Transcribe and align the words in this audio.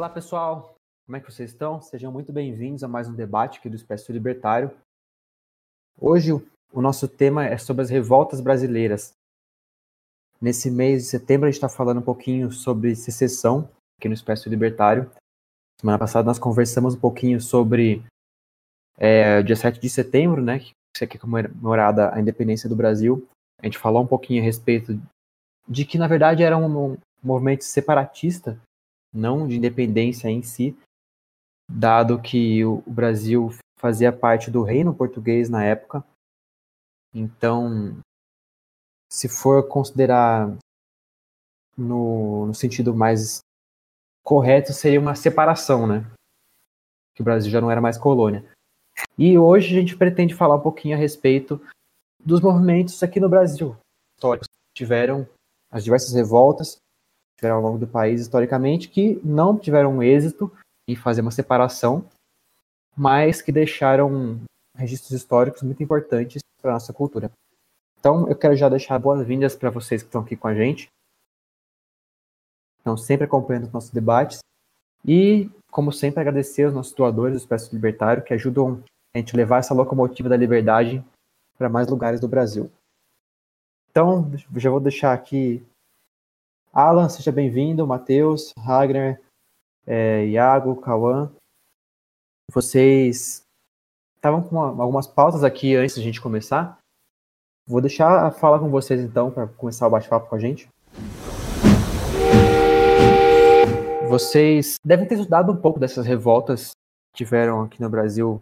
Olá, 0.00 0.08
pessoal. 0.08 0.76
Como 1.04 1.18
é 1.18 1.20
que 1.20 1.30
vocês 1.30 1.50
estão? 1.50 1.78
Sejam 1.78 2.10
muito 2.10 2.32
bem-vindos 2.32 2.82
a 2.82 2.88
mais 2.88 3.06
um 3.06 3.14
debate 3.14 3.58
aqui 3.58 3.68
do 3.68 3.76
Espécie 3.76 4.10
Libertário. 4.10 4.74
Hoje 6.00 6.32
o 6.32 6.80
nosso 6.80 7.06
tema 7.06 7.44
é 7.44 7.58
sobre 7.58 7.82
as 7.82 7.90
revoltas 7.90 8.40
brasileiras. 8.40 9.12
Nesse 10.40 10.70
mês 10.70 11.02
de 11.02 11.08
setembro 11.10 11.46
a 11.46 11.50
gente 11.50 11.58
está 11.58 11.68
falando 11.68 11.98
um 11.98 12.02
pouquinho 12.02 12.50
sobre 12.50 12.96
secessão 12.96 13.68
aqui 13.98 14.08
no 14.08 14.14
Espécie 14.14 14.48
Libertário. 14.48 15.12
Semana 15.78 15.98
passada 15.98 16.24
nós 16.24 16.38
conversamos 16.38 16.94
um 16.94 16.98
pouquinho 16.98 17.38
sobre 17.38 18.02
é, 18.96 19.42
dia 19.42 19.54
7 19.54 19.78
de 19.78 19.90
setembro, 19.90 20.40
né, 20.40 20.60
que 20.60 21.04
é 21.04 21.18
comemorada 21.18 22.10
a 22.14 22.18
independência 22.18 22.70
do 22.70 22.74
Brasil. 22.74 23.28
A 23.58 23.66
gente 23.66 23.76
falou 23.76 24.02
um 24.02 24.06
pouquinho 24.06 24.40
a 24.40 24.46
respeito 24.46 24.98
de 25.68 25.84
que, 25.84 25.98
na 25.98 26.08
verdade, 26.08 26.42
era 26.42 26.56
um, 26.56 26.92
um 26.94 26.98
movimento 27.22 27.64
separatista, 27.64 28.58
não 29.12 29.46
de 29.46 29.56
independência 29.56 30.28
em 30.28 30.42
si, 30.42 30.76
dado 31.68 32.20
que 32.20 32.64
o 32.64 32.82
Brasil 32.86 33.50
fazia 33.78 34.12
parte 34.12 34.50
do 34.50 34.62
reino 34.62 34.94
português 34.94 35.48
na 35.48 35.64
época. 35.64 36.04
Então, 37.14 37.98
se 39.10 39.28
for 39.28 39.66
considerar 39.66 40.56
no, 41.76 42.46
no 42.46 42.54
sentido 42.54 42.94
mais 42.94 43.40
correto, 44.22 44.72
seria 44.72 45.00
uma 45.00 45.14
separação, 45.14 45.86
né? 45.86 46.04
Que 47.14 47.22
o 47.22 47.24
Brasil 47.24 47.50
já 47.50 47.60
não 47.60 47.70
era 47.70 47.80
mais 47.80 47.98
colônia. 47.98 48.44
E 49.18 49.38
hoje 49.38 49.76
a 49.76 49.80
gente 49.80 49.96
pretende 49.96 50.34
falar 50.34 50.56
um 50.56 50.62
pouquinho 50.62 50.94
a 50.94 50.98
respeito 50.98 51.60
dos 52.22 52.40
movimentos 52.40 53.02
aqui 53.02 53.18
no 53.18 53.28
Brasil, 53.28 53.76
históricos. 54.14 54.46
Tiveram 54.74 55.26
as 55.70 55.82
diversas 55.82 56.12
revoltas, 56.12 56.76
tiveram 57.40 57.56
ao 57.56 57.62
longo 57.62 57.78
do 57.78 57.86
país 57.86 58.20
historicamente, 58.20 58.88
que 58.88 59.18
não 59.24 59.58
tiveram 59.58 60.02
êxito 60.02 60.52
em 60.86 60.94
fazer 60.94 61.22
uma 61.22 61.30
separação, 61.30 62.04
mas 62.94 63.40
que 63.40 63.50
deixaram 63.50 64.40
registros 64.76 65.12
históricos 65.12 65.62
muito 65.62 65.82
importantes 65.82 66.42
para 66.60 66.72
a 66.72 66.74
nossa 66.74 66.92
cultura. 66.92 67.30
Então, 67.98 68.28
eu 68.28 68.36
quero 68.36 68.54
já 68.54 68.68
deixar 68.68 68.98
boas-vindas 68.98 69.56
para 69.56 69.70
vocês 69.70 70.02
que 70.02 70.08
estão 70.08 70.20
aqui 70.20 70.36
com 70.36 70.48
a 70.48 70.54
gente. 70.54 70.88
Estão 72.78 72.96
sempre 72.96 73.24
acompanhando 73.24 73.64
os 73.64 73.72
nossos 73.72 73.90
debates. 73.90 74.38
E, 75.06 75.50
como 75.70 75.92
sempre, 75.92 76.20
agradecer 76.20 76.64
aos 76.64 76.74
nossos 76.74 76.92
doadores 76.92 77.34
do 77.34 77.38
Expresso 77.38 77.74
Libertário 77.74 78.22
que 78.22 78.34
ajudam 78.34 78.82
a 79.14 79.18
gente 79.18 79.36
levar 79.36 79.58
essa 79.58 79.74
locomotiva 79.74 80.28
da 80.28 80.36
liberdade 80.36 81.04
para 81.56 81.68
mais 81.68 81.88
lugares 81.88 82.20
do 82.20 82.28
Brasil. 82.28 82.70
Então, 83.90 84.30
já 84.56 84.70
vou 84.70 84.80
deixar 84.80 85.12
aqui. 85.12 85.62
Alan, 86.72 87.08
seja 87.08 87.32
bem-vindo. 87.32 87.84
Matheus, 87.84 88.52
Ragnar, 88.56 89.20
é, 89.84 90.24
Iago, 90.26 90.80
Cauã. 90.80 91.32
Vocês 92.52 93.42
estavam 94.16 94.40
com 94.40 94.54
uma, 94.54 94.82
algumas 94.82 95.08
pautas 95.08 95.42
aqui 95.42 95.74
antes 95.74 95.96
da 95.96 96.02
gente 96.02 96.20
começar. 96.20 96.78
Vou 97.66 97.80
deixar 97.80 98.24
a 98.24 98.30
fala 98.30 98.60
com 98.60 98.70
vocês 98.70 99.00
então 99.00 99.32
para 99.32 99.48
começar 99.48 99.88
o 99.88 99.90
bate-papo 99.90 100.28
com 100.28 100.36
a 100.36 100.38
gente. 100.38 100.68
Vocês 104.08 104.76
devem 104.84 105.08
ter 105.08 105.16
estudado 105.16 105.50
um 105.50 105.60
pouco 105.60 105.80
dessas 105.80 106.06
revoltas 106.06 106.70
que 107.12 107.24
tiveram 107.24 107.62
aqui 107.62 107.80
no 107.80 107.90
Brasil 107.90 108.40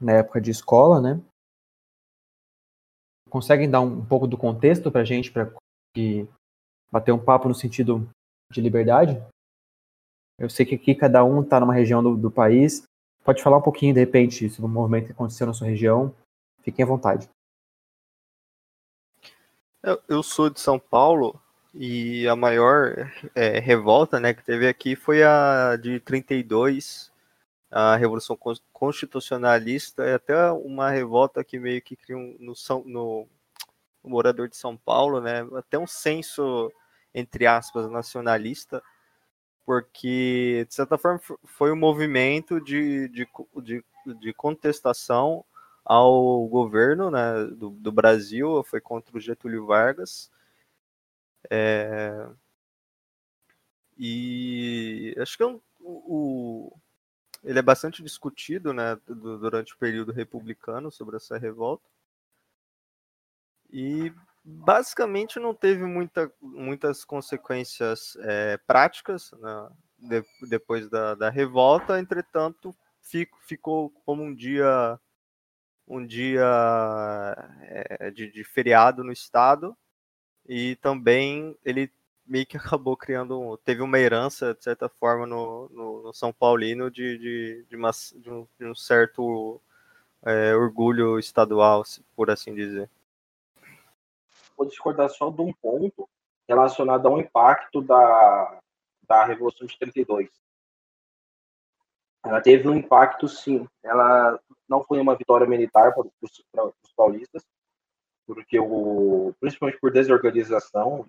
na 0.00 0.14
época 0.14 0.40
de 0.40 0.50
escola, 0.50 1.00
né? 1.00 1.20
Conseguem 3.30 3.70
dar 3.70 3.80
um, 3.80 3.98
um 3.98 4.04
pouco 4.04 4.26
do 4.26 4.36
contexto 4.36 4.90
para 4.90 5.02
a 5.02 5.04
gente, 5.04 5.30
para 5.30 5.52
bater 6.92 7.12
um 7.12 7.18
papo 7.18 7.48
no 7.48 7.54
sentido 7.54 8.08
de 8.50 8.60
liberdade? 8.60 9.20
Eu 10.38 10.50
sei 10.50 10.66
que 10.66 10.74
aqui 10.74 10.94
cada 10.94 11.24
um 11.24 11.42
está 11.42 11.58
numa 11.58 11.74
região 11.74 12.02
do, 12.02 12.16
do, 12.16 12.30
país. 12.30 12.82
Pode 13.24 13.42
falar 13.42 13.58
um 13.58 13.62
pouquinho, 13.62 13.94
de 13.94 14.00
repente, 14.00 14.50
sobre 14.50 14.70
o 14.70 14.74
movimento 14.74 15.06
que 15.06 15.12
aconteceu 15.12 15.46
na 15.46 15.54
sua 15.54 15.68
região. 15.68 16.14
Fiquem 16.62 16.84
à 16.84 16.88
vontade. 16.88 17.28
Eu, 19.82 20.00
eu 20.08 20.22
sou 20.22 20.50
de 20.50 20.60
São 20.60 20.78
Paulo 20.78 21.40
e 21.74 22.28
a 22.28 22.36
maior 22.36 23.10
é, 23.34 23.58
revolta 23.58 24.20
né, 24.20 24.34
que 24.34 24.44
teve 24.44 24.68
aqui 24.68 24.94
foi 24.94 25.22
a 25.22 25.76
de 25.76 25.98
32, 26.00 27.10
a 27.70 27.96
Revolução 27.96 28.38
Constitucionalista, 28.72 30.04
e 30.04 30.12
até 30.12 30.50
uma 30.52 30.90
revolta 30.90 31.42
que 31.42 31.58
meio 31.58 31.80
que 31.80 31.96
criou 31.96 32.36
no, 32.38 32.52
no, 32.84 33.28
no 34.04 34.10
morador 34.10 34.48
de 34.48 34.56
São 34.56 34.76
Paulo, 34.76 35.20
né, 35.20 35.46
até 35.56 35.78
um 35.78 35.86
senso, 35.86 36.70
entre 37.14 37.46
aspas, 37.46 37.90
nacionalista, 37.90 38.82
porque, 39.64 40.64
de 40.68 40.74
certa 40.74 40.98
forma, 40.98 41.20
foi 41.44 41.72
um 41.72 41.76
movimento 41.76 42.60
de, 42.60 43.08
de, 43.08 43.28
de, 43.62 43.84
de 44.20 44.32
contestação 44.34 45.44
ao 45.84 46.46
governo 46.48 47.10
né, 47.10 47.44
do, 47.46 47.70
do 47.70 47.92
Brasil, 47.92 48.62
foi 48.64 48.80
contra 48.80 49.16
o 49.16 49.20
Getúlio 49.20 49.66
Vargas, 49.66 50.30
é... 51.50 52.28
E 53.98 55.14
acho 55.18 55.36
que 55.36 55.42
é 55.42 55.46
um, 55.46 55.60
o, 55.80 56.72
ele 57.44 57.58
é 57.58 57.62
bastante 57.62 58.02
discutido 58.02 58.72
né, 58.72 58.96
durante 59.06 59.74
o 59.74 59.78
período 59.78 60.12
republicano 60.12 60.90
sobre 60.90 61.16
essa 61.16 61.36
revolta. 61.36 61.88
E 63.70 64.12
basicamente 64.44 65.38
não 65.38 65.54
teve 65.54 65.84
muita, 65.84 66.32
muitas 66.40 67.04
consequências 67.04 68.16
é, 68.20 68.58
práticas 68.66 69.32
né, 69.32 69.68
de, 69.98 70.24
depois 70.48 70.88
da, 70.88 71.14
da, 71.14 71.30
revolta, 71.30 71.98
entretanto, 71.98 72.74
fico, 73.00 73.38
ficou 73.42 73.90
como 74.04 74.22
um 74.22 74.34
dia 74.34 74.98
um 75.86 76.06
dia 76.06 76.44
é, 77.62 78.10
de, 78.10 78.30
de 78.30 78.44
feriado 78.44 79.04
no 79.04 79.12
estado 79.12 79.76
e 80.48 80.76
também 80.76 81.56
ele 81.64 81.92
meio 82.26 82.46
que 82.46 82.56
acabou 82.56 82.96
criando, 82.96 83.56
teve 83.58 83.82
uma 83.82 83.98
herança, 83.98 84.54
de 84.54 84.64
certa 84.64 84.88
forma, 84.88 85.26
no, 85.26 85.68
no, 85.70 86.02
no 86.04 86.14
São 86.14 86.32
Paulino 86.32 86.90
de, 86.90 87.18
de, 87.18 87.66
de, 87.68 87.76
uma, 87.76 87.90
de, 87.90 88.30
um, 88.30 88.46
um, 88.60 88.74
certo 88.74 89.60
é, 90.24 90.54
orgulho 90.54 91.18
estadual, 91.18 91.82
por 92.16 92.30
assim 92.30 92.54
dizer. 92.54 92.88
Vou 94.56 94.66
discordar 94.66 95.08
só 95.10 95.30
de 95.30 95.40
um 95.42 95.52
ponto 95.52 96.08
relacionado 96.48 97.06
ao 97.08 97.18
impacto 97.18 97.80
da, 97.80 98.60
da 99.06 99.24
Revolução 99.24 99.66
de 99.66 99.78
32. 99.78 100.28
Ela 102.24 102.40
teve 102.40 102.68
um 102.68 102.76
impacto, 102.76 103.28
sim. 103.28 103.66
Ela 103.82 104.38
não 104.68 104.82
foi 104.82 105.00
uma 105.00 105.16
vitória 105.16 105.46
militar 105.46 105.92
para 105.94 106.06
os, 106.20 106.44
para 106.52 106.66
os 106.66 106.92
paulistas, 106.96 107.44
porque 108.26 108.58
o, 108.58 109.34
principalmente 109.40 109.80
por 109.80 109.92
desorganização, 109.92 111.08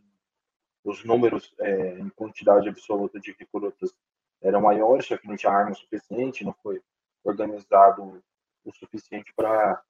os 0.83 1.03
números 1.05 1.53
é, 1.59 1.99
em 1.99 2.09
quantidade 2.09 2.67
absoluta 2.67 3.19
de 3.19 3.31
recrutas 3.31 3.93
eram 4.41 4.61
maiores, 4.61 5.05
só 5.05 5.17
que 5.17 5.27
não 5.27 5.37
tinha 5.37 5.51
arma 5.51 5.73
suficiente, 5.73 6.43
não 6.43 6.53
foi 6.61 6.81
organizado 7.23 8.21
o 8.65 8.73
suficiente 8.73 9.33
para 9.33 9.81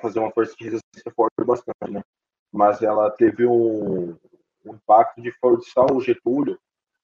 fazer 0.00 0.18
uma 0.18 0.30
força 0.30 0.54
de 0.56 0.64
resistência 0.64 1.12
forte 1.14 1.44
bastante, 1.44 1.90
né? 1.90 2.02
Mas 2.52 2.82
ela 2.82 3.10
teve 3.10 3.46
um, 3.46 4.16
um 4.64 4.74
impacto 4.74 5.20
de 5.22 5.32
forçar 5.32 5.90
o 5.90 6.00
Getúlio 6.00 6.58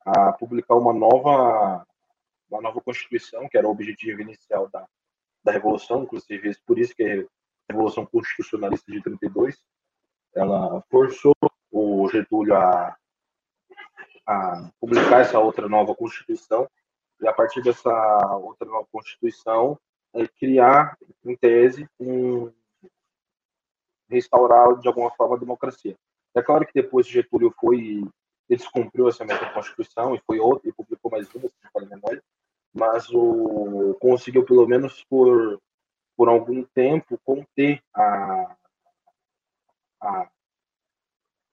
a 0.05 0.33
publicar 0.33 0.77
uma 0.77 0.93
nova 0.93 1.87
uma 2.51 2.63
nova 2.63 2.81
constituição, 2.81 3.49
que 3.49 3.59
era 3.59 3.67
o 3.67 3.71
objetivo 3.71 4.23
inicial 4.23 4.69
da, 4.71 4.87
da 5.45 5.53
revolução, 5.53 6.03
inclusive 6.03 6.57
por 6.67 6.79
isso 6.79 6.95
que 6.95 7.03
é 7.03 7.27
Revolução 7.71 8.07
Constitucionalista 8.07 8.91
de 8.91 9.03
32, 9.03 9.63
ela 10.35 10.83
forçou 10.91 11.35
o 11.71 12.09
Getúlio 12.09 12.55
a, 12.55 12.97
a 14.27 14.71
publicar 14.81 15.21
essa 15.21 15.39
outra 15.39 15.69
nova 15.69 15.95
Constituição, 15.95 16.69
e 17.21 17.29
a 17.29 17.33
partir 17.33 17.63
dessa 17.63 18.37
outra 18.37 18.67
nova 18.67 18.87
Constituição, 18.91 19.79
é, 20.15 20.27
criar, 20.27 20.97
em 21.25 21.37
tese, 21.37 21.87
um, 22.01 22.51
restaurar 24.09 24.79
de 24.79 24.89
alguma 24.89 25.11
forma 25.11 25.37
a 25.37 25.39
democracia. 25.39 25.97
É 26.35 26.43
claro 26.43 26.67
que 26.67 26.73
depois 26.75 27.07
Getúlio 27.07 27.55
foi 27.59 28.05
ele 28.49 28.59
descumpriu 28.59 29.09
essa 29.09 29.27
mesma 29.27 29.53
Constituição 29.53 30.15
e 30.15 30.23
foi 30.27 30.41
outra 30.41 30.69
e 30.69 30.73
publicou 30.73 31.11
mais 31.11 31.29
uma, 31.35 31.49
se 31.49 31.55
não 31.75 31.83
me 31.83 31.89
memória, 31.89 32.23
mas 32.73 33.11
o 33.11 33.95
conseguiu 34.01 34.43
pelo 34.45 34.67
menos 34.67 35.05
por 35.05 35.61
por 36.19 36.29
algum 36.29 36.65
tempo, 36.65 37.17
conter 37.25 37.81
a, 37.95 38.57
a, 40.03 40.29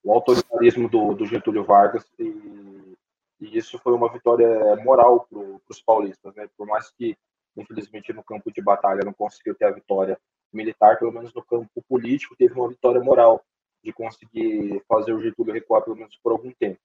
o 0.04 0.12
autoritarismo 0.12 0.90
do, 0.90 1.14
do 1.14 1.24
Getúlio 1.28 1.64
Vargas 1.64 2.04
e, 2.18 2.98
e, 3.40 3.56
isso 3.60 3.78
foi 3.78 3.94
uma 3.94 4.12
vitória 4.12 4.76
moral 4.78 5.28
para 5.30 5.40
os 5.70 5.80
paulistas, 5.84 6.34
né? 6.34 6.50
Por 6.58 6.66
mais 6.66 6.90
que, 6.90 7.16
infelizmente, 7.56 8.12
no 8.12 8.24
campo 8.24 8.52
de 8.52 8.60
batalha 8.60 9.06
não 9.06 9.14
conseguiu 9.14 9.54
ter 9.54 9.66
a 9.66 9.72
vitória 9.72 10.20
militar, 10.56 10.98
pelo 10.98 11.12
menos 11.12 11.34
no 11.34 11.44
campo 11.44 11.84
político 11.88 12.36
teve 12.36 12.54
uma 12.54 12.70
vitória 12.70 13.02
moral 13.02 13.44
de 13.84 13.94
conseguir 13.94 14.82
fazer 14.88 15.14
o 15.14 15.22
Getúlio 15.22 15.54
recuar 15.54 15.84
pelo 15.84 15.96
menos 15.96 16.18
por 16.24 16.32
algum 16.32 16.52
tempo. 16.52 16.80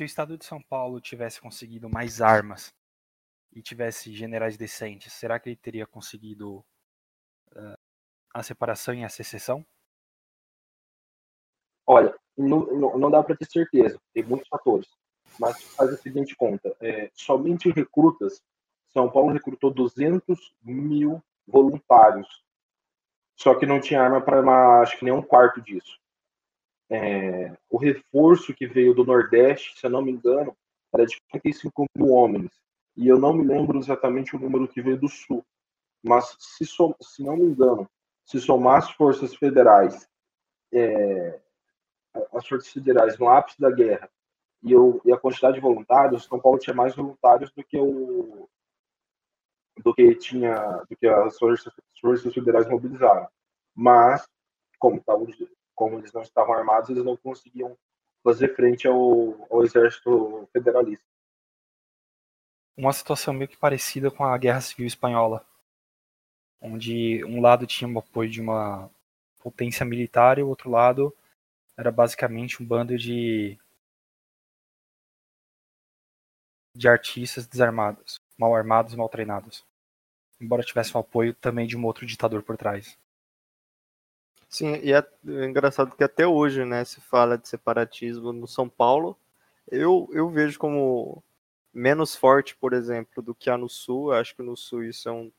se 0.00 0.04
o 0.04 0.06
estado 0.06 0.38
de 0.38 0.46
São 0.46 0.62
Paulo 0.62 0.98
tivesse 0.98 1.38
conseguido 1.38 1.90
mais 1.90 2.22
armas 2.22 2.72
e 3.52 3.60
tivesse 3.60 4.14
generais 4.14 4.56
decentes, 4.56 5.12
será 5.12 5.38
que 5.38 5.50
ele 5.50 5.56
teria 5.56 5.86
conseguido 5.86 6.64
uh, 7.52 7.76
a 8.32 8.42
separação 8.42 8.94
e 8.94 9.04
a 9.04 9.10
secessão? 9.10 9.62
Olha, 11.86 12.16
não, 12.34 12.64
não, 12.66 12.98
não 12.98 13.10
dá 13.10 13.22
para 13.22 13.36
ter 13.36 13.44
certeza, 13.44 14.00
tem 14.14 14.22
muitos 14.22 14.48
fatores. 14.48 14.88
Mas 15.38 15.62
faz 15.74 15.90
a 15.90 15.96
seguinte 15.98 16.34
conta: 16.34 16.74
é, 16.80 17.10
somente 17.12 17.70
recrutas, 17.70 18.40
São 18.92 19.10
Paulo 19.10 19.32
recrutou 19.32 19.72
200 19.72 20.54
mil 20.62 21.22
voluntários. 21.46 22.42
Só 23.36 23.54
que 23.54 23.66
não 23.66 23.80
tinha 23.80 24.02
arma 24.02 24.20
para, 24.20 24.80
acho 24.80 24.98
que 24.98 25.04
nem 25.04 25.14
um 25.14 25.22
quarto 25.22 25.60
disso. 25.60 25.98
É, 26.90 27.56
o 27.68 27.78
reforço 27.78 28.52
que 28.52 28.66
veio 28.66 28.92
do 28.92 29.04
Nordeste, 29.04 29.78
se 29.78 29.86
eu 29.86 29.90
não 29.90 30.02
me 30.02 30.10
engano, 30.10 30.56
era 30.92 31.06
de 31.06 31.14
55 31.32 31.86
mil 31.96 32.08
homens. 32.10 32.50
E 32.96 33.06
eu 33.06 33.18
não 33.18 33.32
me 33.32 33.44
lembro 33.44 33.78
exatamente 33.78 34.34
o 34.34 34.38
número 34.38 34.68
que 34.68 34.82
veio 34.82 34.98
do 34.98 35.08
Sul. 35.08 35.44
Mas, 36.02 36.36
se, 36.38 36.66
som, 36.66 36.94
se 37.00 37.22
não 37.22 37.36
me 37.36 37.44
engano, 37.44 37.88
se 38.24 38.40
somar 38.40 38.78
as 38.78 38.90
forças 38.90 39.34
federais, 39.34 40.08
é, 40.72 41.40
as 42.32 42.46
forças 42.46 42.68
federais 42.72 43.18
no 43.18 43.28
ápice 43.28 43.60
da 43.60 43.70
guerra 43.70 44.10
e, 44.62 44.72
eu, 44.72 45.00
e 45.04 45.12
a 45.12 45.18
quantidade 45.18 45.54
de 45.54 45.60
voluntários, 45.60 46.24
São 46.24 46.40
Paulo 46.40 46.58
tinha 46.58 46.74
mais 46.74 46.94
voluntários 46.94 47.50
do 47.52 47.64
que 47.64 47.78
o 47.78 48.48
do 49.82 49.94
que 49.94 50.14
tinha 50.14 50.84
do 50.88 50.96
que 50.96 51.06
as 51.06 51.38
forças, 51.38 51.72
federais 52.34 52.68
mobilizaram. 52.68 53.28
Mas 53.74 54.26
como 54.78 54.98
estavam 54.98 55.26
como 55.74 55.98
eles 55.98 56.12
não 56.12 56.22
estavam 56.22 56.54
armados, 56.54 56.90
eles 56.90 57.04
não 57.04 57.16
conseguiam 57.16 57.76
fazer 58.22 58.54
frente 58.54 58.86
ao, 58.86 59.46
ao 59.50 59.64
exército 59.64 60.48
federalista. 60.52 61.04
Uma 62.76 62.92
situação 62.92 63.32
meio 63.34 63.48
que 63.48 63.56
parecida 63.56 64.10
com 64.10 64.24
a 64.24 64.36
Guerra 64.36 64.60
Civil 64.60 64.86
Espanhola, 64.86 65.44
onde 66.60 67.24
um 67.24 67.40
lado 67.40 67.66
tinha 67.66 67.88
o 67.90 67.98
apoio 67.98 68.30
de 68.30 68.40
uma 68.40 68.90
potência 69.38 69.84
militar 69.86 70.38
e 70.38 70.42
o 70.42 70.48
outro 70.48 70.70
lado 70.70 71.14
era 71.76 71.90
basicamente 71.90 72.62
um 72.62 72.66
bando 72.66 72.96
de 72.96 73.58
de 76.74 76.88
artistas 76.88 77.46
desarmados, 77.46 78.20
mal 78.38 78.54
armados, 78.54 78.94
mal 78.94 79.08
treinados. 79.08 79.64
Embora 80.40 80.62
tivesse 80.62 80.96
o 80.96 81.00
apoio 81.00 81.34
também 81.34 81.66
de 81.66 81.76
um 81.76 81.84
outro 81.84 82.06
ditador 82.06 82.42
por 82.42 82.56
trás. 82.56 82.98
Sim, 84.48 84.74
e 84.82 84.92
é 84.92 85.06
engraçado 85.46 85.94
que 85.94 86.02
até 86.02 86.26
hoje, 86.26 86.64
né, 86.64 86.84
se 86.84 87.00
fala 87.00 87.38
de 87.38 87.48
separatismo 87.48 88.32
no 88.32 88.48
São 88.48 88.68
Paulo. 88.68 89.16
Eu, 89.70 90.08
eu 90.12 90.28
vejo 90.28 90.58
como 90.58 91.22
menos 91.72 92.16
forte, 92.16 92.56
por 92.56 92.72
exemplo, 92.72 93.22
do 93.22 93.34
que 93.34 93.48
há 93.48 93.56
no 93.56 93.68
Sul. 93.68 94.12
Eu 94.12 94.18
acho 94.18 94.34
que 94.34 94.42
no 94.42 94.56
Sul 94.56 94.84
isso 94.84 95.08
é 95.08 95.12
um, 95.12 95.32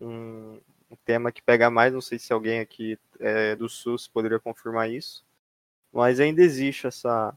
um, 0.00 0.60
um, 0.90 0.96
tema 1.04 1.30
que 1.30 1.42
pega 1.42 1.68
mais. 1.70 1.92
Não 1.92 2.00
sei 2.00 2.18
se 2.18 2.32
alguém 2.32 2.60
aqui 2.60 2.98
é, 3.20 3.54
do 3.54 3.68
Sul 3.68 3.96
poderia 4.12 4.40
confirmar 4.40 4.90
isso. 4.90 5.24
Mas 5.92 6.20
ainda 6.20 6.42
existe 6.42 6.86
essa, 6.86 7.36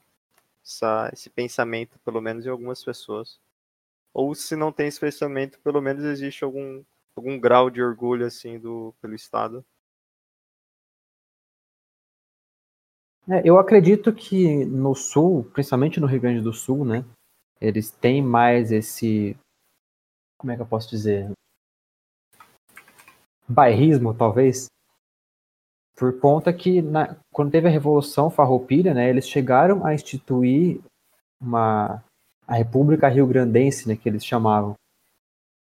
essa, 0.63 1.09
esse 1.13 1.29
pensamento, 1.29 1.99
pelo 2.05 2.21
menos 2.21 2.45
em 2.45 2.49
algumas 2.49 2.83
pessoas. 2.83 3.39
Ou 4.13 4.33
se 4.33 4.55
não 4.55 4.71
tem 4.71 4.87
esse 4.87 4.99
pensamento, 4.99 5.59
pelo 5.61 5.81
menos 5.81 6.03
existe 6.03 6.43
algum, 6.43 6.83
algum 7.15 7.39
grau 7.39 7.69
de 7.69 7.81
orgulho 7.81 8.25
assim 8.25 8.59
do 8.59 8.93
pelo 9.01 9.15
Estado. 9.15 9.63
É, 13.31 13.41
eu 13.47 13.59
acredito 13.59 14.11
que 14.11 14.65
no 14.65 14.95
sul, 14.95 15.43
principalmente 15.53 15.99
no 15.99 16.07
Rio 16.07 16.19
Grande 16.19 16.41
do 16.41 16.51
Sul, 16.51 16.83
né, 16.83 17.05
eles 17.61 17.91
têm 17.91 18.23
mais 18.23 18.71
esse, 18.71 19.37
como 20.37 20.51
é 20.51 20.55
que 20.55 20.61
eu 20.63 20.65
posso 20.65 20.89
dizer, 20.89 21.31
bairrismo, 23.47 24.15
talvez, 24.15 24.65
por 25.95 26.19
conta 26.19 26.51
que 26.51 26.81
na, 26.81 27.17
quando 27.31 27.51
teve 27.51 27.67
a 27.67 27.71
Revolução 27.71 28.31
Farroupilha, 28.31 28.95
né, 28.95 29.09
eles 29.09 29.27
chegaram 29.27 29.85
a 29.85 29.93
instituir 29.93 30.81
uma 31.39 32.03
a 32.49 32.55
República 32.55 33.07
Rio 33.07 33.27
Grandense, 33.27 33.87
né, 33.87 33.95
que 33.95 34.09
eles 34.09 34.25
chamavam, 34.25 34.73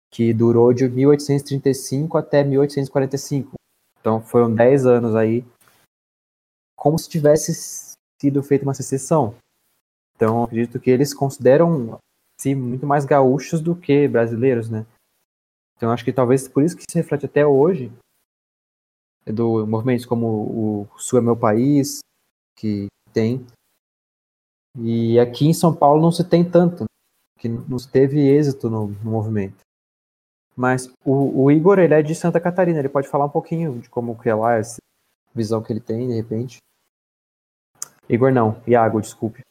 que 0.09 0.33
durou 0.33 0.73
de 0.73 0.87
1835 0.87 2.17
até 2.17 2.41
1845. 2.41 3.51
Então 3.99 4.21
foram 4.21 4.53
10 4.55 4.85
anos 4.85 5.13
aí 5.13 5.45
como 6.73 6.97
se 6.97 7.09
tivesse 7.09 7.53
sido 8.21 8.41
feita 8.41 8.63
uma 8.63 8.73
secessão. 8.73 9.35
Então, 10.15 10.43
acredito 10.43 10.79
que 10.79 10.89
eles 10.89 11.13
consideram-se 11.13 12.55
muito 12.55 12.87
mais 12.87 13.03
gaúchos 13.03 13.59
do 13.59 13.75
que 13.75 14.07
brasileiros, 14.07 14.69
né? 14.69 14.85
Então, 15.75 15.91
acho 15.91 16.05
que 16.05 16.13
talvez 16.13 16.47
por 16.47 16.63
isso 16.63 16.77
que 16.77 16.83
se 16.89 16.97
reflete 16.97 17.25
até 17.25 17.45
hoje 17.45 17.91
do 19.25 19.67
movimentos 19.67 20.05
como 20.05 20.27
o 20.27 20.87
Sul 20.97 21.19
é 21.19 21.21
meu 21.21 21.35
país, 21.35 21.99
que 22.55 22.87
tem. 23.13 23.45
E 24.77 25.19
aqui 25.19 25.47
em 25.47 25.53
São 25.53 25.75
Paulo 25.75 26.01
não 26.01 26.11
se 26.11 26.23
tem 26.23 26.49
tanto, 26.49 26.85
que 27.37 27.49
não 27.49 27.77
teve 27.77 28.19
êxito 28.19 28.69
no, 28.69 28.87
no 28.87 29.11
movimento. 29.11 29.57
Mas 30.55 30.87
o, 31.05 31.43
o, 31.43 31.51
Igor, 31.51 31.79
ele 31.79 31.93
é 31.93 32.01
de 32.01 32.13
Santa 32.13 32.39
Catarina, 32.39 32.79
ele 32.79 32.89
pode 32.89 33.07
falar 33.07 33.25
um 33.25 33.29
pouquinho 33.29 33.79
de 33.79 33.89
como 33.89 34.19
que 34.19 34.29
é 34.29 34.35
lá, 34.35 34.55
essa 34.55 34.77
visão 35.33 35.63
que 35.63 35.71
ele 35.71 35.79
tem, 35.79 36.07
de 36.07 36.15
repente. 36.15 36.57
Igor 38.09 38.31
não, 38.31 38.61
Iago, 38.67 39.01
desculpe. 39.01 39.41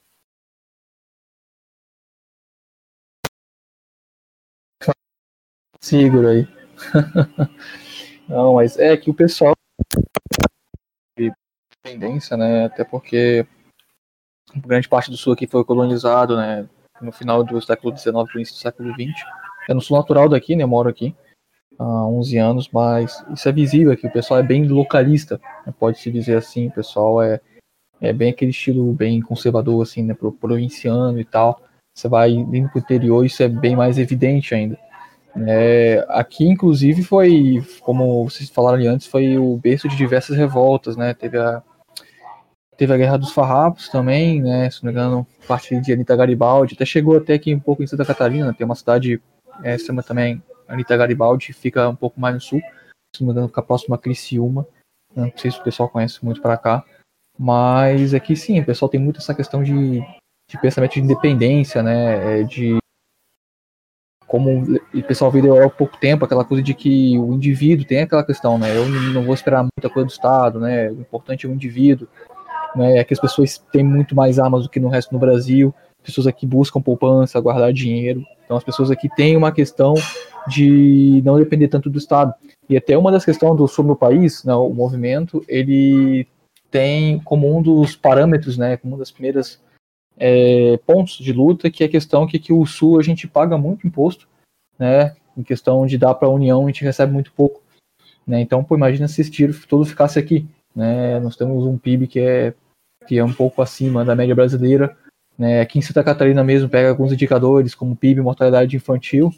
Esse 5.81 5.97
Igor 5.97 6.26
aí. 6.26 6.47
não, 8.29 8.55
mas 8.55 8.79
é 8.79 8.97
que 8.97 9.11
o 9.11 9.14
pessoal 9.14 9.55
tendência, 11.82 12.37
né? 12.37 12.67
Até 12.67 12.85
porque 12.85 13.47
grande 14.67 14.89
parte 14.89 15.11
do 15.11 15.17
sul 15.17 15.33
aqui 15.33 15.47
foi 15.47 15.65
colonizado, 15.65 16.37
né? 16.37 16.67
No 17.01 17.13
final 17.13 17.45
do 17.45 17.61
século 17.61 17.97
XIX, 17.97 18.15
no 18.15 18.27
início 18.35 18.55
do 18.55 18.59
século 18.59 18.93
XX. 18.93 19.25
Eu 19.69 19.75
não 19.75 19.81
sou 19.81 19.97
natural 19.97 20.29
daqui, 20.29 20.57
né? 20.57 20.65
Eu 20.65 20.69
moro 20.69 20.88
aqui 20.88 21.15
há 21.79 22.07
11 22.07 22.38
anos, 22.38 22.69
mas 22.73 23.25
isso 23.33 23.49
é 23.49 23.53
visível 23.53 23.93
aqui. 23.93 24.07
O 24.07 24.12
pessoal 24.12 24.41
é 24.41 24.43
bem 24.43 24.67
localista, 24.67 25.41
né? 25.67 25.73
pode-se 25.79 26.11
dizer 26.11 26.37
assim. 26.37 26.69
O 26.69 26.73
pessoal 26.73 27.23
é 27.23 27.41
é 28.00 28.12
bem 28.12 28.31
aquele 28.31 28.50
estilo 28.50 28.93
bem 28.93 29.21
conservador, 29.21 29.83
assim, 29.83 30.03
né, 30.03 30.15
pro 30.15 30.33
provinciano 30.33 31.19
e 31.19 31.25
tal. 31.25 31.61
Você 31.95 32.09
vai 32.09 32.31
indo 32.31 32.69
pro 32.69 32.79
interior, 32.79 33.25
isso 33.25 33.43
é 33.43 33.49
bem 33.49 33.75
mais 33.75 33.99
evidente 33.99 34.55
ainda. 34.55 34.79
É, 35.47 36.05
aqui, 36.09 36.45
inclusive, 36.49 37.03
foi, 37.03 37.62
como 37.81 38.25
vocês 38.25 38.49
falaram 38.49 38.83
antes, 38.88 39.07
foi 39.07 39.37
o 39.37 39.57
berço 39.57 39.88
de 39.88 39.97
diversas 39.97 40.37
revoltas, 40.37 40.97
né? 40.97 41.12
Teve 41.12 41.38
a, 41.38 41.62
teve 42.78 42.94
a 42.94 42.97
Guerra 42.97 43.18
dos 43.18 43.32
Farrapos 43.32 43.88
também, 43.88 44.40
né? 44.40 44.70
Se 44.70 44.82
não 44.85 44.92
me 44.92 44.99
engano, 44.99 45.26
parte 45.49 45.78
de 45.80 45.92
Anitta 45.92 46.16
Garibaldi. 46.16 46.75
Até 46.75 46.87
chegou 46.87 47.16
até 47.16 47.35
aqui 47.35 47.52
um 47.52 47.58
pouco 47.58 47.82
em 47.82 47.87
Santa 47.87 48.04
Catarina, 48.04 48.54
tem 48.54 48.64
uma 48.64 48.76
cidade, 48.76 49.20
é, 49.64 49.76
também 50.06 50.40
Anitta 50.68 50.97
Garibaldi, 50.97 51.52
fica 51.52 51.88
um 51.88 51.97
pouco 51.97 52.20
mais 52.20 52.37
no 52.37 52.40
sul. 52.40 52.61
Se 53.14 53.20
não 53.20 53.26
me 53.26 53.32
engano, 53.32 53.49
fica 53.49 53.62
próximo 53.62 53.97
a 53.97 53.99
Criciúma. 53.99 54.64
Não 55.14 55.30
sei 55.37 55.50
se 55.50 55.58
o 55.58 55.64
pessoal 55.64 55.88
conhece 55.88 56.25
muito 56.25 56.40
para 56.40 56.56
cá. 56.56 56.85
Mas 57.37 58.14
aqui 58.14 58.37
sim, 58.37 58.61
o 58.61 58.64
pessoal 58.64 58.88
tem 58.88 59.00
muito 59.00 59.18
essa 59.18 59.35
questão 59.35 59.62
de, 59.62 60.00
de 60.49 60.61
pensamento 60.61 60.94
de 60.94 61.00
independência, 61.00 61.82
né? 61.82 62.40
É, 62.40 62.42
de 62.44 62.78
como 64.28 64.62
o 64.94 65.02
pessoal 65.04 65.30
veio 65.30 65.64
há 65.64 65.70
pouco 65.70 65.97
tempo, 65.97 66.25
aquela 66.25 66.44
coisa 66.44 66.62
de 66.62 66.75
que 66.75 67.18
o 67.18 67.32
indivíduo 67.32 67.87
tem 67.87 68.02
aquela 68.02 68.23
questão, 68.23 68.58
né? 68.58 68.76
Eu 68.76 68.87
não 68.87 69.25
vou 69.25 69.35
esperar 69.35 69.62
muita 69.62 69.88
coisa 69.92 70.06
do 70.06 70.12
Estado, 70.12 70.61
né? 70.61 70.90
O 70.90 71.00
importante 71.00 71.47
é 71.47 71.49
o 71.49 71.52
indivíduo, 71.52 72.06
né? 72.75 72.99
É 72.99 73.05
que 73.05 73.15
as 73.15 73.21
pessoas 73.21 73.59
têm 73.73 73.83
muito 73.83 74.15
mais 74.15 74.39
armas 74.39 74.63
do 74.63 74.69
que 74.69 74.81
no 74.81 74.89
resto 74.89 75.11
do 75.11 75.19
Brasil. 75.19 75.75
Pessoas 76.03 76.27
aqui 76.27 76.47
buscam 76.47 76.81
poupança, 76.81 77.41
guardar 77.41 77.73
dinheiro. 77.73 78.25
Então 78.45 78.57
as 78.57 78.65
pessoas 78.65 78.91
aqui 78.91 79.09
têm 79.15 79.37
uma 79.37 79.53
questão 79.53 79.95
de 80.49 81.23
não 81.25 81.39
depender 81.39 81.69
tanto 81.69 81.91
do 81.91 81.99
Estado. 81.99 82.33
E 82.69 82.77
até 82.77 82.97
uma 82.97 83.13
das 83.13 83.25
questões 83.25 83.57
do 83.57 83.69
sobre 83.69 83.93
o 83.93 83.97
país, 83.97 84.45
né, 84.45 84.55
o 84.55 84.71
movimento, 84.71 85.45
ele 85.49 86.27
tem 86.71 87.19
como 87.21 87.57
um 87.57 87.63
dos 87.63 87.97
parâmetros, 87.97 88.59
né, 88.59 88.77
como 88.77 88.95
um 88.95 88.99
das 88.99 89.11
primeiras 89.11 89.61
é, 90.19 90.77
pontos 90.87 91.19
de 91.19 91.33
luta, 91.33 91.71
que 91.71 91.83
é 91.83 91.87
a 91.87 91.91
questão 91.91 92.27
que 92.27 92.37
aqui 92.37 92.53
o 92.53 92.67
Sul 92.67 92.99
a 92.99 93.03
gente 93.03 93.27
paga 93.27 93.57
muito 93.57 93.87
imposto, 93.87 94.29
né, 94.79 95.15
em 95.37 95.43
questão 95.43 95.87
de 95.87 95.97
dar 95.97 96.15
para 96.15 96.29
a 96.29 96.31
União 96.31 96.65
a 96.65 96.67
gente 96.67 96.85
recebe 96.85 97.13
muito 97.13 97.33
pouco, 97.33 97.63
né, 98.27 98.41
então, 98.41 98.63
pô, 98.63 98.77
imagina 98.77 99.09
se 99.09 99.21
esse 99.21 99.31
tiro 99.31 99.55
todo 99.67 99.87
ficasse 99.87 100.19
aqui, 100.19 100.47
né, 100.78 101.18
nós 101.18 101.35
temos 101.35 101.66
um 101.66 101.76
PIB 101.76 102.06
que 102.06 102.20
é, 102.20 102.54
que 103.06 103.18
é 103.18 103.25
um 103.25 103.32
pouco 103.32 103.61
acima 103.61 104.04
da 104.04 104.14
média 104.14 104.35
brasileira, 104.35 104.97
né, 105.37 105.61
aqui 105.61 105.78
em 105.78 105.82
Santa 105.82 106.04
Catarina 106.04 106.44
mesmo 106.44 106.68
pega 106.68 106.88
alguns 106.88 107.12
indicadores, 107.12 107.75
como 107.75 107.97
PIB, 107.97 108.20
mortalidade 108.20 108.76
infantil, 108.76 109.32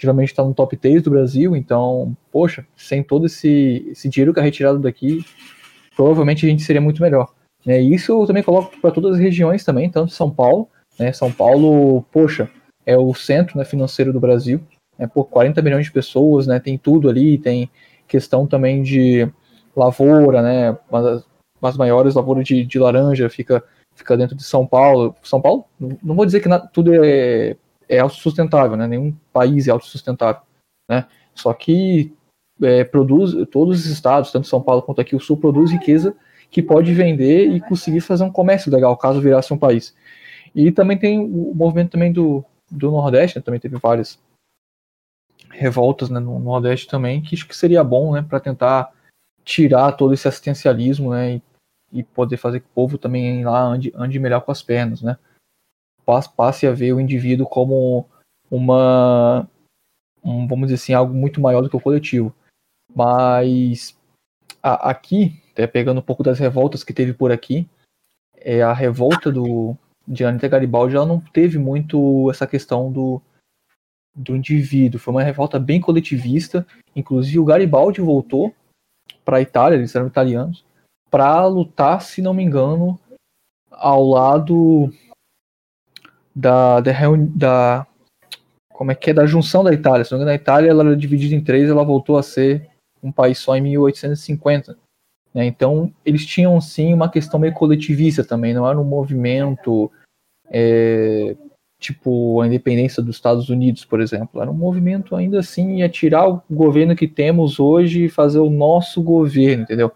geralmente 0.00 0.28
está 0.28 0.44
no 0.44 0.54
top 0.54 0.76
3 0.76 1.02
do 1.02 1.10
Brasil, 1.10 1.56
então, 1.56 2.16
poxa, 2.30 2.64
sem 2.76 3.02
todo 3.02 3.26
esse, 3.26 3.84
esse 3.90 4.08
dinheiro 4.08 4.32
que 4.32 4.38
é 4.38 4.42
retirado 4.42 4.78
daqui, 4.78 5.24
provavelmente 5.96 6.46
a 6.46 6.48
gente 6.48 6.62
seria 6.62 6.80
muito 6.80 7.02
melhor. 7.02 7.32
Né? 7.66 7.82
E 7.82 7.94
isso 7.94 8.12
eu 8.12 8.26
também 8.26 8.42
coloco 8.42 8.78
para 8.80 8.92
todas 8.92 9.14
as 9.14 9.20
regiões 9.20 9.64
também, 9.64 9.90
tanto 9.90 10.12
São 10.12 10.30
Paulo 10.30 10.68
Né? 10.98 11.12
São 11.12 11.32
Paulo, 11.32 12.02
poxa, 12.12 12.48
é 12.86 12.96
o 12.96 13.12
centro 13.14 13.58
né, 13.58 13.64
financeiro 13.64 14.12
do 14.12 14.20
Brasil. 14.20 14.60
É, 14.96 15.08
por 15.08 15.24
40 15.24 15.60
milhões 15.60 15.86
de 15.86 15.92
pessoas, 15.92 16.46
né? 16.46 16.60
Tem 16.60 16.78
tudo 16.78 17.08
ali, 17.08 17.36
tem 17.36 17.68
questão 18.06 18.46
também 18.46 18.80
de 18.80 19.28
lavoura, 19.76 20.42
né? 20.42 20.76
Uma 20.90 21.02
das, 21.02 21.26
as 21.62 21.76
maiores 21.76 22.14
lavouras 22.14 22.46
de, 22.46 22.64
de, 22.64 22.78
laranja 22.78 23.28
fica, 23.30 23.62
fica 23.94 24.16
dentro 24.16 24.36
de 24.36 24.44
São 24.44 24.66
Paulo. 24.66 25.14
São 25.22 25.40
Paulo, 25.40 25.64
não 26.02 26.14
vou 26.14 26.26
dizer 26.26 26.40
que 26.40 26.48
tudo 26.72 26.92
é, 27.04 27.56
é 27.88 27.98
autossustentável, 27.98 28.76
né? 28.76 28.86
Nenhum 28.86 29.14
país 29.32 29.68
é 29.68 29.70
autossustentável, 29.70 30.42
né? 30.88 31.06
Só 31.34 31.52
que 31.52 32.12
é, 32.62 32.84
produz, 32.84 33.34
todos 33.50 33.80
os 33.80 33.86
estados, 33.86 34.30
tanto 34.30 34.46
São 34.46 34.62
Paulo 34.62 34.82
quanto 34.82 35.00
aqui 35.00 35.16
o 35.16 35.20
Sul, 35.20 35.36
produz 35.36 35.70
riqueza 35.70 36.14
que 36.50 36.62
pode 36.62 36.94
vender 36.94 37.48
e 37.48 37.60
conseguir 37.60 38.00
fazer 38.00 38.22
um 38.22 38.30
comércio 38.30 38.70
legal, 38.70 38.96
caso 38.96 39.20
virasse 39.20 39.52
um 39.52 39.58
país. 39.58 39.94
E 40.54 40.70
também 40.70 40.96
tem 40.96 41.18
o 41.18 41.52
movimento 41.52 41.90
também 41.90 42.12
do, 42.12 42.44
do 42.70 42.92
Nordeste, 42.92 43.38
né? 43.38 43.42
também 43.42 43.58
teve 43.58 43.76
várias 43.76 44.20
revoltas 45.50 46.10
né, 46.10 46.20
no 46.20 46.38
Nordeste 46.38 46.86
também, 46.86 47.20
que 47.20 47.34
acho 47.34 47.48
que 47.48 47.56
seria 47.56 47.82
bom 47.82 48.12
né, 48.12 48.22
para 48.22 48.38
tentar 48.38 48.92
tirar 49.44 49.92
todo 49.92 50.14
esse 50.14 50.26
assistencialismo 50.26 51.10
né, 51.10 51.36
e, 51.36 51.42
e, 51.92 52.02
poder 52.02 52.36
fazer 52.36 52.60
que 52.60 52.66
o 52.66 52.74
povo 52.74 52.96
também 52.96 53.44
lá 53.44 53.62
ande, 53.62 53.92
ande 53.94 54.18
melhor 54.18 54.40
com 54.40 54.50
as 54.50 54.62
pernas. 54.62 55.02
Né? 55.02 55.16
Passe, 56.04 56.66
a 56.66 56.72
ver 56.72 56.92
o 56.92 57.00
indivíduo 57.00 57.46
como 57.46 58.06
uma, 58.50 59.48
um, 60.24 60.46
vamos 60.46 60.68
dizer 60.68 60.74
assim, 60.74 60.94
algo 60.94 61.14
muito 61.14 61.40
maior 61.40 61.60
do 61.60 61.68
que 61.68 61.76
o 61.76 61.80
coletivo. 61.80 62.34
Mas 62.94 63.96
a, 64.62 64.90
aqui, 64.90 65.42
até 65.52 65.66
pegando 65.66 65.98
um 65.98 66.04
pouco 66.04 66.22
das 66.22 66.38
revoltas 66.38 66.82
que 66.82 66.92
teve 66.92 67.12
por 67.12 67.30
aqui, 67.30 67.68
é 68.36 68.62
a 68.62 68.72
revolta 68.72 69.32
do, 69.32 69.76
de 70.06 70.24
Anitta 70.24 70.48
Garibaldi, 70.48 70.96
ela 70.96 71.06
não 71.06 71.20
teve 71.20 71.58
muito 71.58 72.30
essa 72.30 72.46
questão 72.46 72.92
do, 72.92 73.20
do 74.14 74.36
indivíduo. 74.36 75.00
Foi 75.00 75.12
uma 75.12 75.22
revolta 75.22 75.58
bem 75.58 75.80
coletivista. 75.80 76.66
Inclusive, 76.94 77.38
o 77.38 77.44
Garibaldi 77.44 78.00
voltou 78.00 78.54
para 79.24 79.38
a 79.38 79.40
Itália, 79.40 79.76
eles 79.76 79.94
eram 79.94 80.06
italianos, 80.06 80.64
para 81.10 81.46
lutar, 81.46 82.02
se 82.02 82.20
não 82.20 82.34
me 82.34 82.42
engano, 82.42 82.98
ao 83.70 84.04
lado 84.04 84.92
da, 86.34 86.80
da, 86.80 86.92
da, 87.34 87.86
como 88.72 88.90
é 88.90 88.94
que 88.94 89.10
é 89.10 89.14
da 89.14 89.26
junção 89.26 89.62
da 89.62 89.72
Itália. 89.72 90.04
Se 90.04 90.12
não 90.12 90.18
me 90.18 90.24
engano, 90.24 90.38
a 90.38 90.42
Itália 90.42 90.70
ela 90.70 90.84
era 90.84 90.96
dividida 90.96 91.34
em 91.34 91.42
três, 91.42 91.70
ela 91.70 91.84
voltou 91.84 92.18
a 92.18 92.22
ser 92.22 92.68
um 93.02 93.12
país 93.12 93.38
só 93.38 93.56
em 93.56 93.60
1850. 93.60 94.76
Né? 95.32 95.44
Então, 95.46 95.92
eles 96.04 96.24
tinham 96.26 96.60
sim 96.60 96.92
uma 96.92 97.10
questão 97.10 97.38
meio 97.38 97.52
coletivista 97.52 98.24
também, 98.24 98.54
não 98.54 98.68
era 98.68 98.80
um 98.80 98.84
movimento 98.84 99.90
é, 100.50 101.36
tipo 101.84 102.40
a 102.40 102.46
independência 102.46 103.02
dos 103.02 103.16
Estados 103.16 103.50
Unidos, 103.50 103.84
por 103.84 104.00
exemplo. 104.00 104.40
Era 104.40 104.50
um 104.50 104.54
movimento 104.54 105.14
ainda 105.14 105.40
assim 105.40 105.76
ia 105.78 105.88
tirar 105.88 106.28
o 106.28 106.42
governo 106.50 106.96
que 106.96 107.06
temos 107.06 107.60
hoje 107.60 108.04
e 108.04 108.08
fazer 108.08 108.38
o 108.38 108.50
nosso 108.50 109.02
governo, 109.02 109.64
entendeu? 109.64 109.92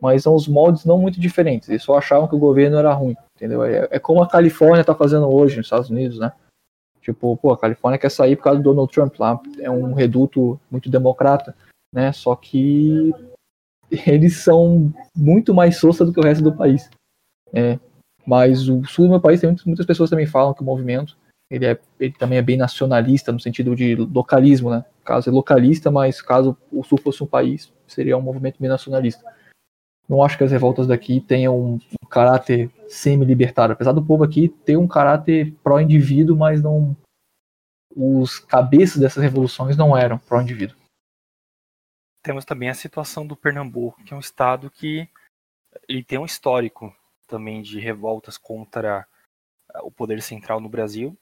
Mas 0.00 0.22
são 0.22 0.34
os 0.34 0.46
moldes 0.46 0.84
não 0.84 0.98
muito 0.98 1.18
diferentes. 1.18 1.68
Eles 1.68 1.82
só 1.82 1.96
achavam 1.96 2.28
que 2.28 2.34
o 2.34 2.38
governo 2.38 2.76
era 2.76 2.92
ruim, 2.92 3.16
entendeu? 3.36 3.64
É, 3.64 3.88
é 3.90 3.98
como 3.98 4.22
a 4.22 4.28
Califórnia 4.28 4.82
está 4.82 4.94
fazendo 4.94 5.32
hoje 5.32 5.56
nos 5.56 5.66
Estados 5.66 5.88
Unidos, 5.88 6.18
né? 6.18 6.32
Tipo, 7.00 7.36
pô, 7.36 7.52
a 7.52 7.58
Califórnia 7.58 7.98
quer 7.98 8.10
sair 8.10 8.36
por 8.36 8.44
causa 8.44 8.60
do 8.60 8.64
Donald 8.64 8.92
Trump 8.92 9.18
lá, 9.18 9.40
é 9.58 9.70
um 9.70 9.92
reduto 9.92 10.60
muito 10.70 10.90
democrata, 10.90 11.54
né? 11.94 12.12
Só 12.12 12.36
que 12.36 13.12
eles 14.06 14.36
são 14.36 14.92
muito 15.16 15.54
mais 15.54 15.78
soça 15.78 16.04
do 16.04 16.12
que 16.12 16.20
o 16.20 16.24
resto 16.24 16.44
do 16.44 16.54
país. 16.54 16.90
É, 17.54 17.78
mas 18.26 18.68
o 18.68 18.84
sul 18.84 19.06
do 19.06 19.10
meu 19.10 19.20
país 19.20 19.40
tem 19.40 19.54
muitas 19.66 19.86
pessoas 19.86 20.10
também 20.10 20.26
falam 20.26 20.54
que 20.54 20.62
o 20.62 20.64
movimento 20.64 21.16
ele, 21.52 21.66
é, 21.66 21.78
ele 22.00 22.14
também 22.14 22.38
é 22.38 22.42
bem 22.42 22.56
nacionalista 22.56 23.30
no 23.30 23.38
sentido 23.38 23.76
de 23.76 23.94
localismo, 23.94 24.70
né? 24.70 24.86
Caso 25.04 25.28
é 25.28 25.32
localista, 25.32 25.90
mas 25.90 26.22
caso 26.22 26.56
o 26.72 26.82
sul 26.82 26.98
fosse 26.98 27.22
um 27.22 27.26
país, 27.26 27.70
seria 27.86 28.16
um 28.16 28.22
movimento 28.22 28.58
bem 28.58 28.70
nacionalista. 28.70 29.22
Não 30.08 30.22
acho 30.22 30.38
que 30.38 30.44
as 30.44 30.50
revoltas 30.50 30.86
daqui 30.86 31.20
tenham 31.20 31.60
um, 31.60 31.80
caráter 32.08 32.70
semi-libertário, 32.88 33.74
apesar 33.74 33.92
do 33.92 34.04
povo 34.04 34.24
aqui 34.24 34.48
ter 34.48 34.78
um 34.78 34.88
caráter 34.88 35.52
pró-indivíduo, 35.62 36.36
mas 36.36 36.62
não 36.62 36.96
os 37.94 38.38
cabeças 38.38 38.98
dessas 38.98 39.22
revoluções 39.22 39.76
não 39.76 39.94
eram 39.94 40.18
pró-indivíduo. 40.18 40.76
Temos 42.22 42.46
também 42.46 42.70
a 42.70 42.74
situação 42.74 43.26
do 43.26 43.36
Pernambuco, 43.36 44.02
que 44.04 44.14
é 44.14 44.16
um 44.16 44.20
estado 44.20 44.70
que 44.70 45.06
ele 45.86 46.02
tem 46.02 46.18
um 46.18 46.24
histórico 46.24 46.94
também 47.26 47.60
de 47.60 47.78
revoltas 47.78 48.38
contra 48.38 49.06
o 49.82 49.90
poder 49.90 50.22
central 50.22 50.60
no 50.60 50.68
Brasil. 50.68 51.16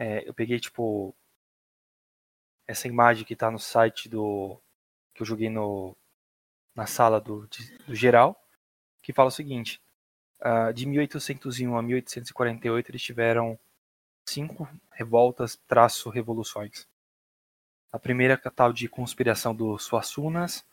É, 0.00 0.26
eu 0.28 0.32
peguei, 0.32 0.60
tipo, 0.60 1.12
essa 2.68 2.86
imagem 2.86 3.24
que 3.24 3.32
está 3.32 3.50
no 3.50 3.58
site 3.58 4.08
do. 4.08 4.60
que 5.12 5.22
eu 5.22 5.26
joguei 5.26 5.50
no, 5.50 5.96
na 6.72 6.86
sala 6.86 7.20
do, 7.20 7.48
do 7.84 7.94
geral, 7.96 8.40
que 9.02 9.12
fala 9.12 9.28
o 9.28 9.32
seguinte: 9.32 9.82
uh, 10.40 10.72
de 10.72 10.86
1801 10.86 11.76
a 11.76 11.82
1848 11.82 12.90
eles 12.92 13.02
tiveram 13.02 13.58
cinco 14.28 14.68
revoltas 14.92 15.58
traço 15.66 16.10
revoluções. 16.10 16.86
A 17.90 17.98
primeira 17.98 18.40
a 18.44 18.50
tal 18.50 18.72
de 18.72 18.86
conspiração 18.88 19.52
dos 19.52 19.82
Suassunas, 19.82 20.64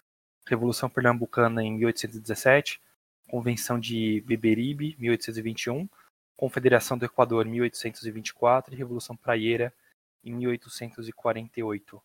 Revolução 0.46 0.88
Pernambucana 0.88 1.64
em 1.64 1.74
1817, 1.74 2.80
Convenção 3.28 3.80
de 3.80 4.22
Beberibe, 4.28 4.96
1821, 5.00 5.90
Confederação 6.36 6.98
do 6.98 7.06
Equador, 7.06 7.46
1824 7.46 8.74
e 8.74 8.78
Revolução 8.78 9.16
Praieira, 9.16 9.74
em 10.24 10.34
1848. 10.34 12.02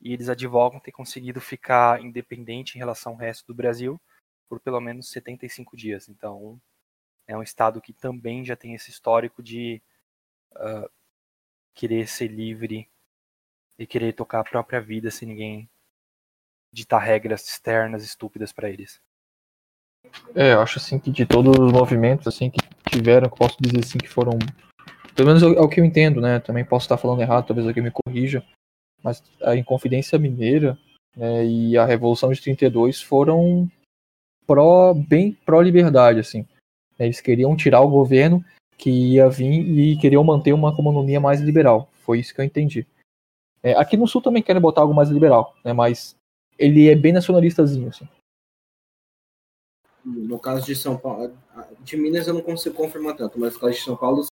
E 0.00 0.12
eles 0.12 0.28
advogam 0.28 0.80
ter 0.80 0.92
conseguido 0.92 1.40
ficar 1.40 2.00
independente 2.02 2.74
em 2.74 2.78
relação 2.78 3.12
ao 3.12 3.18
resto 3.18 3.46
do 3.46 3.54
Brasil 3.54 4.00
por 4.48 4.60
pelo 4.60 4.80
menos 4.80 5.08
75 5.10 5.76
dias. 5.76 6.08
Então, 6.08 6.60
é 7.26 7.36
um 7.36 7.42
estado 7.42 7.80
que 7.80 7.92
também 7.92 8.44
já 8.44 8.56
tem 8.56 8.74
esse 8.74 8.90
histórico 8.90 9.42
de 9.42 9.80
uh, 10.52 10.90
querer 11.74 12.06
ser 12.08 12.28
livre 12.28 12.90
e 13.78 13.86
querer 13.86 14.12
tocar 14.12 14.40
a 14.40 14.44
própria 14.44 14.80
vida 14.80 15.10
sem 15.10 15.28
ninguém 15.28 15.70
ditar 16.72 16.98
regras 16.98 17.46
externas 17.46 18.02
estúpidas 18.02 18.52
para 18.52 18.70
eles. 18.70 19.00
É, 20.34 20.54
eu 20.54 20.60
acho 20.60 20.78
assim 20.78 20.98
que 20.98 21.10
de 21.10 21.26
todos 21.26 21.58
os 21.58 21.72
movimentos 21.72 22.26
assim 22.26 22.50
que 22.50 22.58
tiveram, 22.90 23.28
posso 23.28 23.56
dizer 23.60 23.80
assim 23.84 23.98
que 23.98 24.08
foram, 24.08 24.38
pelo 25.14 25.28
menos 25.28 25.42
é 25.42 25.46
o 25.46 25.68
que 25.68 25.80
eu 25.80 25.84
entendo, 25.84 26.20
né? 26.20 26.40
Também 26.40 26.64
posso 26.64 26.84
estar 26.84 26.96
falando 26.96 27.20
errado, 27.20 27.46
talvez 27.46 27.66
alguém 27.66 27.82
me 27.82 27.90
corrija, 27.90 28.42
mas 29.02 29.22
a 29.42 29.56
Inconfidência 29.56 30.18
Mineira 30.18 30.78
né, 31.16 31.44
e 31.44 31.76
a 31.76 31.84
Revolução 31.84 32.32
de 32.32 32.40
32 32.40 33.00
foram 33.00 33.70
pró, 34.46 34.94
bem 34.94 35.36
pró-liberdade, 35.44 36.20
assim. 36.20 36.46
Eles 36.98 37.20
queriam 37.20 37.56
tirar 37.56 37.80
o 37.80 37.90
governo 37.90 38.44
que 38.78 38.90
ia 38.90 39.28
vir 39.28 39.50
e 39.50 39.96
queriam 39.98 40.24
manter 40.24 40.52
uma 40.52 40.70
economia 40.70 41.20
mais 41.20 41.40
liberal. 41.40 41.88
Foi 42.02 42.18
isso 42.20 42.34
que 42.34 42.40
eu 42.40 42.44
entendi. 42.44 42.86
É, 43.62 43.74
aqui 43.74 43.96
no 43.96 44.08
Sul 44.08 44.20
também 44.20 44.42
querem 44.42 44.60
botar 44.60 44.80
algo 44.80 44.94
mais 44.94 45.08
liberal, 45.08 45.54
né? 45.64 45.72
Mas 45.72 46.16
ele 46.58 46.88
é 46.88 46.94
bem 46.94 47.12
nacionalistazinho, 47.12 47.88
assim. 47.88 48.08
No 50.04 50.38
caso 50.38 50.66
de 50.66 50.74
São 50.74 50.96
Paulo, 50.96 51.32
de 51.80 51.96
Minas 51.96 52.26
eu 52.26 52.34
não 52.34 52.40
consigo 52.40 52.74
confirmar 52.74 53.16
tanto, 53.16 53.38
mas 53.38 53.54
no 53.54 53.60
caso 53.60 53.74
de 53.74 53.80
São 53.80 53.96
Paulo, 53.96 54.26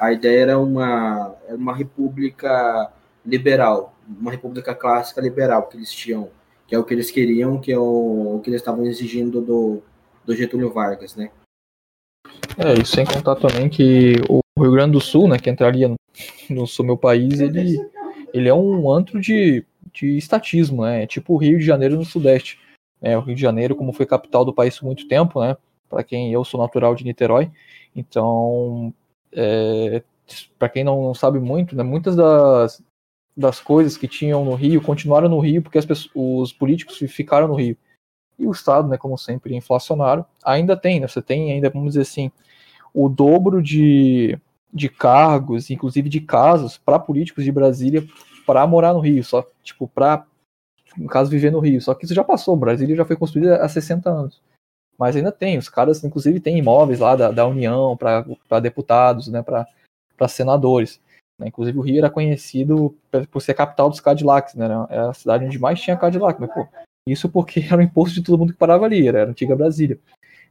a 0.00 0.12
ideia 0.12 0.42
era 0.42 0.58
uma, 0.58 1.34
uma 1.48 1.74
república 1.74 2.92
liberal, 3.24 3.94
uma 4.08 4.30
república 4.30 4.74
clássica 4.74 5.20
liberal 5.20 5.64
que 5.64 5.76
eles 5.76 5.92
tinham, 5.92 6.30
que 6.66 6.74
é 6.74 6.78
o 6.78 6.84
que 6.84 6.94
eles 6.94 7.10
queriam, 7.10 7.60
que 7.60 7.72
é 7.72 7.78
o, 7.78 8.36
o 8.36 8.40
que 8.42 8.50
eles 8.50 8.60
estavam 8.60 8.86
exigindo 8.86 9.40
do, 9.40 9.82
do 10.24 10.34
Getúlio 10.34 10.72
Vargas, 10.72 11.16
né? 11.16 11.30
É, 12.56 12.74
e 12.74 12.86
sem 12.86 13.04
contar 13.04 13.36
também 13.36 13.68
que 13.68 14.14
o 14.28 14.40
Rio 14.58 14.72
Grande 14.72 14.92
do 14.92 15.00
Sul, 15.00 15.28
né, 15.28 15.38
que 15.38 15.50
entraria 15.50 15.88
no, 15.88 15.96
no 16.48 16.66
sul 16.66 16.84
meu 16.84 16.96
país, 16.96 17.40
ele 17.40 17.78
ele 18.32 18.48
é 18.48 18.54
um 18.54 18.90
antro 18.90 19.20
de, 19.20 19.64
de 19.92 20.16
estatismo, 20.16 20.82
né? 20.82 21.02
É 21.02 21.06
tipo 21.06 21.34
o 21.34 21.36
Rio 21.36 21.58
de 21.58 21.64
Janeiro 21.64 21.96
no 21.96 22.04
Sudeste. 22.04 22.58
É, 23.02 23.16
o 23.16 23.20
Rio 23.20 23.34
de 23.34 23.40
Janeiro, 23.40 23.74
como 23.74 23.92
foi 23.92 24.06
capital 24.06 24.44
do 24.44 24.52
país 24.52 24.78
por 24.78 24.86
muito 24.86 25.08
tempo, 25.08 25.40
né? 25.40 25.56
Para 25.88 26.04
quem 26.04 26.32
eu 26.32 26.44
sou 26.44 26.60
natural 26.60 26.94
de 26.94 27.04
Niterói, 27.04 27.50
então, 27.94 28.92
é, 29.32 30.02
para 30.58 30.68
quem 30.68 30.84
não, 30.84 31.14
sabe 31.14 31.38
muito, 31.40 31.74
né? 31.74 31.82
Muitas 31.82 32.14
das, 32.14 32.82
das 33.36 33.60
coisas 33.60 33.96
que 33.96 34.06
tinham 34.06 34.44
no 34.44 34.54
Rio 34.54 34.82
continuaram 34.82 35.28
no 35.28 35.40
Rio 35.40 35.62
porque 35.62 35.80
pessoas, 35.82 36.10
os 36.14 36.52
políticos 36.52 36.98
ficaram 36.98 37.48
no 37.48 37.54
Rio. 37.54 37.76
E 38.38 38.46
o 38.46 38.52
Estado, 38.52 38.88
né, 38.88 38.96
como 38.96 39.18
sempre, 39.18 39.54
inflacionário, 39.54 40.24
ainda 40.44 40.76
tem, 40.76 41.00
né? 41.00 41.08
Você 41.08 41.20
tem 41.20 41.52
ainda, 41.52 41.70
vamos 41.70 41.88
dizer 41.90 42.02
assim, 42.02 42.30
o 42.94 43.08
dobro 43.08 43.62
de, 43.62 44.38
de 44.72 44.88
cargos, 44.88 45.70
inclusive 45.70 46.08
de 46.08 46.20
casas, 46.20 46.78
para 46.78 46.98
políticos 46.98 47.44
de 47.44 47.52
Brasília 47.52 48.06
para 48.46 48.66
morar 48.66 48.92
no 48.92 49.00
Rio, 49.00 49.22
só 49.22 49.46
tipo 49.62 49.86
para 49.86 50.26
no 50.96 51.08
caso 51.08 51.30
viver 51.30 51.50
no 51.50 51.60
Rio. 51.60 51.80
Só 51.80 51.94
que 51.94 52.04
isso 52.04 52.14
já 52.14 52.24
passou, 52.24 52.56
Brasília 52.56 52.96
já 52.96 53.04
foi 53.04 53.16
construída 53.16 53.56
há 53.56 53.68
60 53.68 54.10
anos. 54.10 54.42
Mas 54.98 55.16
ainda 55.16 55.32
tem, 55.32 55.56
os 55.56 55.68
caras 55.68 56.04
inclusive 56.04 56.40
têm 56.40 56.58
imóveis 56.58 57.00
lá 57.00 57.16
da, 57.16 57.30
da 57.30 57.46
União 57.46 57.96
para 57.96 58.60
deputados, 58.60 59.28
né, 59.28 59.42
para 59.42 60.28
senadores. 60.28 61.00
Né? 61.38 61.48
Inclusive 61.48 61.78
o 61.78 61.82
Rio 61.82 61.98
era 61.98 62.10
conhecido 62.10 62.94
por 63.30 63.40
ser 63.40 63.52
a 63.52 63.54
capital 63.54 63.88
dos 63.88 64.00
Cadillacs, 64.00 64.54
né? 64.54 64.66
Era 64.90 65.08
a 65.08 65.14
cidade 65.14 65.46
onde 65.46 65.58
mais 65.58 65.80
tinha 65.80 65.96
Cadillac, 65.96 66.38
mas 66.38 66.52
pô, 66.52 66.68
isso 67.06 67.30
porque 67.30 67.60
era 67.66 67.78
o 67.78 67.82
imposto 67.82 68.16
de 68.16 68.22
todo 68.22 68.38
mundo 68.38 68.52
que 68.52 68.58
parava 68.58 68.84
ali, 68.84 69.08
era 69.08 69.24
a 69.24 69.26
antiga 69.26 69.56
Brasília. 69.56 69.98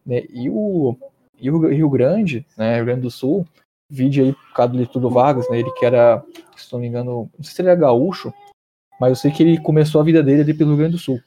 Né? 0.03 0.23
E, 0.31 0.49
o, 0.49 0.97
e 1.39 1.51
o 1.51 1.67
Rio 1.67 1.89
Grande, 1.89 2.45
né, 2.57 2.77
Rio 2.77 2.85
Grande 2.85 3.01
do 3.01 3.11
Sul, 3.11 3.45
vide 3.89 4.21
aí 4.21 4.33
por 4.33 4.53
causa 4.53 4.73
do 4.73 4.87
Túlio 4.87 5.09
Vargas, 5.09 5.47
né, 5.49 5.59
ele 5.59 5.71
que 5.71 5.85
era, 5.85 6.23
se 6.57 6.73
não 6.73 6.79
me 6.79 6.87
engano, 6.87 7.29
não 7.37 7.43
sei 7.43 7.53
se 7.53 7.61
ele 7.61 7.69
era 7.69 7.79
gaúcho, 7.79 8.33
mas 8.99 9.09
eu 9.09 9.15
sei 9.15 9.31
que 9.31 9.41
ele 9.41 9.59
começou 9.59 10.01
a 10.01 10.03
vida 10.03 10.21
dele 10.21 10.41
ali 10.41 10.53
pelo 10.53 10.71
Rio 10.71 10.77
Grande 10.79 10.93
do 10.93 10.99
Sul. 10.99 11.21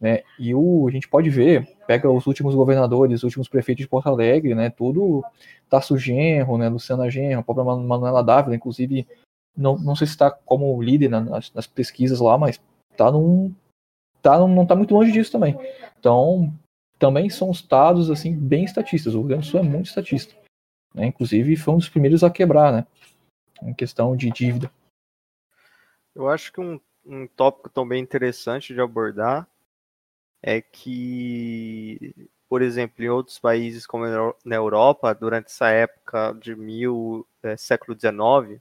Né? 0.00 0.22
E 0.38 0.54
o, 0.54 0.86
a 0.86 0.90
gente 0.90 1.08
pode 1.08 1.30
ver, 1.30 1.66
pega 1.86 2.10
os 2.10 2.26
últimos 2.26 2.54
governadores, 2.54 3.20
os 3.20 3.24
últimos 3.24 3.48
prefeitos 3.48 3.84
de 3.84 3.88
Porto 3.88 4.08
Alegre, 4.08 4.54
né? 4.54 4.68
Tudo 4.68 5.24
Tasso 5.68 5.96
Genro, 5.96 6.58
né? 6.58 6.68
Luciana 6.68 7.08
Genro, 7.08 7.40
a 7.40 7.42
própria 7.42 7.64
Manuela 7.64 8.22
Dávila, 8.22 8.54
inclusive, 8.54 9.06
não, 9.56 9.78
não 9.78 9.96
sei 9.96 10.06
se 10.06 10.12
está 10.12 10.30
como 10.30 10.82
líder 10.82 11.08
nas, 11.08 11.52
nas, 11.52 11.66
pesquisas 11.66 12.20
lá, 12.20 12.36
mas 12.36 12.60
tá 12.96 13.10
num, 13.10 13.54
tá, 14.20 14.38
não 14.38 14.62
está 14.62 14.76
muito 14.76 14.94
longe 14.94 15.12
disso 15.12 15.32
também. 15.32 15.56
Então, 15.98 16.52
também 16.98 17.30
são 17.30 17.50
estados 17.50 18.10
assim 18.10 18.34
bem 18.36 18.64
estatistas. 18.64 19.14
O 19.14 19.20
Rio 19.20 19.28
Grande 19.28 19.46
do 19.46 19.50
Sul 19.50 19.60
é 19.60 19.62
muito 19.62 19.86
estatista. 19.86 20.34
Né? 20.94 21.06
Inclusive, 21.06 21.56
foi 21.56 21.74
um 21.74 21.78
dos 21.78 21.88
primeiros 21.88 22.22
a 22.22 22.30
quebrar, 22.30 22.72
né? 22.72 22.86
Em 23.62 23.72
questão 23.72 24.16
de 24.16 24.30
dívida. 24.30 24.70
Eu 26.14 26.28
acho 26.28 26.52
que 26.52 26.60
um, 26.60 26.80
um 27.06 27.26
tópico 27.26 27.68
também 27.70 28.02
interessante 28.02 28.74
de 28.74 28.80
abordar 28.80 29.48
é 30.42 30.60
que, 30.60 32.14
por 32.48 32.62
exemplo, 32.62 33.04
em 33.04 33.08
outros 33.08 33.38
países 33.38 33.86
como 33.86 34.04
na 34.44 34.56
Europa, 34.56 35.14
durante 35.14 35.46
essa 35.46 35.70
época 35.70 36.34
de 36.34 36.54
mil, 36.56 37.26
é, 37.42 37.56
século 37.56 37.96
XIX, 37.98 38.60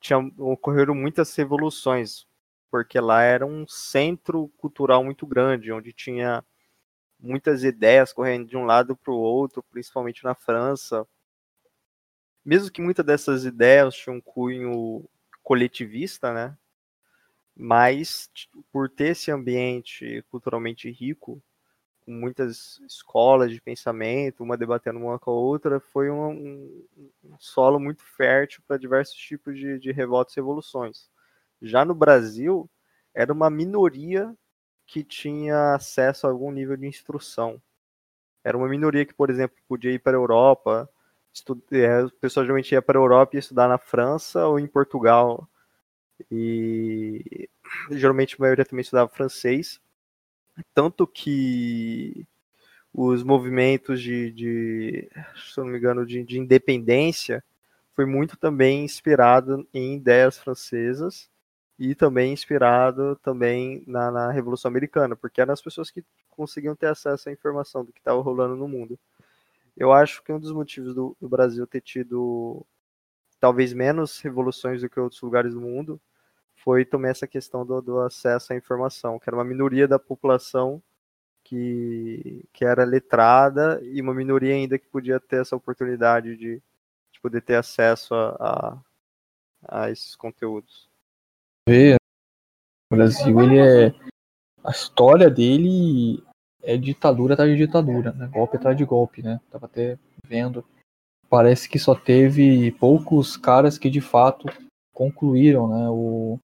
tinha, 0.00 0.18
ocorreram 0.38 0.94
muitas 0.94 1.34
revoluções, 1.36 2.26
porque 2.70 3.00
lá 3.00 3.22
era 3.22 3.46
um 3.46 3.66
centro 3.68 4.48
cultural 4.58 5.04
muito 5.04 5.26
grande, 5.26 5.72
onde 5.72 5.92
tinha 5.92 6.44
muitas 7.20 7.64
ideias 7.64 8.12
correndo 8.12 8.48
de 8.48 8.56
um 8.56 8.64
lado 8.66 8.96
para 8.96 9.12
o 9.12 9.16
outro, 9.18 9.62
principalmente 9.72 10.24
na 10.24 10.34
França. 10.34 11.06
Mesmo 12.44 12.70
que 12.70 12.80
muitas 12.80 13.04
dessas 13.04 13.44
ideias 13.44 13.94
tinham 13.94 14.16
um 14.16 14.20
cunho 14.20 15.04
coletivista, 15.42 16.32
né? 16.32 16.56
Mas 17.56 18.28
por 18.70 18.90
ter 18.90 19.12
esse 19.12 19.30
ambiente 19.30 20.22
culturalmente 20.30 20.90
rico, 20.90 21.42
com 22.04 22.12
muitas 22.12 22.78
escolas 22.88 23.50
de 23.50 23.60
pensamento, 23.60 24.44
uma 24.44 24.56
debatendo 24.56 24.98
uma 24.98 25.18
com 25.18 25.30
a 25.30 25.34
outra, 25.34 25.80
foi 25.80 26.10
um, 26.10 26.30
um, 27.24 27.36
solo 27.38 27.80
muito 27.80 28.02
fértil 28.04 28.62
para 28.68 28.76
diversos 28.76 29.16
tipos 29.16 29.58
de, 29.58 29.78
de 29.78 29.90
revoltas 29.90 30.36
e 30.36 30.40
revoluções. 30.40 31.10
Já 31.60 31.84
no 31.84 31.94
Brasil, 31.94 32.70
era 33.14 33.32
uma 33.32 33.50
minoria 33.50 34.36
que 34.86 35.02
tinha 35.02 35.74
acesso 35.74 36.26
a 36.26 36.30
algum 36.30 36.52
nível 36.52 36.76
de 36.76 36.86
instrução. 36.86 37.60
Era 38.44 38.56
uma 38.56 38.68
minoria 38.68 39.04
que, 39.04 39.14
por 39.14 39.30
exemplo, 39.30 39.56
podia 39.66 39.90
ir 39.90 39.98
para 39.98 40.16
a 40.16 40.20
Europa, 40.20 40.88
estu... 41.32 41.60
é, 41.72 42.04
o 42.04 42.10
pessoal 42.12 42.44
geralmente 42.44 42.72
ia 42.72 42.82
para 42.82 42.98
a 42.98 43.02
Europa 43.02 43.34
e 43.34 43.40
estudar 43.40 43.66
na 43.66 43.78
França 43.78 44.46
ou 44.46 44.60
em 44.60 44.66
Portugal 44.68 45.48
e 46.30 47.48
geralmente 47.90 48.34
a 48.34 48.38
maioria 48.40 48.64
também 48.64 48.82
estudava 48.82 49.08
francês. 49.08 49.80
Tanto 50.74 51.06
que 51.06 52.26
os 52.92 53.22
movimentos 53.22 54.00
de, 54.00 54.30
de 54.32 55.10
se 55.36 55.58
não 55.58 55.66
me 55.66 55.78
engano, 55.78 56.06
de, 56.06 56.24
de 56.24 56.38
independência 56.38 57.44
foi 57.94 58.06
muito 58.06 58.36
também 58.36 58.84
inspirado 58.84 59.66
em 59.72 59.96
ideias 59.96 60.38
francesas 60.38 61.30
e 61.78 61.94
também 61.94 62.32
inspirado 62.32 63.16
também 63.22 63.82
na, 63.86 64.10
na, 64.10 64.30
Revolução 64.30 64.70
Americana, 64.70 65.14
porque 65.14 65.40
eram 65.40 65.52
as 65.52 65.60
pessoas 65.60 65.90
que 65.90 66.02
conseguiam 66.30 66.74
ter 66.74 66.86
acesso 66.86 67.28
à 67.28 67.32
informação 67.32 67.84
do 67.84 67.92
que 67.92 68.00
estava 68.00 68.20
rolando 68.20 68.56
no 68.56 68.66
mundo. 68.66 68.98
Eu 69.76 69.92
acho 69.92 70.22
que 70.22 70.32
um 70.32 70.40
dos 70.40 70.52
motivos 70.52 70.94
do, 70.94 71.14
do 71.20 71.28
Brasil 71.28 71.66
ter 71.66 71.82
tido 71.82 72.64
talvez 73.46 73.72
menos 73.72 74.18
revoluções 74.18 74.82
do 74.82 74.90
que 74.90 74.98
outros 74.98 75.22
lugares 75.22 75.54
do 75.54 75.60
mundo, 75.60 76.00
foi 76.56 76.84
também 76.84 77.12
essa 77.12 77.28
questão 77.28 77.64
do, 77.64 77.80
do, 77.80 78.00
acesso 78.00 78.52
à 78.52 78.56
informação, 78.56 79.20
que 79.20 79.30
era 79.30 79.36
uma 79.36 79.44
minoria 79.44 79.86
da 79.86 80.00
população 80.00 80.82
que, 81.44 82.44
que 82.52 82.64
era 82.64 82.82
letrada 82.82 83.80
e 83.84 84.02
uma 84.02 84.12
minoria 84.12 84.52
ainda 84.52 84.76
que 84.76 84.88
podia 84.88 85.20
ter 85.20 85.42
essa 85.42 85.54
oportunidade 85.54 86.36
de, 86.36 86.60
de 87.12 87.20
poder 87.22 87.40
ter 87.40 87.54
acesso 87.54 88.16
a, 88.16 88.82
a, 89.68 89.82
a 89.84 89.90
esses 89.92 90.16
conteúdos. 90.16 90.88
O 92.90 92.96
Brasil, 92.96 93.40
ele 93.42 93.58
é. 93.60 93.94
A 94.64 94.72
história 94.72 95.30
dele 95.30 96.20
é 96.64 96.76
ditadura 96.76 97.34
atrás 97.34 97.48
de 97.48 97.56
ditadura, 97.56 98.10
né? 98.10 98.26
golpe 98.26 98.56
atrás 98.56 98.76
de 98.76 98.84
golpe, 98.84 99.22
né? 99.22 99.40
Tava 99.52 99.66
até 99.66 99.96
vendo 100.26 100.64
parece 101.28 101.68
que 101.68 101.78
só 101.78 101.94
teve 101.94 102.70
poucos 102.72 103.36
caras 103.36 103.78
que 103.78 103.90
de 103.90 104.00
fato 104.00 104.46
concluíram 104.92 105.68
né, 105.68 105.88
o, 105.90 106.38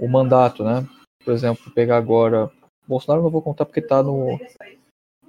o 0.00 0.08
mandato, 0.08 0.64
né? 0.64 0.86
Por 1.24 1.32
exemplo, 1.32 1.70
pegar 1.72 1.96
agora. 1.96 2.50
Bolsonaro 2.86 3.22
não 3.22 3.30
vou 3.30 3.42
contar 3.42 3.64
porque 3.64 3.80
está 3.80 4.02
no 4.02 4.38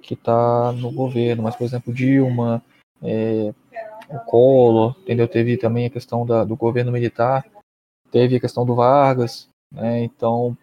que 0.02 0.14
tá 0.14 0.72
no 0.72 0.92
governo, 0.92 1.42
mas 1.42 1.56
por 1.56 1.64
exemplo 1.64 1.92
Dilma, 1.92 2.62
é, 3.02 3.52
o 4.08 4.18
Collor, 4.20 4.94
entendeu? 5.00 5.26
Teve 5.26 5.56
também 5.56 5.86
a 5.86 5.90
questão 5.90 6.24
da, 6.24 6.44
do 6.44 6.54
governo 6.54 6.92
militar, 6.92 7.44
teve 8.10 8.36
a 8.36 8.40
questão 8.40 8.64
do 8.64 8.74
Vargas, 8.74 9.48
né? 9.72 10.02
Então 10.02 10.56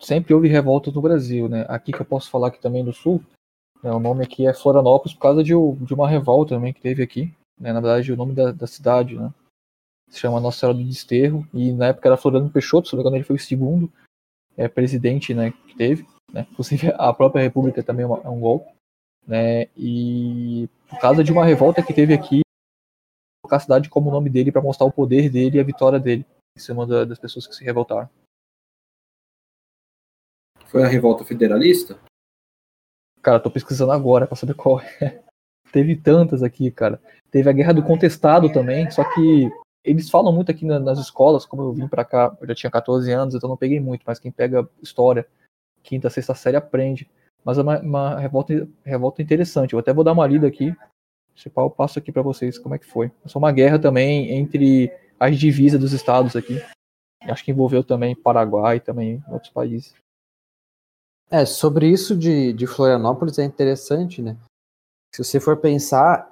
sempre 0.00 0.34
houve 0.34 0.48
revoltas 0.48 0.92
no 0.92 1.00
Brasil, 1.00 1.48
né? 1.48 1.64
Aqui 1.68 1.92
que 1.92 2.00
eu 2.00 2.06
posso 2.06 2.30
falar 2.30 2.48
aqui 2.48 2.60
também 2.60 2.84
do 2.84 2.92
Sul, 2.92 3.22
o 3.82 4.00
nome 4.00 4.24
aqui 4.24 4.46
é 4.46 4.54
Florianópolis 4.54 5.14
por 5.14 5.20
causa 5.20 5.42
de, 5.42 5.52
de 5.52 5.94
uma 5.94 6.08
revolta 6.08 6.54
também 6.54 6.72
que 6.72 6.80
teve 6.80 7.02
aqui. 7.02 7.32
Né, 7.58 7.72
na 7.72 7.80
verdade, 7.80 8.12
o 8.12 8.16
nome 8.16 8.34
da, 8.34 8.52
da 8.52 8.66
cidade 8.66 9.16
né, 9.16 9.32
se 10.10 10.18
chama 10.18 10.40
Nossa 10.40 10.60
Senhora 10.60 10.78
do 10.78 10.84
Desterro. 10.84 11.46
E 11.52 11.72
na 11.72 11.88
época 11.88 12.08
era 12.08 12.16
Floriano 12.16 12.50
Peixoto, 12.50 12.88
se 12.88 12.96
não 12.96 13.14
ele 13.14 13.24
foi 13.24 13.36
o 13.36 13.40
segundo 13.40 13.90
é, 14.56 14.68
presidente 14.68 15.34
né, 15.34 15.52
que 15.66 15.76
teve. 15.76 16.06
Né, 16.32 16.46
inclusive, 16.52 16.92
a 16.96 17.12
própria 17.12 17.42
República 17.42 17.82
também 17.82 18.04
é, 18.04 18.06
uma, 18.06 18.20
é 18.22 18.28
um 18.28 18.40
golpe. 18.40 18.70
Né, 19.26 19.68
e 19.76 20.68
por 20.88 21.00
causa 21.00 21.24
de 21.24 21.32
uma 21.32 21.44
revolta 21.44 21.82
que 21.82 21.92
teve 21.92 22.14
aqui, 22.14 22.42
colocar 23.42 23.56
a 23.56 23.60
cidade 23.60 23.88
como 23.88 24.08
o 24.08 24.12
nome 24.12 24.30
dele 24.30 24.52
para 24.52 24.62
mostrar 24.62 24.86
o 24.86 24.92
poder 24.92 25.30
dele 25.30 25.56
e 25.56 25.60
a 25.60 25.64
vitória 25.64 25.98
dele 25.98 26.24
em 26.56 26.60
cima 26.60 26.86
da, 26.86 27.04
das 27.04 27.18
pessoas 27.18 27.46
que 27.46 27.54
se 27.54 27.64
revoltaram. 27.64 28.08
Foi 30.66 30.82
a 30.82 30.88
revolta 30.88 31.24
federalista? 31.24 31.98
Cara, 33.26 33.40
tô 33.40 33.50
pesquisando 33.50 33.90
agora 33.90 34.24
para 34.24 34.36
saber 34.36 34.54
qual 34.54 34.80
é. 34.80 35.20
Teve 35.72 35.96
tantas 35.96 36.44
aqui, 36.44 36.70
cara. 36.70 37.00
Teve 37.28 37.50
a 37.50 37.52
Guerra 37.52 37.72
do 37.72 37.82
Contestado 37.82 38.52
também, 38.52 38.88
só 38.88 39.02
que 39.02 39.50
eles 39.82 40.08
falam 40.08 40.32
muito 40.32 40.52
aqui 40.52 40.64
nas 40.64 40.96
escolas, 41.00 41.44
como 41.44 41.62
eu 41.62 41.72
vim 41.72 41.88
para 41.88 42.04
cá, 42.04 42.36
eu 42.40 42.46
já 42.46 42.54
tinha 42.54 42.70
14 42.70 43.10
anos, 43.10 43.34
então 43.34 43.48
não 43.48 43.56
peguei 43.56 43.80
muito, 43.80 44.04
mas 44.06 44.20
quem 44.20 44.30
pega 44.30 44.68
história, 44.80 45.26
quinta, 45.82 46.08
sexta 46.08 46.36
série 46.36 46.56
aprende. 46.56 47.10
Mas 47.44 47.58
é 47.58 47.62
uma, 47.62 47.80
uma 47.80 48.20
revolta, 48.20 48.68
revolta 48.84 49.20
interessante. 49.20 49.72
Eu 49.72 49.80
até 49.80 49.92
vou 49.92 50.04
dar 50.04 50.12
uma 50.12 50.24
lida 50.24 50.46
aqui. 50.46 50.72
Se 51.34 51.50
eu 51.52 51.68
passo 51.68 51.98
aqui 51.98 52.12
para 52.12 52.22
vocês 52.22 52.60
como 52.60 52.76
é 52.76 52.78
que 52.78 52.86
foi. 52.86 53.10
Só 53.24 53.40
uma 53.40 53.50
guerra 53.50 53.76
também 53.76 54.30
entre 54.36 54.92
as 55.18 55.36
divisas 55.36 55.80
dos 55.80 55.92
estados 55.92 56.36
aqui. 56.36 56.62
Acho 57.22 57.44
que 57.44 57.50
envolveu 57.50 57.82
também 57.82 58.14
Paraguai 58.14 58.76
e 58.76 58.80
também 58.80 59.20
outros 59.28 59.50
países. 59.50 59.92
É, 61.30 61.44
sobre 61.44 61.88
isso 61.88 62.16
de, 62.16 62.52
de 62.52 62.66
Florianópolis 62.66 63.38
é 63.38 63.44
interessante, 63.44 64.22
né? 64.22 64.36
Se 65.12 65.24
você 65.24 65.40
for 65.40 65.56
pensar, 65.56 66.30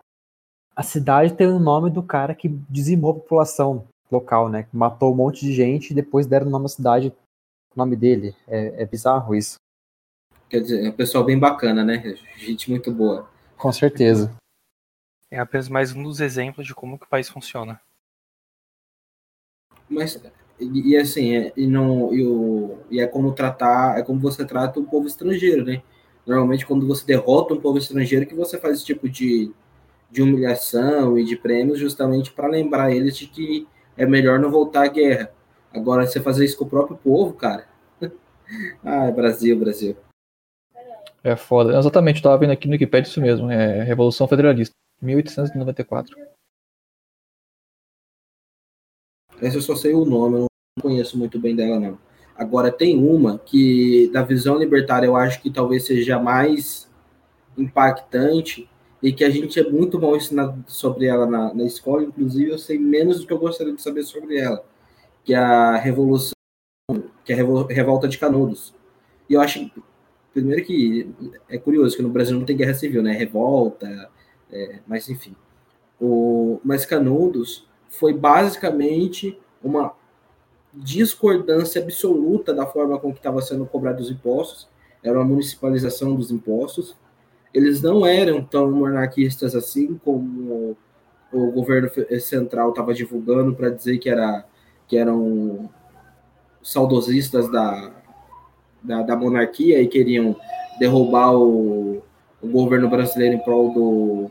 a 0.77 0.83
cidade 0.83 1.35
tem 1.35 1.49
o 1.49 1.59
nome 1.59 1.91
do 1.91 2.03
cara 2.03 2.35
que 2.35 2.49
dizimou 2.49 3.13
a 3.13 3.15
população 3.15 3.87
local, 4.11 4.49
né? 4.49 4.65
Que 4.65 4.77
matou 4.77 5.13
um 5.13 5.17
monte 5.17 5.41
de 5.41 5.53
gente 5.53 5.91
e 5.91 5.95
depois 5.95 6.27
deram 6.27 6.47
o 6.47 6.51
nome 6.51 6.67
à 6.67 6.69
cidade, 6.69 7.09
o 7.09 7.79
nome 7.79 7.97
dele. 7.97 8.37
É, 8.47 8.83
é 8.83 8.87
bizarro 8.87 9.35
isso. 9.35 9.57
Quer 10.49 10.61
dizer, 10.61 10.85
é 10.85 10.89
um 10.89 10.93
pessoal 10.93 11.25
bem 11.25 11.39
bacana, 11.39 11.83
né? 11.83 12.17
Gente 12.37 12.71
muito 12.71 12.93
boa. 12.93 13.29
Com 13.57 13.73
certeza. 13.73 14.33
É 15.31 15.39
apenas 15.39 15.69
mais 15.69 15.93
um 15.93 16.03
dos 16.03 16.21
exemplos 16.21 16.67
de 16.67 16.75
como 16.75 16.99
que 16.99 17.07
o 17.07 17.09
país 17.09 17.29
funciona. 17.29 17.81
Mas 19.89 20.21
e, 20.59 20.91
e 20.91 20.97
assim, 20.97 21.35
é, 21.37 21.53
e 21.57 21.67
não 21.67 22.15
e, 22.15 22.25
o, 22.25 22.79
e 22.91 23.01
é 23.01 23.07
como 23.07 23.33
tratar, 23.33 23.99
é 23.99 24.03
como 24.03 24.21
você 24.21 24.45
trata 24.45 24.79
o 24.81 24.85
povo 24.85 25.07
estrangeiro, 25.07 25.65
né? 25.65 25.83
Normalmente 26.27 26.65
quando 26.65 26.87
você 26.87 27.05
derrota 27.05 27.55
um 27.55 27.61
povo 27.61 27.79
estrangeiro 27.79 28.27
que 28.27 28.35
você 28.35 28.59
faz 28.59 28.77
esse 28.77 28.87
tipo 28.87 29.09
de, 29.09 29.53
de 30.11 30.23
humilhação 30.23 31.19
e 31.19 31.25
de 31.25 31.37
prêmios 31.37 31.79
justamente 31.79 32.33
para 32.33 32.49
lembrar 32.49 32.93
eles 32.93 33.17
de 33.17 33.27
que 33.27 33.67
é 33.97 34.07
melhor 34.07 34.39
não 34.39 34.51
voltar 34.51 34.85
à 34.85 34.89
guerra. 34.89 35.31
Agora 35.73 36.07
você 36.07 36.21
fazer 36.21 36.45
isso 36.45 36.57
com 36.57 36.65
o 36.65 36.71
próprio 36.71 36.97
povo, 36.97 37.35
cara. 37.35 37.67
ah, 38.85 39.11
Brasil, 39.11 39.59
Brasil. 39.59 39.97
É 41.23 41.37
foda. 41.37 41.77
Exatamente, 41.77 42.19
eu 42.19 42.23
tava 42.23 42.39
vendo 42.39 42.53
aqui 42.53 42.69
no 42.69 42.73
Wikipedia 42.73 43.09
isso 43.11 43.21
mesmo, 43.21 43.51
é 43.51 43.83
Revolução 43.83 44.29
Federalista, 44.29 44.75
1894. 45.03 46.34
Essa 49.41 49.57
eu 49.57 49.63
só 49.63 49.75
sei 49.75 49.95
o 49.95 50.05
nome, 50.05 50.37
eu 50.37 50.41
não 50.41 50.83
conheço 50.83 51.19
muito 51.19 51.39
bem 51.39 51.55
dela, 51.55 51.79
não. 51.79 51.99
Agora, 52.37 52.71
tem 52.73 52.99
uma 52.99 53.39
que, 53.39 54.11
da 54.13 54.23
visão 54.23 54.59
libertária, 54.59 55.07
eu 55.07 55.17
acho 55.17 55.41
que 55.41 55.51
talvez 55.51 55.85
seja 55.85 56.19
mais 56.19 56.91
impactante 57.57 58.69
e 59.03 59.13
que 59.13 59.23
a 59.23 59.31
gente 59.31 59.61
é 59.61 59.71
muito 59.71 60.01
mal 60.01 60.17
ensinado 60.17 60.65
sobre 60.67 61.07
ela 61.07 61.27
na, 61.27 61.55
na 61.55 61.65
escola, 61.65 62.03
inclusive 62.03 62.51
eu 62.51 62.59
sei 62.59 62.79
menos 62.79 63.21
do 63.21 63.27
que 63.27 63.33
eu 63.33 63.39
gostaria 63.39 63.75
de 63.75 63.83
saber 63.83 64.03
sobre 64.03 64.39
ela, 64.39 64.65
que 65.23 65.35
é 65.35 65.37
a 65.37 65.77
Revolução, 65.77 66.33
que 67.25 67.33
é 67.33 67.35
a 67.35 67.67
Revolta 67.69 68.09
de 68.09 68.19
Canudos. 68.19 68.75
E 69.29 69.35
eu 69.35 69.41
acho, 69.41 69.71
primeiro 70.33 70.65
que 70.65 71.09
é 71.49 71.59
curioso 71.59 71.97
que 71.97 72.03
no 72.03 72.09
Brasil 72.09 72.37
não 72.37 72.47
tem 72.47 72.57
guerra 72.57 72.75
civil, 72.75 73.03
né? 73.03 73.13
Revolta, 73.13 74.11
é, 74.51 74.81
mas 74.87 75.09
enfim. 75.09 75.37
O, 76.01 76.61
mas 76.65 76.85
Canudos 76.85 77.67
foi 77.99 78.13
basicamente 78.13 79.39
uma 79.63 79.95
discordância 80.73 81.81
absoluta 81.81 82.53
da 82.53 82.67
forma 82.67 82.99
com 82.99 83.13
que 83.13 83.19
estava 83.19 83.41
sendo 83.41 83.65
cobrados 83.67 84.07
os 84.07 84.13
impostos, 84.13 84.69
era 85.03 85.19
uma 85.19 85.25
municipalização 85.25 86.15
dos 86.15 86.31
impostos. 86.31 86.97
Eles 87.53 87.81
não 87.81 88.05
eram 88.05 88.43
tão 88.43 88.71
monarquistas 88.71 89.55
assim 89.55 89.99
como 90.05 90.77
o 91.33 91.51
governo 91.51 91.91
central 92.21 92.71
estava 92.71 92.95
divulgando 92.95 93.55
para 93.55 93.71
dizer 93.71 93.99
que 93.99 94.09
era 94.09 94.45
que 94.87 94.97
eram 94.97 95.71
saudosistas 96.63 97.51
da, 97.51 97.93
da, 98.83 99.03
da 99.03 99.17
monarquia 99.17 99.81
e 99.81 99.89
queriam 99.89 100.37
derrubar 100.79 101.35
o, 101.35 102.03
o 102.43 102.49
governo 102.49 102.89
brasileiro 102.89 103.37
em 103.37 103.39
prol 103.39 103.73
do, 103.73 104.31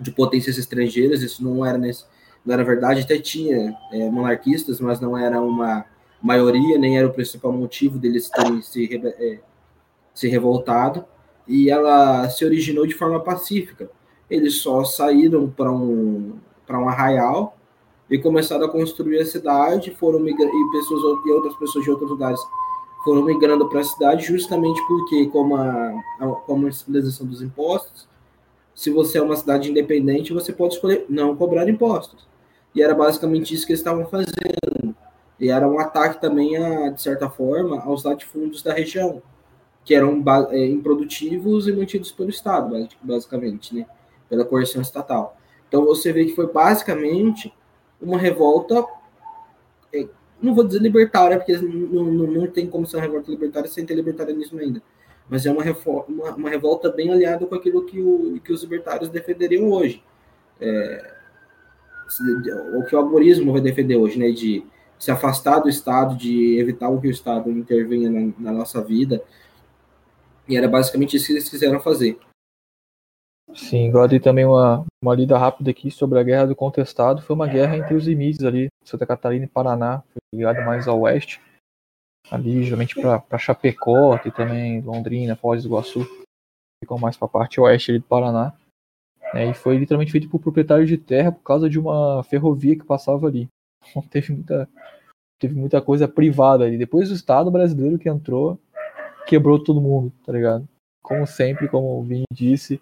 de 0.00 0.10
potências 0.12 0.56
estrangeiras. 0.56 1.22
Isso 1.22 1.42
não 1.42 1.66
era 1.66 1.76
nesse, 1.76 2.04
era 2.52 2.64
verdade, 2.64 3.02
até 3.02 3.18
tinha 3.18 3.76
é, 3.92 4.10
monarquistas, 4.10 4.80
mas 4.80 5.00
não 5.00 5.16
era 5.16 5.40
uma 5.40 5.84
maioria, 6.22 6.78
nem 6.78 6.98
era 6.98 7.06
o 7.06 7.12
principal 7.12 7.52
motivo 7.52 7.98
deles 7.98 8.28
terem 8.28 8.62
se, 8.62 8.88
é, 9.04 9.38
se 10.14 10.28
revoltado, 10.28 11.04
e 11.46 11.70
ela 11.70 12.28
se 12.28 12.44
originou 12.44 12.86
de 12.86 12.94
forma 12.94 13.20
pacífica. 13.20 13.90
Eles 14.28 14.60
só 14.60 14.84
saíram 14.84 15.48
para 15.48 15.70
um, 15.70 16.38
um 16.68 16.88
arraial 16.88 17.56
e 18.10 18.18
começaram 18.18 18.64
a 18.64 18.68
construir 18.68 19.18
a 19.18 19.26
cidade, 19.26 19.90
foram 19.92 20.26
e 20.26 20.34
pessoas 20.34 21.18
e 21.26 21.30
outras 21.30 21.56
pessoas 21.56 21.84
de 21.84 21.90
outros 21.90 22.10
lugares 22.10 22.40
foram 23.04 23.22
migrando 23.22 23.68
para 23.68 23.80
a 23.80 23.84
cidade 23.84 24.26
justamente 24.26 24.84
porque 24.88 25.26
como 25.26 25.56
a, 25.56 25.94
a 26.20 26.26
como 26.44 26.66
a 26.66 26.72
civilização 26.72 27.24
dos 27.24 27.40
impostos, 27.40 28.08
se 28.74 28.90
você 28.90 29.18
é 29.18 29.22
uma 29.22 29.36
cidade 29.36 29.70
independente, 29.70 30.32
você 30.32 30.52
pode 30.52 30.74
escolher 30.74 31.06
não 31.08 31.36
cobrar 31.36 31.68
impostos. 31.68 32.26
E 32.76 32.82
era 32.82 32.94
basicamente 32.94 33.54
isso 33.54 33.64
que 33.66 33.72
eles 33.72 33.80
estavam 33.80 34.06
fazendo. 34.06 34.94
E 35.40 35.48
era 35.48 35.66
um 35.66 35.80
ataque 35.80 36.20
também, 36.20 36.58
a, 36.58 36.90
de 36.90 37.00
certa 37.00 37.30
forma, 37.30 37.80
aos 37.80 38.04
latifúndios 38.04 38.62
da 38.62 38.74
região, 38.74 39.22
que 39.82 39.94
eram 39.94 40.22
é, 40.50 40.66
improdutivos 40.66 41.66
e 41.66 41.72
mantidos 41.72 42.12
pelo 42.12 42.28
Estado, 42.28 42.86
basicamente, 43.02 43.74
né? 43.74 43.86
pela 44.28 44.44
coerção 44.44 44.82
estatal. 44.82 45.38
Então 45.66 45.86
você 45.86 46.12
vê 46.12 46.26
que 46.26 46.34
foi 46.34 46.52
basicamente 46.52 47.50
uma 48.00 48.18
revolta, 48.18 48.84
é, 49.90 50.06
não 50.42 50.54
vou 50.54 50.62
dizer 50.62 50.82
libertária, 50.82 51.38
porque 51.38 51.56
não, 51.56 52.04
não, 52.04 52.26
não 52.26 52.46
tem 52.46 52.66
como 52.66 52.86
ser 52.86 52.96
uma 52.96 53.02
revolta 53.04 53.30
libertária 53.30 53.70
sem 53.70 53.86
ter 53.86 53.94
libertarianismo 53.94 54.60
ainda, 54.60 54.82
mas 55.30 55.46
é 55.46 55.50
uma, 55.50 55.64
uma, 56.08 56.34
uma 56.34 56.50
revolta 56.50 56.90
bem 56.90 57.10
aliada 57.10 57.46
com 57.46 57.54
aquilo 57.54 57.86
que, 57.86 58.00
o, 58.00 58.38
que 58.44 58.52
os 58.52 58.62
libertários 58.62 59.08
defenderiam 59.08 59.70
hoje. 59.70 60.02
É, 60.60 61.15
o 62.74 62.84
que 62.84 62.94
o 62.94 62.98
algoritmo 62.98 63.52
vai 63.52 63.60
defender 63.60 63.96
hoje, 63.96 64.18
né, 64.18 64.30
de 64.30 64.64
se 64.98 65.10
afastar 65.10 65.60
do 65.60 65.68
Estado, 65.68 66.16
de 66.16 66.58
evitar 66.58 66.88
que 67.00 67.08
o 67.08 67.10
Estado 67.10 67.50
intervenha 67.50 68.10
na, 68.10 68.32
na 68.38 68.52
nossa 68.52 68.82
vida. 68.82 69.22
E 70.48 70.56
era 70.56 70.68
basicamente 70.68 71.16
isso 71.16 71.26
que 71.26 71.32
eles 71.32 71.48
quiseram 71.48 71.80
fazer. 71.80 72.18
Sim, 73.54 73.88
agora 73.88 74.08
tem 74.08 74.20
também 74.20 74.44
uma, 74.44 74.84
uma 75.02 75.14
lida 75.14 75.38
rápida 75.38 75.70
aqui 75.70 75.90
sobre 75.90 76.18
a 76.18 76.22
Guerra 76.22 76.46
do 76.46 76.56
Contestado. 76.56 77.22
Foi 77.22 77.34
uma 77.34 77.46
guerra 77.46 77.76
entre 77.76 77.94
os 77.94 78.06
limites 78.06 78.44
ali, 78.44 78.68
Santa 78.84 79.06
Catarina 79.06 79.44
e 79.44 79.48
Paraná, 79.48 80.02
ligado 80.34 80.64
mais 80.64 80.88
ao 80.88 81.00
oeste, 81.00 81.40
ali 82.30 82.62
geralmente 82.64 82.94
para 82.94 83.38
Chapecó, 83.38 84.18
e 84.24 84.30
também 84.30 84.80
Londrina, 84.80 85.36
Foz 85.36 85.62
do 85.62 85.68
Iguaçu, 85.68 86.06
ficou 86.82 86.98
mais 86.98 87.16
para 87.16 87.26
a 87.26 87.30
parte 87.30 87.60
oeste 87.60 87.92
ali 87.92 88.00
do 88.00 88.06
Paraná. 88.06 88.52
Né, 89.36 89.50
e 89.50 89.54
foi 89.54 89.76
literalmente 89.76 90.10
feito 90.10 90.30
por 90.30 90.40
proprietário 90.40 90.86
de 90.86 90.96
terra 90.96 91.30
por 91.30 91.42
causa 91.42 91.68
de 91.68 91.78
uma 91.78 92.24
ferrovia 92.24 92.74
que 92.74 92.84
passava 92.86 93.26
ali. 93.26 93.48
Então, 93.90 94.02
teve 94.08 94.32
muita, 94.32 94.68
teve 95.38 95.54
muita 95.54 95.82
coisa 95.82 96.08
privada 96.08 96.64
ali. 96.64 96.78
Depois 96.78 97.10
o 97.10 97.14
Estado 97.14 97.50
brasileiro 97.50 97.98
que 97.98 98.08
entrou, 98.08 98.58
quebrou 99.26 99.62
todo 99.62 99.80
mundo, 99.80 100.10
tá 100.24 100.32
ligado? 100.32 100.66
Como 101.02 101.26
sempre, 101.26 101.68
como 101.68 101.98
o 101.98 102.02
Vini 102.02 102.24
disse, 102.32 102.80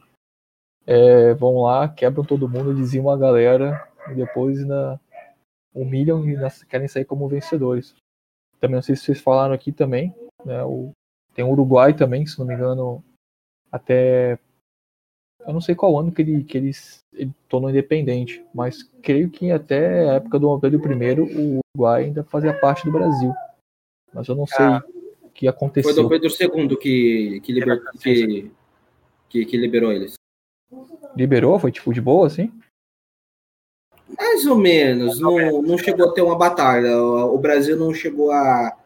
é, 0.86 1.34
vão 1.34 1.62
lá, 1.62 1.88
quebram 1.88 2.24
todo 2.24 2.48
mundo, 2.48 2.72
diziam 2.72 3.10
a 3.10 3.16
galera, 3.16 3.86
e 4.10 4.14
depois 4.14 4.60
ainda 4.60 5.00
humilham 5.74 6.24
e 6.28 6.36
querem 6.68 6.86
sair 6.86 7.04
como 7.04 7.28
vencedores. 7.28 7.96
Também 8.60 8.76
não 8.76 8.82
sei 8.82 8.94
se 8.94 9.02
vocês 9.02 9.20
falaram 9.20 9.52
aqui 9.52 9.72
também, 9.72 10.14
né, 10.44 10.62
o, 10.64 10.92
tem 11.34 11.44
o 11.44 11.50
Uruguai 11.50 11.92
também, 11.94 12.24
se 12.24 12.38
não 12.38 12.46
me 12.46 12.54
engano, 12.54 13.02
até 13.72 14.38
eu 15.46 15.52
não 15.52 15.60
sei 15.60 15.74
qual 15.74 15.98
ano 15.98 16.10
que 16.10 16.22
ele, 16.22 16.44
que 16.44 16.56
ele, 16.56 16.70
ele 17.12 17.30
tornou 17.48 17.70
independente, 17.70 18.44
mas 18.54 18.82
creio 19.02 19.30
que 19.30 19.50
até 19.50 20.08
a 20.08 20.14
época 20.14 20.38
do 20.38 20.58
Pedro 20.58 20.80
I, 20.80 21.20
o 21.20 21.60
Uruguai 21.76 22.04
ainda 22.04 22.24
fazia 22.24 22.58
parte 22.58 22.84
do 22.84 22.92
Brasil. 22.92 23.32
Mas 24.12 24.28
eu 24.28 24.34
não 24.34 24.46
sei 24.46 24.64
ah, 24.64 24.82
o 25.22 25.28
que 25.30 25.48
aconteceu. 25.48 25.92
Foi 25.92 26.02
do 26.02 26.08
Pedro 26.08 26.28
II 26.28 26.76
que, 26.76 27.40
que, 27.40 27.52
liber, 27.52 27.82
que, 28.00 28.50
que, 29.28 29.44
que 29.44 29.56
liberou 29.56 29.92
eles. 29.92 30.14
Liberou? 31.16 31.58
Foi 31.58 31.72
tipo 31.72 31.92
de 31.92 32.00
boa, 32.00 32.26
assim? 32.26 32.52
Mais 34.16 34.46
ou 34.46 34.56
menos. 34.56 35.20
Não, 35.20 35.62
não 35.62 35.76
chegou 35.76 36.08
a 36.08 36.12
ter 36.12 36.22
uma 36.22 36.38
batalha. 36.38 36.96
O 36.98 37.36
Brasil 37.38 37.76
não 37.76 37.92
chegou 37.92 38.30
a, 38.30 38.76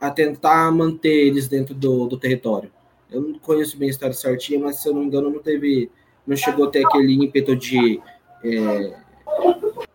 a 0.00 0.10
tentar 0.10 0.70
manter 0.70 1.26
eles 1.26 1.48
dentro 1.48 1.74
do, 1.74 2.06
do 2.06 2.18
território. 2.18 2.70
Eu 3.10 3.20
não 3.20 3.38
conheço 3.38 3.76
bem 3.78 3.88
a 3.88 3.90
história 3.90 4.14
certinha, 4.14 4.58
mas 4.58 4.76
se 4.76 4.88
eu 4.88 4.92
não 4.92 5.00
me 5.00 5.06
engano, 5.06 5.30
não 5.30 5.38
teve 5.38 5.90
não 6.26 6.36
chegou 6.36 6.68
a 6.68 6.70
ter 6.70 6.84
aquele 6.86 7.12
ímpeto 7.12 7.54
de, 7.54 8.00
é, 8.42 9.00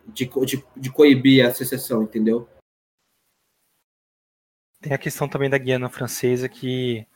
de, 0.06 0.26
de, 0.26 0.64
de, 0.76 0.92
coibir 0.92 1.46
a 1.46 1.52
secessão, 1.52 2.02
entendeu? 2.02 2.48
Tem 4.80 4.92
a 4.92 4.98
questão 4.98 5.28
também 5.28 5.50
da 5.50 5.58
Guiana 5.58 5.90
Francesa 5.90 6.48
que 6.48 7.06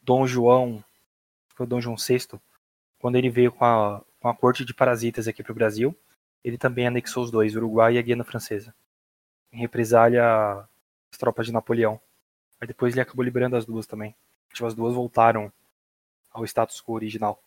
Dom 0.00 0.26
João, 0.26 0.82
foi 1.54 1.66
Dom 1.66 1.80
João 1.80 1.96
VI, 1.96 2.40
quando 2.98 3.16
ele 3.16 3.28
veio 3.28 3.52
com 3.52 3.64
a, 3.64 4.02
com 4.20 4.28
a 4.28 4.34
corte 4.34 4.64
de 4.64 4.72
parasitas 4.72 5.28
aqui 5.28 5.42
para 5.42 5.52
o 5.52 5.54
Brasil, 5.54 5.96
ele 6.42 6.56
também 6.56 6.86
anexou 6.86 7.22
os 7.22 7.30
dois, 7.30 7.54
Uruguai 7.54 7.94
e 7.94 7.98
a 7.98 8.02
Guiana 8.02 8.24
Francesa, 8.24 8.74
em 9.52 9.58
represália 9.58 10.24
às 11.10 11.18
tropas 11.18 11.46
de 11.46 11.52
Napoleão. 11.52 12.00
Mas 12.58 12.68
depois 12.68 12.94
ele 12.94 13.00
acabou 13.00 13.24
liberando 13.24 13.56
as 13.56 13.64
duas 13.64 13.86
também. 13.86 14.14
Tipo, 14.52 14.66
as 14.66 14.74
duas 14.74 14.94
voltaram 14.94 15.52
ao 16.30 16.44
status 16.44 16.80
quo 16.80 16.94
original. 16.94 17.42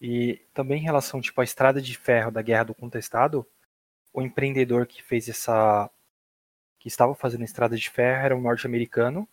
E 0.00 0.40
também 0.52 0.80
em 0.80 0.84
relação 0.84 1.20
tipo, 1.20 1.40
à 1.40 1.44
estrada 1.44 1.80
de 1.80 1.96
ferro 1.96 2.30
da 2.30 2.42
Guerra 2.42 2.64
do 2.64 2.74
Contestado, 2.74 3.46
o 4.12 4.22
empreendedor 4.22 4.86
que 4.86 5.02
fez 5.02 5.28
essa. 5.28 5.90
que 6.78 6.88
estava 6.88 7.14
fazendo 7.14 7.42
a 7.42 7.44
estrada 7.44 7.76
de 7.76 7.90
ferro 7.90 8.24
era 8.24 8.36
um 8.36 8.40
norte-americano, 8.40 9.28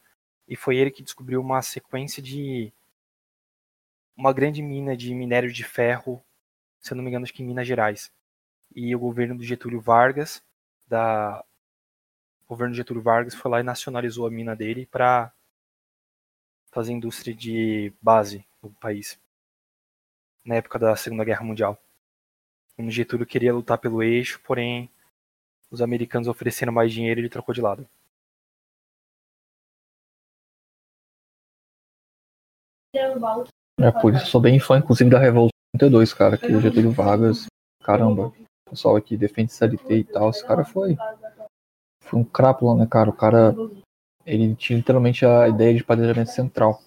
e 0.47 0.55
foi 0.55 0.77
ele 0.77 0.91
que 0.91 1.03
descobriu 1.03 1.41
uma 1.41 1.61
sequência 1.61 2.21
de. 2.23 2.73
uma 4.15 4.33
grande 4.33 4.61
mina 4.61 4.95
de 4.97 5.13
minério 5.15 5.51
de 5.51 5.63
ferro, 5.63 6.23
se 6.79 6.93
eu 6.93 6.97
não 6.97 7.03
me 7.03 7.09
engano, 7.09 7.23
acho 7.23 7.33
que 7.33 7.43
em 7.43 7.47
Minas 7.47 7.67
Gerais. 7.67 8.11
E 8.75 8.95
o 8.95 8.99
governo 8.99 9.37
do 9.37 9.43
Getúlio 9.43 9.81
Vargas, 9.81 10.43
da. 10.87 11.43
O 12.45 12.49
governo 12.49 12.75
Getúlio 12.75 13.01
Vargas 13.01 13.35
foi 13.35 13.51
lá 13.51 13.59
e 13.61 13.63
nacionalizou 13.63 14.27
a 14.27 14.31
mina 14.31 14.55
dele 14.55 14.85
para 14.85 15.31
fazer 16.71 16.91
indústria 16.93 17.33
de 17.33 17.93
base 18.01 18.45
no 18.61 18.71
país 18.71 19.22
na 20.45 20.55
época 20.55 20.77
da 20.77 20.95
Segunda 20.95 21.23
Guerra 21.23 21.43
Mundial. 21.43 21.77
O 22.77 22.89
Getúlio 22.89 23.25
queria 23.25 23.53
lutar 23.53 23.77
pelo 23.77 24.01
eixo, 24.01 24.41
porém 24.43 24.89
os 25.69 25.81
americanos 25.81 26.27
ofereceram 26.27 26.73
mais 26.73 26.91
dinheiro 26.91 27.19
e 27.19 27.21
ele 27.21 27.29
trocou 27.29 27.53
de 27.53 27.61
lado. 27.61 27.87
É, 33.79 33.91
por 33.91 34.13
isso 34.13 34.27
sou 34.27 34.39
bem 34.39 34.59
fã, 34.59 34.77
inclusive, 34.77 35.09
da 35.09 35.19
Revolução 35.19 35.49
32, 35.75 36.13
cara, 36.13 36.37
que 36.37 36.53
o 36.53 36.61
Getúlio 36.61 36.91
Vargas, 36.91 37.47
caramba, 37.81 38.27
o 38.27 38.69
pessoal 38.69 38.95
aqui 38.95 39.17
defende 39.17 39.51
CLT 39.51 39.95
e 39.95 40.03
tal, 40.03 40.29
esse 40.29 40.45
cara 40.45 40.63
foi, 40.63 40.95
foi 42.01 42.19
um 42.19 42.23
crápula, 42.23 42.75
né, 42.75 42.87
cara, 42.89 43.09
o 43.09 43.13
cara, 43.13 43.55
ele 44.25 44.55
tinha 44.55 44.77
literalmente 44.77 45.25
a 45.25 45.47
ideia 45.47 45.73
de 45.73 45.83
planejamento 45.83 46.29
central. 46.29 46.79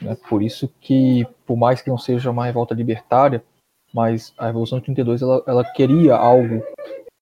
Né? 0.00 0.16
Por 0.28 0.42
isso 0.42 0.68
que, 0.80 1.26
por 1.46 1.56
mais 1.56 1.80
que 1.80 1.90
não 1.90 1.98
seja 1.98 2.30
uma 2.30 2.44
revolta 2.44 2.74
libertária, 2.74 3.44
mas 3.92 4.34
a 4.36 4.46
Revolução 4.46 4.78
de 4.78 4.84
32 4.84 5.22
ela, 5.22 5.42
ela 5.46 5.64
queria 5.64 6.16
algo 6.16 6.62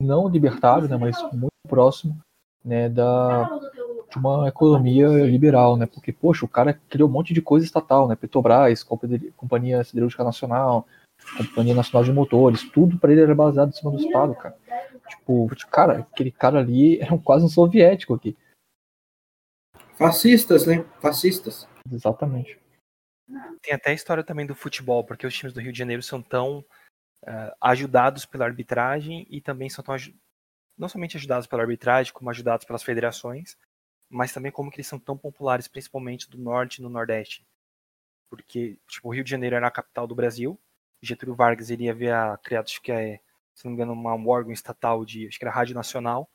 não 0.02 0.28
libertário, 0.28 0.88
né, 0.88 0.96
mas 0.96 1.20
muito 1.32 1.52
próximo 1.68 2.18
né, 2.64 2.88
da, 2.88 3.44
de 4.10 4.18
uma 4.18 4.48
economia 4.48 5.08
liberal, 5.26 5.76
né? 5.76 5.86
Porque, 5.86 6.12
poxa, 6.12 6.44
o 6.44 6.48
cara 6.48 6.78
criou 6.88 7.08
um 7.08 7.12
monte 7.12 7.34
de 7.34 7.42
coisa 7.42 7.64
estatal, 7.64 8.08
né? 8.08 8.16
Petrobras, 8.16 8.82
Companhia 9.36 9.84
Siderúrgica 9.84 10.24
Nacional, 10.24 10.86
Companhia 11.36 11.74
Nacional 11.74 12.04
de 12.04 12.12
Motores, 12.12 12.68
tudo 12.70 12.98
para 12.98 13.12
ele 13.12 13.22
era 13.22 13.34
baseado 13.34 13.68
em 13.68 13.72
cima 13.72 13.90
do 13.90 13.98
Estado, 13.98 14.34
cara. 14.34 14.56
Tipo, 15.08 15.48
cara, 15.70 15.98
aquele 15.98 16.30
cara 16.30 16.60
ali 16.60 16.98
era 17.00 17.16
quase 17.18 17.44
um 17.44 17.48
soviético 17.48 18.14
aqui. 18.14 18.36
Fascistas, 19.96 20.66
né? 20.66 20.84
Fascistas. 21.00 21.68
Exatamente. 21.90 22.58
Tem 23.62 23.74
até 23.74 23.90
a 23.90 23.94
história 23.94 24.22
também 24.22 24.46
do 24.46 24.54
futebol, 24.54 25.04
porque 25.04 25.26
os 25.26 25.34
times 25.34 25.52
do 25.52 25.60
Rio 25.60 25.72
de 25.72 25.78
Janeiro 25.78 26.02
são 26.02 26.22
tão 26.22 26.58
uh, 26.58 27.56
ajudados 27.60 28.26
pela 28.26 28.44
arbitragem 28.44 29.26
e 29.30 29.40
também 29.40 29.68
são 29.68 29.82
tão 29.82 29.96
não 30.76 30.88
somente 30.88 31.16
ajudados 31.16 31.46
pela 31.46 31.62
arbitragem, 31.62 32.12
como 32.12 32.30
ajudados 32.30 32.66
pelas 32.66 32.82
federações, 32.82 33.56
mas 34.10 34.32
também 34.32 34.52
como 34.52 34.70
que 34.70 34.76
eles 34.76 34.86
são 34.86 34.98
tão 34.98 35.16
populares, 35.16 35.68
principalmente 35.68 36.28
do 36.28 36.38
norte 36.38 36.78
e 36.78 36.82
no 36.82 36.90
nordeste. 36.90 37.46
Porque, 38.28 38.78
tipo, 38.88 39.08
o 39.08 39.14
Rio 39.14 39.24
de 39.24 39.30
Janeiro 39.30 39.56
era 39.56 39.68
a 39.68 39.70
capital 39.70 40.06
do 40.06 40.14
Brasil, 40.14 40.58
Getúlio 41.00 41.34
Vargas 41.34 41.70
ele 41.70 41.88
havia 41.88 42.38
criado, 42.42 42.64
acho 42.64 42.82
que 42.82 42.90
é, 42.90 43.20
se 43.54 43.64
não 43.64 43.70
me 43.70 43.76
engano, 43.76 43.92
uma, 43.92 44.14
um 44.14 44.28
órgão 44.28 44.52
estatal 44.52 45.04
de, 45.04 45.28
acho 45.28 45.38
que 45.38 45.44
era 45.44 45.52
a 45.52 45.54
Rádio 45.54 45.74
Nacional, 45.74 46.28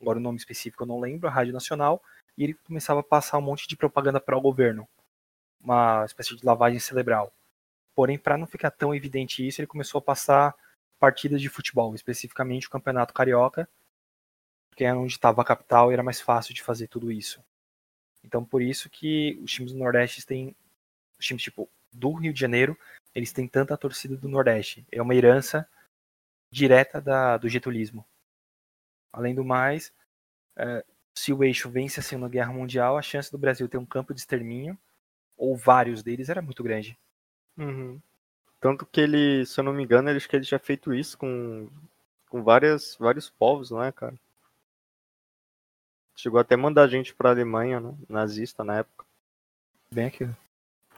agora 0.00 0.18
o 0.18 0.22
nome 0.22 0.38
específico 0.38 0.82
eu 0.82 0.88
não 0.88 1.00
lembro, 1.00 1.28
a 1.28 1.30
Rádio 1.30 1.52
Nacional, 1.52 2.02
e 2.36 2.44
ele 2.44 2.54
começava 2.54 3.00
a 3.00 3.04
passar 3.04 3.38
um 3.38 3.42
monte 3.42 3.66
de 3.66 3.76
propaganda 3.76 4.20
para 4.20 4.36
o 4.36 4.40
governo, 4.40 4.86
uma 5.62 6.04
espécie 6.04 6.36
de 6.36 6.44
lavagem 6.44 6.78
cerebral. 6.78 7.32
Porém, 7.94 8.18
para 8.18 8.38
não 8.38 8.46
ficar 8.46 8.70
tão 8.70 8.94
evidente 8.94 9.46
isso, 9.46 9.60
ele 9.60 9.66
começou 9.66 9.98
a 9.98 10.02
passar 10.02 10.54
partidas 10.98 11.40
de 11.40 11.48
futebol, 11.48 11.94
especificamente 11.94 12.66
o 12.66 12.70
Campeonato 12.70 13.12
Carioca, 13.12 13.68
porque 14.70 14.84
era 14.84 14.98
onde 14.98 15.12
estava 15.12 15.42
a 15.42 15.44
capital 15.44 15.90
e 15.90 15.94
era 15.94 16.02
mais 16.02 16.20
fácil 16.20 16.54
de 16.54 16.62
fazer 16.62 16.86
tudo 16.86 17.12
isso. 17.12 17.42
Então, 18.24 18.44
por 18.44 18.62
isso 18.62 18.88
que 18.88 19.38
os 19.42 19.52
times 19.52 19.72
do 19.72 19.78
Nordeste 19.78 20.24
têm, 20.24 20.54
os 21.18 21.26
times 21.26 21.42
tipo 21.42 21.68
do 21.92 22.12
Rio 22.12 22.32
de 22.32 22.40
Janeiro, 22.40 22.78
eles 23.14 23.32
têm 23.32 23.46
tanta 23.46 23.76
torcida 23.76 24.16
do 24.16 24.28
Nordeste. 24.28 24.86
É 24.90 25.02
uma 25.02 25.14
herança 25.14 25.68
direta 26.50 27.00
da, 27.00 27.36
do 27.36 27.48
getulismo. 27.48 28.04
Além 29.12 29.34
do 29.34 29.44
mais, 29.44 29.92
é, 30.56 30.84
se 31.14 31.32
o 31.32 31.44
eixo 31.44 31.68
vence 31.70 32.00
a 32.00 32.02
Segunda 32.02 32.28
Guerra 32.28 32.52
Mundial, 32.52 32.96
a 32.96 33.02
chance 33.02 33.30
do 33.30 33.38
Brasil 33.38 33.68
ter 33.68 33.76
um 33.76 33.84
campo 33.84 34.14
de 34.14 34.20
extermínio, 34.20 34.78
ou 35.36 35.56
vários 35.56 36.02
deles, 36.02 36.28
era 36.28 36.42
muito 36.42 36.62
grande. 36.62 36.98
Uhum. 37.56 38.00
Tanto 38.60 38.86
que 38.86 39.00
ele, 39.00 39.44
se 39.44 39.58
eu 39.58 39.64
não 39.64 39.72
me 39.72 39.82
engano, 39.82 40.08
ele, 40.08 40.16
acho 40.16 40.28
que 40.28 40.36
ele 40.36 40.44
já 40.44 40.58
feito 40.58 40.94
isso 40.94 41.18
com, 41.18 41.68
com 42.28 42.42
várias, 42.42 42.96
vários 42.98 43.28
povos, 43.28 43.70
não 43.70 43.82
é, 43.82 43.90
cara? 43.90 44.14
Chegou 46.14 46.38
até 46.38 46.54
a 46.54 46.58
mandar 46.58 46.86
gente 46.88 47.14
pra 47.14 47.30
Alemanha, 47.30 47.80
né? 47.80 47.94
Nazista 48.08 48.62
na 48.62 48.78
época. 48.78 49.04
Bem 49.90 50.06
aquilo. 50.06 50.36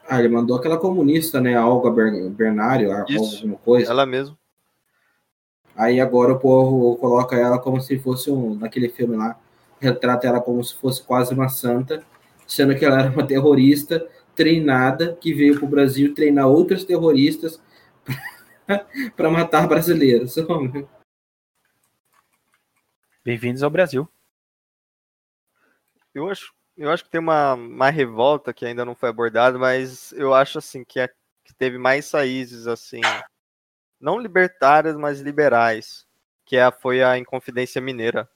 Ah, 0.07 0.19
ele 0.19 0.29
mandou 0.29 0.55
aquela 0.55 0.77
comunista, 0.77 1.41
né? 1.41 1.55
A 1.55 1.67
Olga 1.67 1.89
Bernário, 2.29 2.91
alguma 2.91 3.57
coisa. 3.57 3.89
Ela 3.89 4.05
mesmo. 4.05 4.37
Aí 5.75 5.99
agora 5.99 6.33
o 6.33 6.39
povo 6.39 6.95
coloca 6.97 7.35
ela 7.35 7.57
como 7.57 7.81
se 7.81 7.97
fosse 7.97 8.29
um. 8.29 8.55
Naquele 8.55 8.89
filme 8.89 9.17
lá, 9.17 9.39
retrata 9.79 10.27
ela 10.27 10.39
como 10.39 10.63
se 10.63 10.75
fosse 10.75 11.01
quase 11.01 11.33
uma 11.33 11.49
santa, 11.49 12.03
sendo 12.47 12.75
que 12.75 12.85
ela 12.85 12.99
era 12.99 13.09
uma 13.09 13.25
terrorista 13.25 14.07
treinada 14.35 15.15
que 15.15 15.33
veio 15.33 15.55
para 15.57 15.65
o 15.65 15.69
Brasil 15.69 16.13
treinar 16.13 16.47
outros 16.47 16.83
terroristas 16.83 17.61
para 19.15 19.31
matar 19.31 19.67
brasileiros. 19.67 20.35
Bem-vindos 23.23 23.63
ao 23.63 23.69
Brasil. 23.69 24.07
Eu 26.13 26.29
acho, 26.29 26.53
eu 26.77 26.91
acho 26.91 27.03
que 27.03 27.09
tem 27.09 27.19
uma, 27.19 27.53
uma 27.53 27.89
revolta 27.89 28.53
que 28.53 28.65
ainda 28.65 28.85
não 28.85 28.93
foi 28.93 29.09
abordada, 29.09 29.57
mas 29.57 30.11
eu 30.13 30.33
acho 30.33 30.59
assim 30.59 30.83
que, 30.83 30.99
é, 30.99 31.07
que 31.43 31.53
teve 31.53 31.77
mais 31.77 32.11
raízes 32.11 32.67
assim, 32.67 33.01
não 33.99 34.19
libertárias, 34.19 34.95
mas 34.95 35.21
liberais, 35.21 36.05
que 36.45 36.55
é, 36.55 36.71
foi 36.71 37.01
a 37.01 37.17
Inconfidência 37.17 37.81
Mineira. 37.81 38.29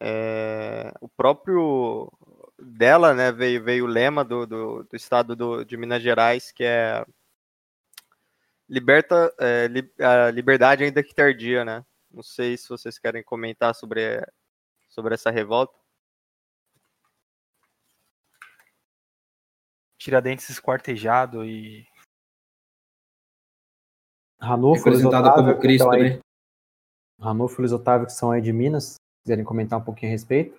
É, 0.00 0.92
o 1.00 1.08
próprio 1.08 2.10
dela, 2.58 3.14
né, 3.14 3.30
veio, 3.30 3.62
veio 3.62 3.84
o 3.84 3.88
lema 3.88 4.24
do, 4.24 4.46
do, 4.46 4.82
do 4.84 4.96
estado 4.96 5.36
do, 5.36 5.64
de 5.64 5.76
Minas 5.76 6.02
Gerais, 6.02 6.50
que 6.50 6.64
é 6.64 7.04
liberta 8.68 9.32
é, 9.38 9.66
li, 9.68 9.90
a 9.98 10.30
liberdade 10.30 10.84
ainda 10.84 11.02
que 11.02 11.14
tardia, 11.14 11.64
né? 11.64 11.84
Não 12.10 12.22
sei 12.22 12.56
se 12.56 12.68
vocês 12.68 12.98
querem 12.98 13.22
comentar 13.22 13.74
sobre, 13.74 14.26
sobre 14.88 15.14
essa 15.14 15.30
revolta. 15.30 15.78
Tiradentes 19.98 20.48
esquartejado 20.48 21.44
e 21.44 21.86
Ranulfo, 24.40 24.84
representado 24.84 25.28
Otávio, 25.28 25.44
como 25.52 25.60
Cristo, 25.60 25.90
aí, 25.90 26.02
né? 26.10 26.20
Ranulfo 27.20 27.60
e 27.60 27.62
Luiz 27.62 27.72
Otávio, 27.72 28.06
que 28.06 28.12
são 28.12 28.30
aí 28.30 28.40
de 28.40 28.52
Minas, 28.52 28.94
quiserem 29.24 29.44
comentar 29.44 29.78
um 29.78 29.84
pouquinho 29.84 30.10
a 30.10 30.14
respeito. 30.14 30.56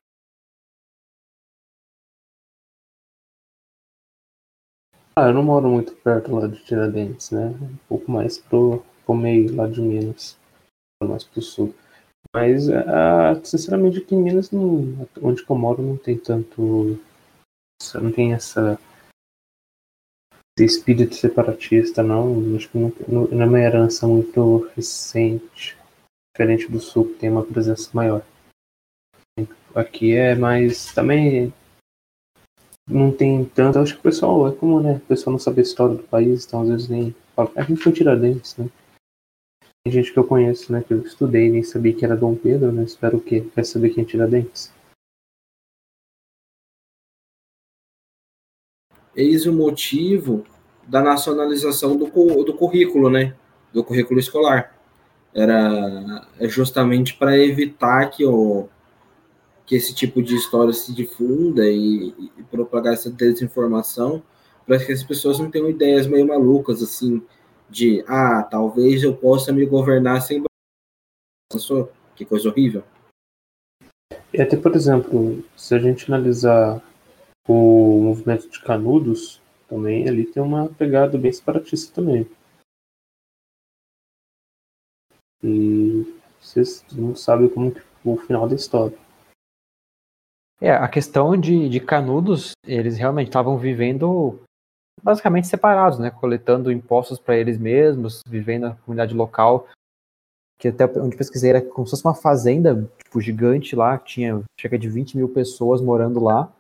Ah, 5.19 5.27
eu 5.27 5.33
não 5.33 5.43
moro 5.43 5.67
muito 5.67 5.93
perto 5.97 6.33
lá 6.33 6.47
de 6.47 6.63
Tiradentes, 6.63 7.29
né? 7.31 7.47
Um 7.47 7.75
pouco 7.89 8.09
mais 8.09 8.37
pro, 8.37 8.85
pro 9.05 9.13
meio 9.13 9.53
lá 9.53 9.67
de 9.67 9.81
Minas, 9.81 10.37
mais 11.03 11.25
pro 11.25 11.41
sul. 11.41 11.75
Mas, 12.33 12.69
ah, 12.69 13.37
sinceramente, 13.43 13.97
aqui 13.97 14.15
em 14.15 14.23
Minas, 14.23 14.49
não, 14.49 15.09
onde 15.21 15.43
eu 15.47 15.55
moro, 15.57 15.83
não 15.83 15.97
tem 15.97 16.17
tanto. 16.17 16.97
Não 17.95 18.11
tem 18.13 18.31
essa. 18.33 18.79
Esse 20.57 20.77
espírito 20.77 21.15
separatista, 21.15 22.01
não. 22.01 22.55
Acho 22.55 22.69
que 22.69 22.77
não, 22.77 22.93
não 23.09 23.41
é 23.41 23.45
uma 23.45 23.59
herança 23.59 24.07
muito 24.07 24.71
recente, 24.73 25.77
diferente 26.33 26.71
do 26.71 26.79
sul, 26.79 27.09
que 27.09 27.15
tem 27.15 27.29
uma 27.29 27.45
presença 27.45 27.89
maior. 27.93 28.23
Aqui 29.75 30.15
é 30.15 30.33
mais. 30.33 30.93
Também 30.93 31.53
não 32.89 33.11
tem 33.11 33.45
tanto. 33.45 33.77
Acho 33.77 33.93
que 33.93 33.99
o 33.99 34.03
pessoal 34.03 34.47
é 34.47 34.51
como, 34.51 34.81
né? 34.81 34.95
O 34.95 35.07
pessoal 35.07 35.31
não 35.33 35.39
sabe 35.39 35.59
a 35.59 35.63
história 35.63 35.95
do 35.95 36.03
país, 36.03 36.45
então 36.45 36.61
às 36.61 36.69
vezes 36.69 36.89
nem 36.89 37.15
fala. 37.35 37.51
A 37.55 37.61
gente 37.61 37.81
foi 37.81 37.91
Tiradentes, 37.91 38.57
né? 38.57 38.67
Tem 39.83 39.93
gente 39.93 40.11
que 40.11 40.19
eu 40.19 40.23
conheço, 40.23 40.71
né? 40.71 40.83
Que 40.85 40.93
eu 40.93 41.01
estudei 41.01 41.49
nem 41.49 41.63
sabia 41.63 41.93
que 41.93 42.03
era 42.03 42.17
Dom 42.17 42.35
Pedro, 42.35 42.71
né? 42.71 42.83
Espero 42.83 43.17
o 43.17 43.21
quê? 43.21 43.45
Quer 43.53 43.63
saber 43.63 43.91
quem 43.91 44.03
é 44.03 44.07
Tiradentes? 44.07 44.73
Eis 49.15 49.45
o 49.45 49.53
motivo 49.53 50.45
da 50.87 51.01
nacionalização 51.01 51.95
do, 51.95 52.07
do 52.43 52.53
currículo, 52.53 53.09
né? 53.09 53.35
Do 53.71 53.83
currículo 53.83 54.19
escolar. 54.19 54.75
Era 55.33 56.27
justamente 56.41 57.15
para 57.15 57.37
evitar 57.37 58.09
que 58.09 58.25
o 58.25 58.67
que 59.69 59.75
esse 59.75 59.93
tipo 59.93 60.19
de 60.19 60.35
história 60.35 60.73
se 60.73 60.91
difunda 60.91 61.63
e, 61.69 62.09
e 62.35 62.43
propagar 62.49 62.95
essa 62.95 63.07
desinformação 63.07 64.19
para 64.65 64.83
que 64.83 64.91
as 64.91 65.03
pessoas 65.03 65.37
não 65.37 65.51
tenham 65.51 65.69
ideias 65.69 66.07
meio 66.07 66.25
malucas, 66.25 66.81
assim, 66.81 67.21
de, 67.69 68.03
ah, 68.07 68.41
talvez 68.41 69.03
eu 69.03 69.15
possa 69.15 69.53
me 69.53 69.63
governar 69.67 70.23
sem 70.23 70.43
que 72.15 72.25
coisa 72.25 72.49
horrível. 72.49 72.83
E 74.33 74.41
até, 74.41 74.57
por 74.57 74.75
exemplo, 74.75 75.43
se 75.55 75.75
a 75.75 75.79
gente 75.79 76.11
analisar 76.11 76.81
o 77.47 78.01
movimento 78.05 78.49
de 78.49 78.59
Canudos, 78.63 79.39
também 79.67 80.09
ali 80.09 80.25
tem 80.25 80.41
uma 80.41 80.67
pegada 80.67 81.15
bem 81.15 81.31
separatista 81.31 81.93
também. 81.93 82.27
E 85.43 86.11
vocês 86.41 86.83
não 86.91 87.15
sabem 87.15 87.47
como 87.47 87.71
que 87.71 87.81
o 88.03 88.17
final 88.17 88.49
da 88.49 88.55
história. 88.55 88.97
É, 90.61 90.71
a 90.71 90.87
questão 90.89 91.37
de, 91.37 91.69
de 91.69 91.79
Canudos, 91.79 92.51
eles 92.65 92.97
realmente 92.97 93.27
estavam 93.27 93.57
vivendo 93.57 94.39
basicamente 95.01 95.47
separados, 95.47 95.99
né? 95.99 96.11
Coletando 96.11 96.71
impostos 96.71 97.17
para 97.17 97.37
eles 97.37 97.57
mesmos, 97.57 98.21
vivendo 98.27 98.63
na 98.63 98.75
comunidade 98.75 99.15
local, 99.15 99.67
que 100.59 100.67
até 100.67 100.85
onde 100.99 101.15
pesquisei 101.15 101.51
era 101.51 101.61
como 101.61 101.87
se 101.87 101.91
fosse 101.91 102.03
uma 102.03 102.13
fazenda 102.13 102.89
tipo, 103.01 103.21
gigante 103.21 103.75
lá, 103.75 103.97
que 103.97 104.05
tinha 104.05 104.43
cerca 104.59 104.77
de 104.77 104.89
20 104.89 105.15
mil 105.15 105.29
pessoas 105.29 105.81
morando 105.81 106.19
lá. 106.19 106.51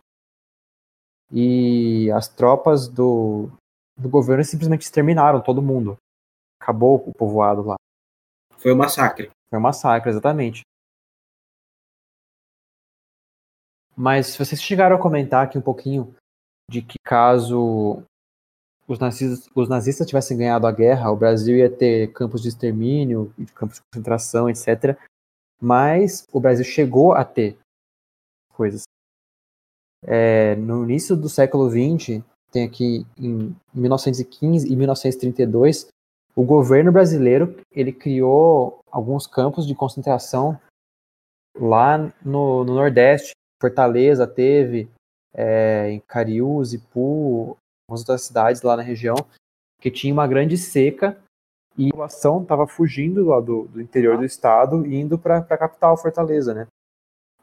E 1.31 2.09
as 2.11 2.29
tropas 2.29 2.87
do, 2.87 3.49
do 3.97 4.09
governo 4.09 4.43
simplesmente 4.43 4.83
exterminaram 4.83 5.41
todo 5.41 5.61
mundo. 5.61 5.97
Acabou 6.61 7.03
o 7.05 7.13
povoado 7.13 7.63
lá. 7.63 7.75
Foi 8.57 8.73
um 8.73 8.77
massacre. 8.77 9.29
Foi 9.49 9.59
um 9.59 9.61
massacre, 9.61 10.09
exatamente. 10.09 10.61
Mas 13.99 14.37
vocês 14.37 14.61
chegaram 14.61 14.95
a 14.95 15.01
comentar 15.01 15.43
aqui 15.43 15.57
um 15.57 15.61
pouquinho 15.61 16.15
de 16.71 16.81
que 16.81 16.97
caso 17.03 18.01
os 18.87 18.97
nazistas, 18.97 19.49
os 19.53 19.67
nazistas 19.67 20.07
tivessem 20.07 20.37
ganhado 20.37 20.65
a 20.65 20.71
guerra, 20.71 21.11
o 21.11 21.17
Brasil 21.17 21.57
ia 21.57 21.69
ter 21.69 22.13
campos 22.13 22.41
de 22.41 22.47
extermínio, 22.47 23.33
campos 23.53 23.75
de 23.75 23.81
concentração, 23.91 24.49
etc. 24.49 24.97
Mas 25.61 26.25
o 26.31 26.39
Brasil 26.39 26.63
chegou 26.63 27.11
a 27.11 27.25
ter 27.25 27.57
coisas. 28.53 28.83
É, 30.05 30.55
no 30.55 30.85
início 30.85 31.13
do 31.13 31.27
século 31.27 31.69
XX, 31.69 32.23
tem 32.53 32.63
aqui 32.63 33.05
em 33.17 33.53
1915 33.73 34.65
e 34.65 34.75
1932, 34.77 35.89
o 36.37 36.43
governo 36.45 36.89
brasileiro 36.89 37.59
ele 37.69 37.91
criou 37.91 38.79
alguns 38.89 39.27
campos 39.27 39.67
de 39.67 39.75
concentração 39.75 40.57
lá 41.59 41.97
no, 42.23 42.63
no 42.63 42.75
Nordeste. 42.75 43.33
Fortaleza 43.61 44.25
teve, 44.25 44.89
é, 45.33 45.89
em 45.91 45.99
Cariús, 45.99 46.73
Ipu, 46.73 47.57
algumas 47.87 48.01
outras 48.01 48.23
cidades 48.23 48.61
lá 48.61 48.77
na 48.77 48.83
região, 48.83 49.15
que 49.79 49.91
tinha 49.91 50.13
uma 50.13 50.27
grande 50.27 50.57
seca 50.57 51.17
e 51.77 51.87
a 51.87 51.91
população 51.91 52.41
estava 52.41 52.67
fugindo 52.67 53.25
lá 53.25 53.39
do, 53.39 53.67
do, 53.67 53.81
interior 53.81 54.17
do 54.17 54.25
estado 54.25 54.85
e 54.85 54.95
indo 54.95 55.17
para 55.17 55.37
a 55.37 55.57
capital, 55.57 55.97
Fortaleza, 55.97 56.53
né? 56.53 56.67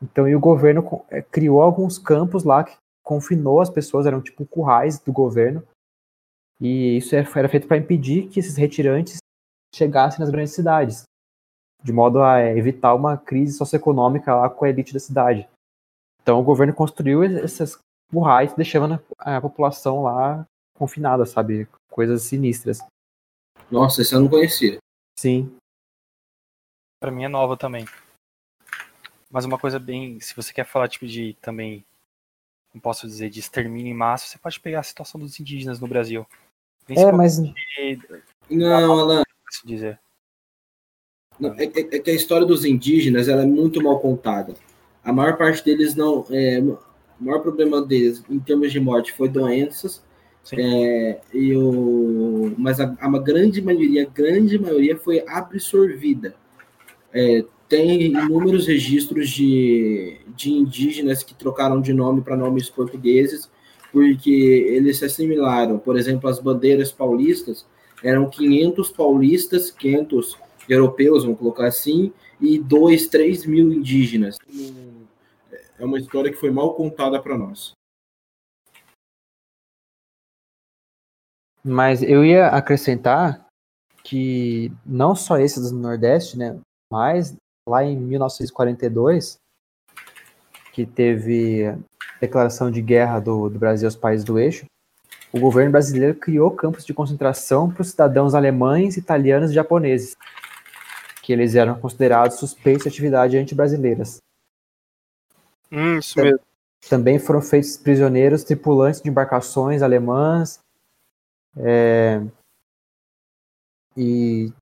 Então, 0.02 0.28
e 0.28 0.36
o 0.36 0.40
governo 0.40 1.04
é, 1.08 1.22
criou 1.22 1.62
alguns 1.62 1.98
campos 1.98 2.44
lá 2.44 2.64
que 2.64 2.76
confinou 3.02 3.60
as 3.60 3.70
pessoas, 3.70 4.04
eram 4.04 4.20
tipo 4.20 4.44
currais 4.44 4.98
do 4.98 5.12
governo, 5.12 5.62
e 6.60 6.98
isso 6.98 7.14
era 7.14 7.48
feito 7.48 7.66
para 7.66 7.76
impedir 7.76 8.28
que 8.28 8.40
esses 8.40 8.56
retirantes 8.56 9.18
chegassem 9.74 10.20
nas 10.20 10.30
grandes 10.30 10.54
cidades, 10.54 11.04
de 11.82 11.92
modo 11.92 12.22
a 12.22 12.40
é, 12.40 12.56
evitar 12.56 12.94
uma 12.94 13.16
crise 13.16 13.56
socioeconômica 13.56 14.34
lá 14.34 14.50
com 14.50 14.64
a 14.64 14.68
elite 14.68 14.92
da 14.92 15.00
cidade. 15.00 15.48
Então 16.26 16.40
o 16.40 16.42
governo 16.42 16.74
construiu 16.74 17.22
esses 17.22 17.78
currais, 18.10 18.52
deixando 18.52 19.00
a 19.16 19.40
população 19.40 20.02
lá 20.02 20.44
confinada, 20.76 21.24
sabe? 21.24 21.68
Coisas 21.88 22.24
sinistras. 22.24 22.80
Nossa, 23.70 24.02
esse 24.02 24.12
eu 24.12 24.20
não 24.20 24.28
conhecia. 24.28 24.78
Sim. 25.16 25.56
Para 27.00 27.12
mim 27.12 27.22
é 27.22 27.28
nova 27.28 27.56
também. 27.56 27.86
Mas 29.30 29.44
uma 29.44 29.56
coisa 29.56 29.78
bem, 29.78 30.18
se 30.18 30.34
você 30.34 30.52
quer 30.52 30.64
falar 30.64 30.88
tipo 30.88 31.06
de 31.06 31.34
também, 31.34 31.84
não 32.74 32.80
posso 32.80 33.06
dizer 33.06 33.30
de 33.30 33.38
extermínio 33.38 33.92
em 33.92 33.96
massa, 33.96 34.26
você 34.26 34.36
pode 34.36 34.58
pegar 34.58 34.80
a 34.80 34.82
situação 34.82 35.20
dos 35.20 35.38
indígenas 35.38 35.78
no 35.78 35.86
Brasil. 35.86 36.26
É, 36.88 37.12
mas 37.12 37.38
não, 38.50 38.98
Alan. 38.98 39.22
dizer. 39.64 40.00
Não, 41.38 41.54
é, 41.54 41.66
é, 41.66 41.66
é, 41.66 41.98
que 42.00 42.10
a 42.10 42.14
história 42.14 42.44
dos 42.44 42.64
indígenas 42.64 43.28
ela 43.28 43.42
é 43.42 43.46
muito 43.46 43.80
mal 43.80 44.00
contada. 44.00 44.52
A 45.06 45.12
maior 45.12 45.36
parte 45.36 45.64
deles 45.64 45.94
não. 45.94 46.26
É, 46.30 46.60
o 46.60 46.78
maior 47.20 47.40
problema 47.40 47.80
deles, 47.80 48.22
em 48.28 48.40
termos 48.40 48.72
de 48.72 48.80
morte, 48.80 49.12
foi 49.12 49.28
doenças. 49.28 50.04
É, 50.52 51.20
e 51.32 51.56
o, 51.56 52.52
mas 52.58 52.80
a, 52.80 52.94
a 53.00 53.18
grande 53.18 53.62
maioria, 53.62 54.02
a 54.02 54.06
grande 54.06 54.58
maioria 54.58 54.96
foi 54.96 55.24
absorvida. 55.26 56.34
É, 57.12 57.44
tem 57.68 58.02
inúmeros 58.02 58.66
registros 58.66 59.30
de, 59.30 60.18
de 60.36 60.52
indígenas 60.52 61.22
que 61.22 61.34
trocaram 61.34 61.80
de 61.80 61.92
nome 61.92 62.20
para 62.20 62.36
nomes 62.36 62.68
portugueses, 62.68 63.48
porque 63.92 64.30
eles 64.68 64.98
se 64.98 65.04
assimilaram. 65.04 65.78
Por 65.78 65.96
exemplo, 65.96 66.28
as 66.28 66.40
bandeiras 66.40 66.90
paulistas 66.92 67.64
eram 68.02 68.28
500 68.28 68.90
paulistas, 68.90 69.70
500 69.70 70.36
europeus, 70.68 71.22
vamos 71.22 71.38
colocar 71.38 71.66
assim, 71.66 72.12
e 72.40 72.58
2, 72.58 73.06
3 73.06 73.46
mil 73.46 73.72
indígenas. 73.72 74.36
É 75.78 75.84
uma 75.84 75.98
história 75.98 76.30
que 76.30 76.38
foi 76.38 76.50
mal 76.50 76.74
contada 76.74 77.20
para 77.20 77.36
nós. 77.36 77.72
Mas 81.62 82.02
eu 82.02 82.24
ia 82.24 82.46
acrescentar 82.48 83.44
que 84.04 84.72
não 84.84 85.16
só 85.16 85.36
esse 85.38 85.60
do 85.60 85.72
Nordeste, 85.72 86.38
né, 86.38 86.58
mas 86.92 87.36
lá 87.68 87.82
em 87.82 87.96
1942, 87.96 89.36
que 90.72 90.86
teve 90.86 91.66
a 91.66 91.76
declaração 92.20 92.70
de 92.70 92.80
guerra 92.80 93.18
do, 93.18 93.48
do 93.48 93.58
Brasil 93.58 93.88
aos 93.88 93.96
países 93.96 94.24
do 94.24 94.38
eixo, 94.38 94.64
o 95.32 95.40
governo 95.40 95.72
brasileiro 95.72 96.14
criou 96.14 96.50
campos 96.52 96.86
de 96.86 96.94
concentração 96.94 97.70
para 97.70 97.82
os 97.82 97.90
cidadãos 97.90 98.34
alemães, 98.34 98.96
italianos 98.96 99.50
e 99.50 99.54
japoneses, 99.54 100.16
que 101.20 101.32
eles 101.32 101.56
eram 101.56 101.78
considerados 101.78 102.38
suspeitos 102.38 102.84
de 102.84 102.88
atividade 102.88 103.36
anti-brasileiras. 103.36 104.18
Hum, 105.70 105.98
isso 105.98 106.18
mesmo. 106.20 106.40
Também 106.88 107.18
foram 107.18 107.42
feitos 107.42 107.76
prisioneiros 107.76 108.44
tripulantes 108.44 109.00
de 109.00 109.08
embarcações 109.08 109.82
alemãs 109.82 110.60
é, 111.56 112.20
e 113.96 114.52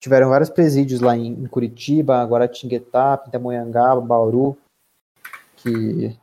tiveram 0.00 0.30
vários 0.30 0.48
presídios 0.48 1.00
lá 1.00 1.16
em, 1.16 1.46
Curitiba, 1.46 2.24
Guaratinguetá, 2.24 3.18
Pindamonhangaba, 3.18 4.00
Bauru, 4.00 4.56
que 5.56 6.16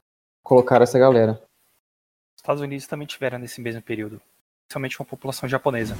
colocaram 0.43 0.83
essa 0.83 0.97
galera. 0.97 1.33
Os 1.33 2.41
Estados 2.41 2.61
Unidos 2.61 2.87
também 2.87 3.05
tiveram 3.05 3.37
nesse 3.37 3.61
mesmo 3.61 3.81
período, 3.81 4.21
principalmente 4.65 4.97
com 4.97 5.03
a 5.03 5.07
população 5.07 5.47
japonesa. 5.47 5.95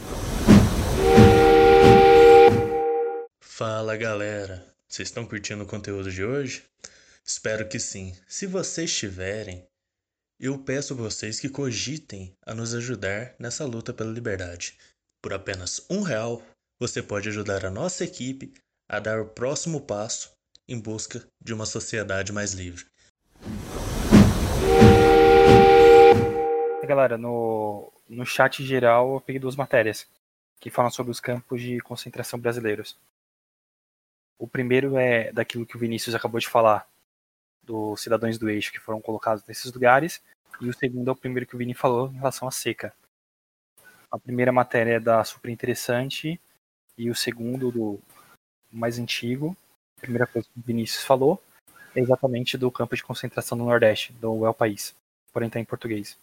Fala 3.41 3.95
galera, 3.95 4.65
vocês 4.87 5.07
estão 5.07 5.25
curtindo 5.25 5.63
o 5.63 5.67
conteúdo 5.67 6.11
de 6.11 6.23
hoje? 6.23 6.63
Espero 7.27 7.67
que 7.67 7.79
sim. 7.79 8.13
Se 8.27 8.45
vocês 8.45 8.91
estiverem, 8.91 9.67
eu 10.39 10.59
peço 10.59 10.93
a 10.93 10.95
vocês 10.95 11.39
que 11.39 11.49
cogitem 11.49 12.37
a 12.45 12.53
nos 12.53 12.75
ajudar 12.75 13.33
nessa 13.39 13.65
luta 13.65 13.91
pela 13.91 14.11
liberdade. 14.11 14.77
Por 15.23 15.33
apenas 15.33 15.83
um 15.89 16.03
real 16.03 16.43
você 16.79 17.01
pode 17.01 17.27
ajudar 17.29 17.65
a 17.65 17.71
nossa 17.71 18.03
equipe 18.03 18.53
a 18.87 18.99
dar 18.99 19.19
o 19.19 19.25
próximo 19.25 19.81
passo 19.81 20.37
em 20.67 20.79
busca 20.79 21.27
de 21.43 21.51
uma 21.51 21.65
sociedade 21.65 22.31
mais 22.31 22.53
livre. 22.53 22.85
Galera, 26.85 27.17
no, 27.17 27.91
no 28.07 28.23
chat 28.23 28.63
geral 28.63 29.15
eu 29.15 29.21
peguei 29.21 29.39
duas 29.39 29.55
matérias 29.55 30.07
que 30.59 30.69
falam 30.69 30.91
sobre 30.91 31.11
os 31.11 31.19
campos 31.19 31.59
de 31.59 31.79
concentração 31.79 32.37
brasileiros. 32.37 32.95
O 34.37 34.47
primeiro 34.47 34.95
é 34.95 35.33
daquilo 35.33 35.65
que 35.65 35.75
o 35.75 35.79
Vinícius 35.79 36.13
acabou 36.13 36.39
de 36.39 36.47
falar, 36.47 36.87
dos 37.65 38.01
cidadãos 38.01 38.37
do 38.37 38.49
eixo 38.49 38.71
que 38.71 38.79
foram 38.79 39.01
colocados 39.01 39.43
nesses 39.47 39.71
lugares, 39.71 40.21
e 40.61 40.69
o 40.69 40.73
segundo 40.73 41.09
é 41.09 41.11
o 41.11 41.15
primeiro 41.15 41.47
que 41.47 41.55
o 41.55 41.57
Vini 41.57 41.73
falou 41.73 42.09
em 42.09 42.17
relação 42.17 42.47
à 42.47 42.51
seca. 42.51 42.93
A 44.11 44.17
primeira 44.17 44.51
matéria 44.51 44.93
é 44.93 44.99
da 44.99 45.23
super 45.23 45.49
interessante 45.51 46.39
e 46.97 47.09
o 47.09 47.15
segundo, 47.15 47.71
do 47.71 47.99
mais 48.71 48.99
antigo, 48.99 49.55
a 49.97 50.01
primeira 50.01 50.27
coisa 50.27 50.47
que 50.53 50.59
o 50.59 50.63
Vinícius 50.63 51.03
falou, 51.03 51.41
é 51.95 51.99
exatamente 51.99 52.57
do 52.57 52.71
campo 52.71 52.95
de 52.95 53.03
concentração 53.03 53.57
no 53.57 53.65
Nordeste, 53.65 54.13
do 54.13 54.45
El 54.45 54.53
País, 54.53 54.95
porém 55.33 55.47
está 55.47 55.59
em 55.59 55.65
português. 55.65 56.17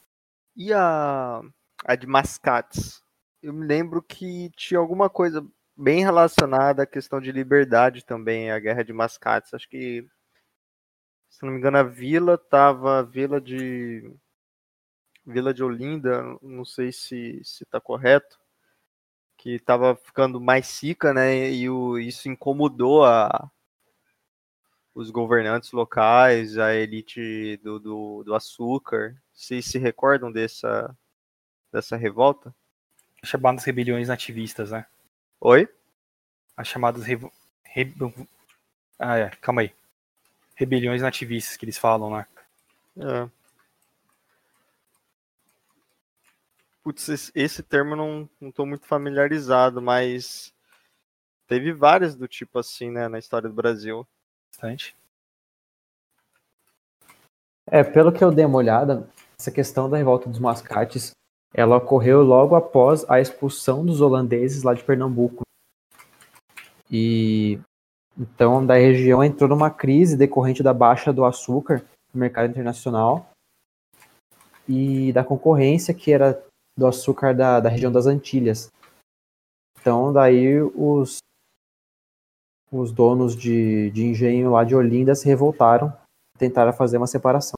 E 0.57 0.72
a, 0.72 1.42
a 1.85 1.94
de 1.96 2.07
Mascates? 2.07 3.02
Eu 3.42 3.52
me 3.52 3.66
lembro 3.66 4.02
que 4.02 4.50
tinha 4.50 4.78
alguma 4.78 5.11
coisa 5.11 5.44
bem 5.76 6.05
relacionada 6.05 6.83
à 6.83 6.87
questão 6.87 7.20
de 7.20 7.33
liberdade 7.33 8.05
também, 8.05 8.50
a 8.50 8.59
Guerra 8.59 8.85
de 8.85 8.92
Mascates. 8.92 9.52
Acho 9.55 9.68
que, 9.68 10.07
se 11.42 11.46
não 11.46 11.55
me 11.55 11.59
engano, 11.59 11.76
a 11.78 11.83
vila 11.83 12.38
tava 12.38 13.00
a 13.00 13.02
vila 13.02 13.40
de 13.40 14.14
Vila 15.26 15.52
de 15.52 15.64
Olinda, 15.64 16.22
não 16.40 16.64
sei 16.64 16.92
se 16.92 17.40
está 17.42 17.81
correto, 17.81 18.38
que 19.36 19.57
estava 19.57 19.97
ficando 19.97 20.40
mais 20.40 20.68
seca, 20.68 21.12
né? 21.12 21.51
E 21.51 21.68
o, 21.68 21.99
isso 21.99 22.28
incomodou 22.28 23.05
a, 23.05 23.51
os 24.95 25.11
governantes 25.11 25.72
locais, 25.72 26.59
a 26.59 26.76
elite 26.76 27.57
do, 27.57 27.80
do, 27.80 28.22
do 28.22 28.34
açúcar. 28.36 29.20
Vocês 29.32 29.64
se 29.66 29.78
recordam 29.78 30.30
dessa, 30.30 30.97
dessa 31.72 31.97
revolta? 31.97 32.55
As 33.20 33.28
chamadas 33.28 33.64
rebeliões 33.64 34.07
nativistas, 34.07 34.70
né? 34.70 34.86
Oi? 35.40 35.68
As 36.57 36.68
chamadas. 36.68 37.03
Re... 37.03 37.18
Re... 37.64 37.93
Ah, 38.97 39.18
é, 39.18 39.30
calma 39.40 39.62
aí. 39.62 39.74
Rebeliões 40.62 41.02
nativistas 41.02 41.56
que 41.56 41.64
eles 41.64 41.76
falam, 41.76 42.08
né? 42.16 42.26
É. 42.96 43.28
Putz, 46.84 47.08
esse, 47.08 47.32
esse 47.34 47.62
termo 47.64 47.96
não, 47.96 48.30
não 48.40 48.52
tô 48.52 48.64
muito 48.64 48.86
familiarizado, 48.86 49.82
mas 49.82 50.54
teve 51.48 51.72
várias 51.72 52.14
do 52.14 52.28
tipo 52.28 52.60
assim, 52.60 52.92
né, 52.92 53.08
na 53.08 53.18
história 53.18 53.48
do 53.48 53.54
Brasil. 53.54 54.06
Bastante. 54.52 54.94
É, 57.66 57.82
pelo 57.82 58.12
que 58.12 58.22
eu 58.22 58.30
dei 58.30 58.44
uma 58.44 58.58
olhada, 58.58 59.08
essa 59.36 59.50
questão 59.50 59.90
da 59.90 59.96
revolta 59.96 60.28
dos 60.28 60.38
mascates, 60.38 61.10
ela 61.52 61.76
ocorreu 61.76 62.22
logo 62.22 62.54
após 62.54 63.04
a 63.10 63.20
expulsão 63.20 63.84
dos 63.84 64.00
holandeses 64.00 64.62
lá 64.62 64.74
de 64.74 64.84
Pernambuco. 64.84 65.42
E 66.88 67.58
então 68.18 68.64
da 68.64 68.74
região 68.74 69.22
entrou 69.22 69.48
numa 69.48 69.70
crise 69.70 70.16
decorrente 70.16 70.62
da 70.62 70.74
baixa 70.74 71.12
do 71.12 71.24
açúcar 71.24 71.84
no 72.12 72.20
mercado 72.20 72.50
internacional 72.50 73.30
e 74.68 75.12
da 75.12 75.24
concorrência 75.24 75.94
que 75.94 76.12
era 76.12 76.42
do 76.76 76.86
açúcar 76.86 77.34
da, 77.34 77.60
da 77.60 77.68
região 77.68 77.92
das 77.92 78.06
Antilhas. 78.06 78.70
Então, 79.80 80.12
daí 80.12 80.60
os, 80.62 81.18
os 82.70 82.92
donos 82.92 83.36
de, 83.36 83.90
de 83.90 84.04
engenho 84.04 84.52
lá 84.52 84.64
de 84.64 84.74
Olinda 84.74 85.14
se 85.14 85.26
revoltaram, 85.26 85.92
tentaram 86.38 86.72
fazer 86.72 86.98
uma 86.98 87.06
separação. 87.06 87.54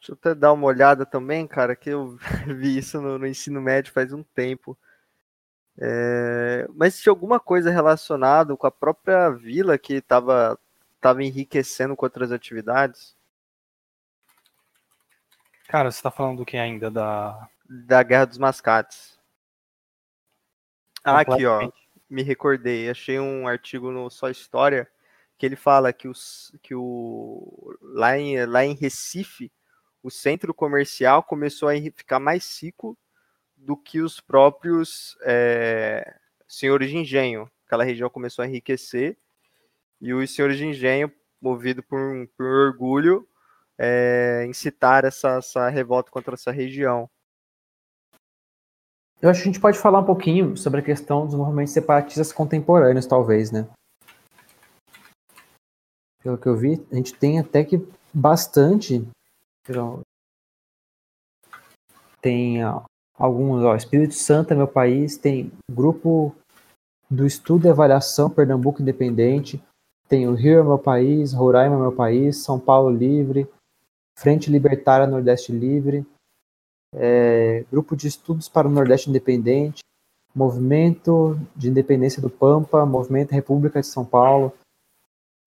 Deixa 0.00 0.12
eu 0.12 0.14
até 0.14 0.34
dar 0.34 0.52
uma 0.54 0.66
olhada 0.66 1.04
também, 1.04 1.46
cara, 1.46 1.76
que 1.76 1.90
eu 1.90 2.16
vi 2.56 2.78
isso 2.78 3.00
no, 3.00 3.18
no 3.18 3.26
ensino 3.26 3.60
médio 3.60 3.92
faz 3.92 4.12
um 4.12 4.22
tempo. 4.22 4.76
É, 5.80 6.66
mas 6.74 7.00
tinha 7.00 7.12
alguma 7.12 7.38
coisa 7.38 7.70
relacionada 7.70 8.56
com 8.56 8.66
a 8.66 8.70
própria 8.70 9.30
vila 9.30 9.78
que 9.78 9.94
estava 9.94 10.58
tava 11.00 11.22
enriquecendo 11.22 11.94
com 11.94 12.04
outras 12.04 12.32
atividades? 12.32 13.16
Cara, 15.68 15.90
você 15.90 16.02
tá 16.02 16.10
falando 16.10 16.38
do 16.38 16.46
que 16.46 16.56
ainda? 16.56 16.90
Da. 16.90 17.48
Da 17.68 18.02
Guerra 18.02 18.24
dos 18.24 18.38
Mascates. 18.38 19.18
Ah, 21.04 21.20
aqui, 21.20 21.44
ó. 21.46 21.70
Me 22.08 22.22
recordei. 22.22 22.88
Achei 22.88 23.20
um 23.20 23.46
artigo 23.46 23.90
no 23.90 24.10
Só 24.10 24.30
História 24.30 24.88
que 25.36 25.46
ele 25.46 25.54
fala 25.54 25.92
que, 25.92 26.08
os, 26.08 26.52
que 26.62 26.74
o, 26.74 27.78
lá, 27.80 28.18
em, 28.18 28.44
lá 28.44 28.64
em 28.64 28.74
Recife, 28.74 29.52
o 30.02 30.10
centro 30.10 30.52
comercial 30.52 31.22
começou 31.22 31.68
a 31.68 31.74
ficar 31.94 32.18
mais 32.18 32.60
rico 32.60 32.98
do 33.58 33.76
que 33.76 34.00
os 34.00 34.20
próprios 34.20 35.16
é, 35.22 36.16
senhores 36.46 36.90
de 36.90 36.96
engenho. 36.96 37.50
Aquela 37.66 37.84
região 37.84 38.08
começou 38.08 38.42
a 38.42 38.48
enriquecer 38.48 39.18
e 40.00 40.14
os 40.14 40.34
senhores 40.34 40.56
de 40.56 40.66
engenho, 40.66 41.12
movido 41.40 41.82
por, 41.82 42.28
por 42.36 42.46
orgulho, 42.46 43.28
é, 43.76 44.44
incitar 44.48 45.04
essa, 45.04 45.36
essa 45.36 45.68
revolta 45.68 46.10
contra 46.10 46.34
essa 46.34 46.50
região. 46.50 47.08
Eu 49.20 49.28
acho 49.28 49.42
que 49.42 49.48
a 49.48 49.52
gente 49.52 49.60
pode 49.60 49.78
falar 49.78 49.98
um 49.98 50.06
pouquinho 50.06 50.56
sobre 50.56 50.80
a 50.80 50.84
questão 50.84 51.26
dos 51.26 51.34
movimentos 51.34 51.72
separatistas 51.72 52.32
contemporâneos, 52.32 53.06
talvez, 53.06 53.50
né? 53.50 53.68
Pelo 56.22 56.38
que 56.38 56.46
eu 56.46 56.56
vi, 56.56 56.86
a 56.92 56.94
gente 56.94 57.14
tem 57.14 57.38
até 57.38 57.64
que 57.64 57.84
bastante. 58.14 59.06
Tem 62.20 62.62
alguns, 63.18 63.64
ó, 63.64 63.74
Espírito 63.74 64.14
Santo 64.14 64.52
é 64.52 64.56
meu 64.56 64.68
país, 64.68 65.16
tem 65.16 65.50
grupo 65.70 66.34
do 67.10 67.26
Estudo 67.26 67.66
e 67.66 67.70
Avaliação 67.70 68.30
Pernambuco 68.30 68.80
Independente, 68.80 69.62
tem 70.08 70.28
o 70.28 70.34
Rio 70.34 70.60
é 70.60 70.62
meu 70.62 70.78
país, 70.78 71.32
Roraima 71.32 71.76
é 71.76 71.78
meu 71.78 71.92
país, 71.92 72.38
São 72.38 72.58
Paulo 72.58 72.90
Livre, 72.90 73.48
Frente 74.18 74.50
Libertária 74.50 75.06
Nordeste 75.06 75.52
Livre, 75.52 76.06
é, 76.94 77.64
Grupo 77.70 77.96
de 77.96 78.08
Estudos 78.08 78.48
para 78.48 78.68
o 78.68 78.70
Nordeste 78.70 79.10
Independente, 79.10 79.80
Movimento 80.34 81.38
de 81.56 81.68
Independência 81.68 82.22
do 82.22 82.30
Pampa, 82.30 82.86
Movimento 82.86 83.32
República 83.32 83.80
de 83.80 83.86
São 83.86 84.04
Paulo, 84.04 84.52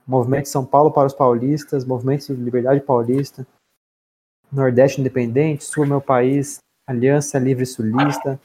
Movimento 0.05 0.47
São 0.47 0.65
Paulo 0.65 0.91
para 0.91 1.07
os 1.07 1.13
Paulistas, 1.13 1.85
Movimento 1.85 2.35
de 2.35 2.41
Liberdade 2.41 2.81
Paulista, 2.81 3.47
Nordeste 4.51 4.99
Independente, 4.99 5.63
Sul 5.63 5.85
é 5.85 5.87
meu 5.87 6.01
país, 6.01 6.59
Aliança 6.91 7.39
Livre 7.39 7.65
Sulista, 7.65 8.39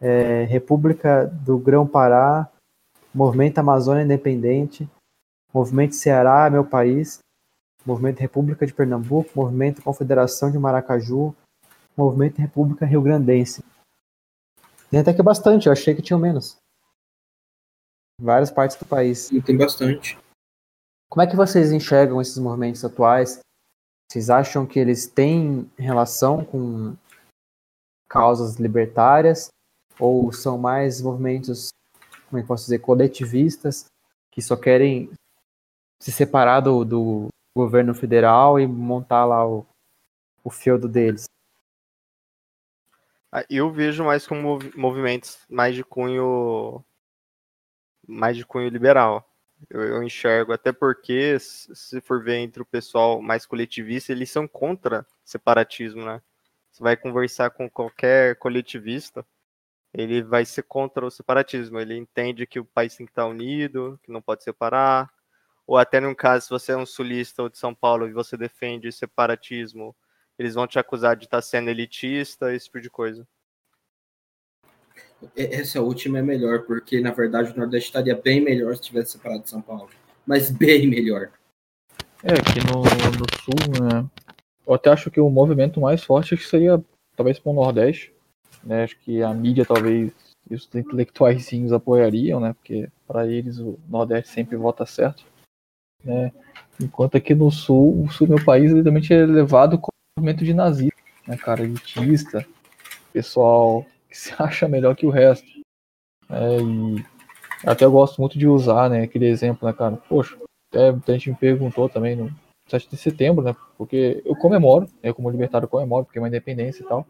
é, 0.00 0.44
República 0.44 1.26
do 1.26 1.58
Grão-Pará, 1.58 2.48
Movimento 3.14 3.58
Amazônia 3.58 4.02
Independente, 4.02 4.88
Movimento 5.52 5.94
Ceará, 5.94 6.50
meu 6.50 6.64
país, 6.64 7.20
Movimento 7.86 8.18
República 8.20 8.66
de 8.66 8.74
Pernambuco, 8.74 9.30
Movimento 9.34 9.82
Confederação 9.82 10.50
de 10.50 10.58
Maracaju, 10.58 11.34
Movimento 11.96 12.38
República 12.38 12.84
Rio 12.84 13.02
Grandense. 13.02 13.64
Tem 14.90 15.00
até 15.00 15.12
que 15.12 15.22
bastante, 15.22 15.66
eu 15.66 15.72
achei 15.72 15.94
que 15.94 16.02
tinham 16.02 16.18
menos. 16.18 16.56
Várias 18.20 18.50
partes 18.50 18.76
do 18.76 18.84
país. 18.84 19.30
E 19.30 19.40
tem 19.40 19.56
bastante. 19.56 20.18
Como 21.08 21.22
é 21.22 21.26
que 21.26 21.36
vocês 21.36 21.72
enxergam 21.72 22.20
esses 22.20 22.38
movimentos 22.38 22.84
atuais? 22.84 23.40
Vocês 24.10 24.30
acham 24.30 24.66
que 24.66 24.78
eles 24.78 25.06
têm 25.06 25.70
relação 25.76 26.44
com 26.44 26.96
causas 28.14 28.54
libertárias 28.60 29.48
ou 29.98 30.32
são 30.32 30.56
mais 30.56 31.02
movimentos, 31.02 31.70
como 32.28 32.38
é 32.38 32.42
que 32.42 32.46
posso 32.46 32.62
dizer, 32.62 32.78
coletivistas 32.78 33.86
que 34.30 34.40
só 34.40 34.56
querem 34.56 35.10
se 36.00 36.12
separar 36.12 36.60
do, 36.60 36.84
do 36.84 37.28
governo 37.56 37.92
federal 37.92 38.60
e 38.60 38.66
montar 38.68 39.24
lá 39.24 39.44
o, 39.44 39.66
o 40.44 40.50
feudo 40.50 40.88
deles? 40.88 41.24
Ah, 43.32 43.44
eu 43.50 43.68
vejo 43.72 44.04
mais 44.04 44.24
como 44.28 44.60
movimentos 44.76 45.40
mais 45.48 45.74
de 45.74 45.82
cunho 45.82 46.84
mais 48.06 48.36
de 48.36 48.46
cunho 48.46 48.68
liberal. 48.68 49.28
Eu, 49.68 49.82
eu, 49.82 50.02
enxergo, 50.02 50.52
até 50.52 50.72
porque, 50.72 51.38
se 51.40 52.00
for 52.00 52.22
ver 52.22 52.36
entre 52.36 52.62
o 52.62 52.66
pessoal 52.66 53.20
mais 53.22 53.46
coletivista, 53.46 54.12
eles 54.12 54.30
são 54.30 54.46
contra 54.46 55.06
separatismo, 55.24 56.04
né? 56.04 56.20
Você 56.74 56.82
vai 56.82 56.96
conversar 56.96 57.50
com 57.50 57.70
qualquer 57.70 58.34
coletivista, 58.34 59.24
ele 59.92 60.24
vai 60.24 60.44
ser 60.44 60.64
contra 60.64 61.06
o 61.06 61.10
separatismo. 61.10 61.78
Ele 61.78 61.96
entende 61.96 62.48
que 62.48 62.58
o 62.58 62.64
país 62.64 62.96
tem 62.96 63.06
que 63.06 63.12
estar 63.12 63.26
unido, 63.26 63.96
que 64.02 64.10
não 64.10 64.20
pode 64.20 64.42
separar. 64.42 65.08
Ou 65.68 65.78
até 65.78 66.00
no 66.00 66.16
caso, 66.16 66.46
se 66.46 66.50
você 66.50 66.72
é 66.72 66.76
um 66.76 66.84
sulista 66.84 67.44
ou 67.44 67.48
de 67.48 67.58
São 67.58 67.72
Paulo 67.72 68.08
e 68.08 68.12
você 68.12 68.36
defende 68.36 68.90
separatismo, 68.90 69.94
eles 70.36 70.54
vão 70.54 70.66
te 70.66 70.76
acusar 70.76 71.14
de 71.14 71.26
estar 71.26 71.40
sendo 71.42 71.70
elitista, 71.70 72.52
esse 72.52 72.64
tipo 72.64 72.80
de 72.80 72.90
coisa. 72.90 73.24
Essa 75.36 75.80
última 75.80 76.18
é 76.18 76.22
melhor, 76.22 76.64
porque 76.64 77.00
na 77.00 77.12
verdade 77.12 77.52
o 77.52 77.56
Nordeste 77.56 77.90
estaria 77.90 78.16
bem 78.16 78.40
melhor 78.40 78.74
se 78.74 78.82
tivesse 78.82 79.12
separado 79.12 79.44
de 79.44 79.50
São 79.50 79.62
Paulo. 79.62 79.90
Mas 80.26 80.50
bem 80.50 80.88
melhor. 80.88 81.30
É, 82.24 82.32
aqui 82.32 82.66
no, 82.66 82.82
no 82.82 83.26
Sul, 83.44 83.54
né? 83.80 84.10
Eu 84.66 84.74
até 84.74 84.90
acho 84.90 85.10
que 85.10 85.20
o 85.20 85.30
movimento 85.30 85.80
mais 85.80 86.02
forte 86.02 86.36
seria 86.36 86.82
talvez 87.16 87.38
para 87.38 87.52
o 87.52 87.54
Nordeste. 87.54 88.12
Né? 88.62 88.84
Acho 88.84 88.98
que 88.98 89.22
a 89.22 89.32
mídia 89.32 89.64
talvez 89.64 90.12
os 90.50 90.68
intelectuais 90.74 91.50
apoiariam, 91.72 92.40
né? 92.40 92.52
Porque 92.52 92.88
para 93.06 93.26
eles 93.26 93.58
o 93.58 93.78
Nordeste 93.88 94.30
sempre 94.30 94.56
vota 94.56 94.84
certo. 94.86 95.24
Né? 96.02 96.32
Enquanto 96.80 97.16
aqui 97.16 97.34
no 97.34 97.50
Sul, 97.50 98.04
o 98.04 98.10
Sul 98.10 98.26
do 98.26 98.34
meu 98.34 98.44
país 98.44 98.70
literalmente 98.72 99.12
é 99.12 99.24
levado 99.24 99.78
como 99.78 99.92
movimento 100.18 100.44
de 100.44 100.52
nazismo, 100.52 100.92
né, 101.26 101.36
cara? 101.36 101.62
Elitista, 101.62 102.46
pessoal 103.12 103.86
que 104.08 104.18
se 104.18 104.34
acha 104.38 104.68
melhor 104.68 104.94
que 104.94 105.06
o 105.06 105.10
resto. 105.10 105.46
É, 106.28 106.58
e 106.60 107.04
até 107.66 107.84
eu 107.84 107.92
gosto 107.92 108.20
muito 108.20 108.38
de 108.38 108.46
usar, 108.46 108.90
né, 108.90 109.02
aquele 109.02 109.26
exemplo, 109.26 109.66
né, 109.66 109.74
cara? 109.74 109.96
Poxa, 109.96 110.36
até 110.68 110.88
a 110.90 111.12
gente 111.12 111.30
me 111.30 111.36
perguntou 111.36 111.88
também 111.88 112.16
no 112.16 112.30
7 112.68 112.88
de 112.88 112.96
setembro, 112.96 113.44
né? 113.44 113.54
Porque 113.76 114.22
eu 114.24 114.34
comemoro, 114.36 114.86
eu 115.02 115.08
né, 115.10 115.12
como 115.12 115.30
libertário 115.30 115.68
comemoro, 115.68 116.04
porque 116.04 116.18
é 116.18 116.22
uma 116.22 116.28
independência 116.28 116.82
e 116.82 116.86
tal. 116.86 117.06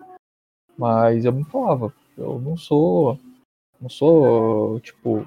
Mas 0.77 1.25
eu 1.25 1.33
me 1.33 1.45
falava, 1.45 1.93
eu 2.17 2.41
não 2.41 2.57
sou, 2.57 3.19
não 3.81 3.89
sou, 3.89 4.81
tipo, 4.81 5.25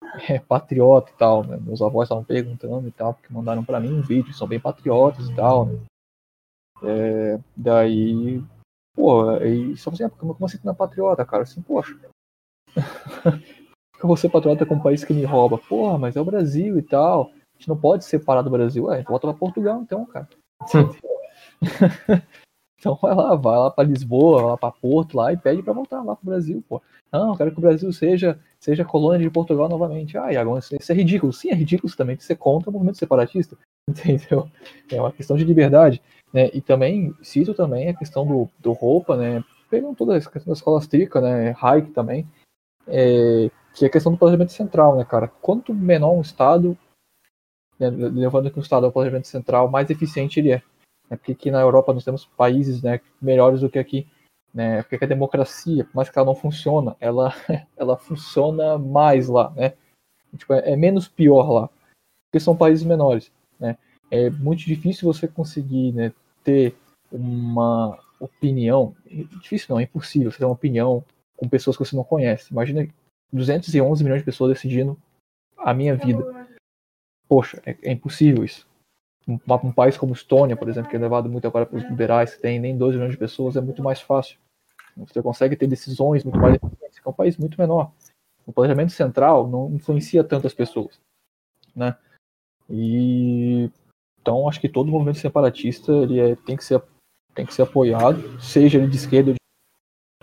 é, 0.28 0.38
patriota 0.38 1.10
e 1.10 1.14
tal, 1.14 1.44
né? 1.44 1.58
Meus 1.60 1.82
avós 1.82 2.06
estavam 2.06 2.24
perguntando 2.24 2.88
e 2.88 2.92
tal, 2.92 3.14
porque 3.14 3.32
mandaram 3.32 3.64
para 3.64 3.80
mim 3.80 3.92
um 3.92 4.02
vídeo, 4.02 4.32
são 4.32 4.46
bem 4.46 4.60
patriotas 4.60 5.28
e 5.28 5.34
tal, 5.34 5.66
né? 5.66 5.78
É, 6.82 7.40
daí, 7.56 8.42
pô, 8.94 9.30
aí 9.30 9.76
só 9.76 9.90
assim, 9.90 10.04
ah, 10.04 10.10
como 10.10 10.36
assim 10.44 10.58
que 10.58 10.64
não 10.64 10.72
é 10.72 10.76
patriota, 10.76 11.24
cara? 11.24 11.42
Assim, 11.42 11.62
poxa. 11.62 11.98
eu 13.98 14.06
vou 14.06 14.16
ser 14.16 14.28
patriota 14.28 14.66
com 14.66 14.74
um 14.74 14.82
país 14.82 15.04
que 15.04 15.14
me 15.14 15.24
rouba? 15.24 15.58
Porra, 15.58 15.98
mas 15.98 16.16
é 16.16 16.20
o 16.20 16.24
Brasil 16.24 16.78
e 16.78 16.82
tal. 16.82 17.30
A 17.56 17.58
gente 17.58 17.68
não 17.68 17.76
pode 17.76 18.04
separar 18.04 18.42
do 18.42 18.50
Brasil. 18.50 18.84
Ué, 18.84 19.02
volta 19.02 19.26
pra 19.26 19.36
Portugal 19.36 19.80
então, 19.80 20.04
cara. 20.04 20.28
então 22.78 22.98
vai 23.00 23.14
lá, 23.14 23.34
vai 23.34 23.58
lá 23.58 23.70
pra 23.70 23.84
Lisboa, 23.84 24.42
vai 24.42 24.50
lá 24.50 24.56
pra 24.58 24.70
Porto 24.70 25.16
lá 25.16 25.32
e 25.32 25.36
pede 25.36 25.62
pra 25.62 25.72
voltar 25.72 26.02
lá 26.02 26.14
pro 26.14 26.26
Brasil, 26.26 26.62
pô. 26.68 26.82
Não, 27.10 27.30
eu 27.30 27.36
quero 27.36 27.52
que 27.52 27.58
o 27.58 27.62
Brasil 27.62 27.90
seja, 27.92 28.38
seja 28.60 28.84
colônia 28.84 29.26
de 29.26 29.30
Portugal 29.30 29.68
novamente. 29.68 30.18
Ah, 30.18 30.32
Iago, 30.32 30.58
isso 30.58 30.92
é 30.92 30.94
ridículo. 30.94 31.32
Sim, 31.32 31.50
é 31.50 31.54
ridículo 31.54 31.92
também 31.96 32.16
que 32.16 32.24
você 32.24 32.36
contra 32.36 32.68
o 32.68 32.72
movimento 32.72 32.98
separatista. 32.98 33.56
Entendeu? 33.88 34.50
É 34.90 35.00
uma 35.00 35.12
questão 35.12 35.36
de 35.36 35.44
liberdade. 35.44 36.02
Né? 36.32 36.50
E 36.52 36.60
também, 36.60 37.14
cito 37.22 37.54
também 37.54 37.88
a 37.88 37.94
questão 37.94 38.26
do, 38.26 38.48
do 38.58 38.72
roupa, 38.72 39.16
né? 39.16 39.42
Pegando 39.70 39.96
toda 39.96 40.16
a 40.16 40.20
questão 40.20 40.52
da 40.52 40.52
escola 40.52 40.76
austríaca, 40.76 41.20
né? 41.20 41.56
Hayek 41.60 41.90
também, 41.92 42.26
é, 42.86 43.50
que 43.74 43.84
é 43.84 43.88
a 43.88 43.90
questão 43.90 44.12
do 44.12 44.18
planejamento 44.18 44.52
central, 44.52 44.96
né, 44.96 45.04
cara? 45.04 45.28
Quanto 45.28 45.74
menor 45.74 46.12
um 46.12 46.20
Estado, 46.20 46.76
né, 47.78 47.90
levando 47.90 48.50
que 48.50 48.58
um 48.58 48.62
Estado 48.62 48.86
é 48.86 48.88
o 48.88 48.92
planejamento 48.92 49.26
central, 49.26 49.68
mais 49.68 49.90
eficiente 49.90 50.40
ele 50.40 50.52
é. 50.52 50.62
Né? 51.10 51.16
Porque 51.16 51.32
aqui 51.32 51.50
na 51.50 51.60
Europa 51.60 51.92
nós 51.92 52.04
temos 52.04 52.24
países 52.24 52.82
né, 52.82 53.00
melhores 53.20 53.60
do 53.60 53.70
que 53.70 53.78
aqui. 53.78 54.06
Né? 54.52 54.82
Porque 54.82 55.04
a 55.04 55.08
democracia, 55.08 55.84
por 55.84 55.96
mais 55.96 56.08
que 56.08 56.18
ela 56.18 56.26
não 56.26 56.34
funciona, 56.34 56.96
ela, 57.00 57.34
ela 57.76 57.96
funciona 57.96 58.78
mais 58.78 59.28
lá, 59.28 59.50
né? 59.50 59.74
Tipo, 60.36 60.54
é, 60.54 60.72
é 60.72 60.76
menos 60.76 61.08
pior 61.08 61.50
lá, 61.50 61.70
porque 62.26 62.40
são 62.40 62.56
países 62.56 62.84
menores, 62.84 63.32
né? 63.58 63.78
É 64.10 64.28
muito 64.28 64.64
difícil 64.64 65.10
você 65.10 65.26
conseguir 65.26 65.92
né, 65.92 66.12
ter 66.44 66.76
uma, 67.10 67.98
opinião, 68.18 68.94
é 69.06 69.24
difícil 69.40 69.68
não, 69.70 69.80
é 69.80 69.84
impossível 69.84 70.30
você 70.30 70.38
ter 70.38 70.44
uma 70.44 70.54
opinião 70.54 71.04
com 71.36 71.48
pessoas 71.48 71.76
que 71.76 71.84
você 71.84 71.94
não 71.94 72.04
conhece. 72.04 72.52
Imagina 72.52 72.88
211 73.32 74.02
milhões 74.02 74.20
de 74.20 74.24
pessoas 74.24 74.52
decidindo 74.52 74.96
a 75.58 75.74
minha 75.74 75.94
vida. 75.96 76.45
Poxa, 77.28 77.60
é, 77.66 77.76
é 77.82 77.92
impossível 77.92 78.44
isso. 78.44 78.66
Um, 79.26 79.38
um, 79.64 79.72
país 79.72 79.96
como 79.96 80.12
Estônia, 80.12 80.56
por 80.56 80.68
exemplo, 80.68 80.88
que 80.88 80.96
é 80.96 80.98
levado 80.98 81.28
muito 81.28 81.46
agora 81.46 81.66
para 81.66 81.76
os 81.76 81.84
liberais, 81.84 82.34
que 82.34 82.42
tem 82.42 82.60
nem 82.60 82.76
12 82.76 82.96
milhões 82.96 83.12
de 83.12 83.18
pessoas, 83.18 83.56
é 83.56 83.60
muito 83.60 83.82
mais 83.82 84.00
fácil. 84.00 84.38
Você 84.96 85.20
consegue 85.20 85.56
ter 85.56 85.66
decisões 85.66 86.24
muito 86.24 86.38
mais 86.38 86.54
eficientes, 86.54 87.00
é 87.04 87.08
um 87.08 87.12
país 87.12 87.36
muito 87.36 87.60
menor. 87.60 87.92
O 88.46 88.52
planejamento 88.52 88.92
central 88.92 89.48
não 89.48 89.74
influencia 89.74 90.22
tanto 90.22 90.46
as 90.46 90.54
pessoas, 90.54 91.00
né? 91.74 91.96
E 92.70 93.70
então 94.20 94.48
acho 94.48 94.60
que 94.60 94.68
todo 94.68 94.90
movimento 94.90 95.18
separatista 95.18 95.92
ele 95.92 96.18
é, 96.18 96.36
tem 96.36 96.56
que 96.56 96.64
ser 96.64 96.80
tem 97.34 97.44
que 97.44 97.52
ser 97.52 97.62
apoiado, 97.62 98.40
seja 98.40 98.78
ele 98.78 98.88
de 98.88 98.96
esquerda 98.96 99.30
ou 99.30 99.34
de 99.34 99.38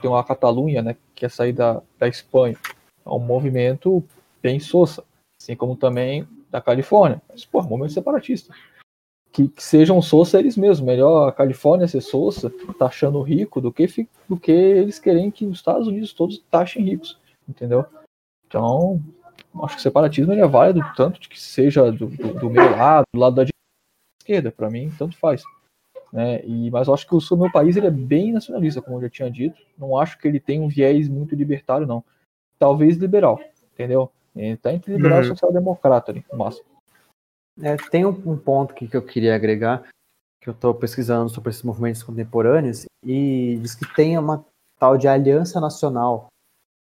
tem 0.02 0.10
uma 0.10 0.24
Catalunha, 0.24 0.82
né, 0.82 0.98
que 1.16 1.26
é 1.26 1.30
sair 1.30 1.54
da, 1.54 1.82
da 1.98 2.08
Espanha. 2.08 2.58
É 3.06 3.10
um 3.10 3.20
movimento 3.20 4.04
bem 4.42 4.60
soça, 4.60 5.04
assim 5.40 5.56
como 5.56 5.78
também 5.78 6.28
da 6.54 6.62
Califórnia. 6.62 7.20
Mas, 7.28 7.44
pô, 7.44 7.64
movimento 7.64 7.94
separatista. 7.94 8.54
Que, 9.32 9.48
que 9.48 9.64
sejam 9.64 10.00
soça 10.04 10.40
eles 10.40 10.56
mesmos. 10.56 10.86
Melhor 10.86 11.28
a 11.28 11.32
Califórnia 11.32 11.88
ser 11.88 12.02
soça, 12.02 12.54
taxando 12.78 13.20
rico, 13.24 13.60
do 13.60 13.74
que, 13.74 14.08
do 14.30 14.38
que 14.38 14.52
eles 14.52 15.00
querem 15.00 15.32
que 15.32 15.48
os 15.48 15.58
Estados 15.58 15.88
Unidos 15.88 16.14
todos 16.14 16.38
taxem 16.52 16.84
ricos. 16.84 17.20
Entendeu? 17.50 17.84
Então, 18.46 19.02
acho 19.64 19.76
que 19.76 19.80
o 19.80 19.84
separatismo 19.84 20.32
ele 20.32 20.42
é 20.42 20.48
válido 20.48 20.80
tanto 20.96 21.20
de 21.20 21.28
que 21.28 21.42
seja 21.42 21.92
do, 21.92 22.06
do, 22.06 22.34
do 22.36 22.50
meu 22.52 22.70
lado, 22.70 23.06
do 23.12 23.20
lado 23.20 23.36
da 23.36 23.46
esquerda. 24.22 24.52
Para 24.52 24.70
mim, 24.70 24.92
tanto 24.96 25.18
faz. 25.18 25.42
Né? 26.12 26.46
E, 26.46 26.70
mas 26.70 26.88
eu 26.88 26.94
acho 26.94 27.08
que 27.08 27.16
o 27.16 27.38
meu 27.38 27.52
país 27.52 27.76
ele 27.76 27.88
é 27.88 27.92
bem 27.92 28.32
nacionalista, 28.32 28.80
como 28.80 28.98
eu 28.98 29.02
já 29.02 29.10
tinha 29.10 29.32
dito. 29.32 29.60
Não 29.76 29.98
acho 29.98 30.20
que 30.20 30.28
ele 30.28 30.40
tem 30.40 30.62
um 30.62 30.68
viés 30.68 31.10
muito 31.10 31.34
libertário, 31.34 31.88
não. 31.88 32.04
Talvez 32.60 32.98
liberal, 32.98 33.42
entendeu? 33.74 34.12
Ele 34.36 34.58
tá 34.58 34.74
entre 34.74 34.94
liberal 34.94 35.20
uhum. 35.20 35.26
e 35.26 35.28
social-democrata 35.28 36.12
ali, 36.12 36.26
massa. 36.34 36.62
É, 37.62 37.76
tem 37.78 38.06
um, 38.06 38.10
um, 38.10 38.38
ponto 38.38 38.74
que, 38.74 38.88
que 38.88 38.98
eu 38.98 39.06
queria 39.06 39.36
agregar, 39.36 39.84
que 40.42 40.50
eu 40.50 40.54
estou 40.54 40.74
pesquisando 40.74 41.30
sobre 41.30 41.52
esses 41.52 41.62
movimentos 41.62 42.02
contemporâneos, 42.02 42.86
e 43.06 43.58
diz 43.62 43.76
que 43.76 43.86
tem 43.94 44.18
uma 44.18 44.44
tal 44.80 44.98
de 44.98 45.08
aliança 45.08 45.62
nacional, 45.62 46.28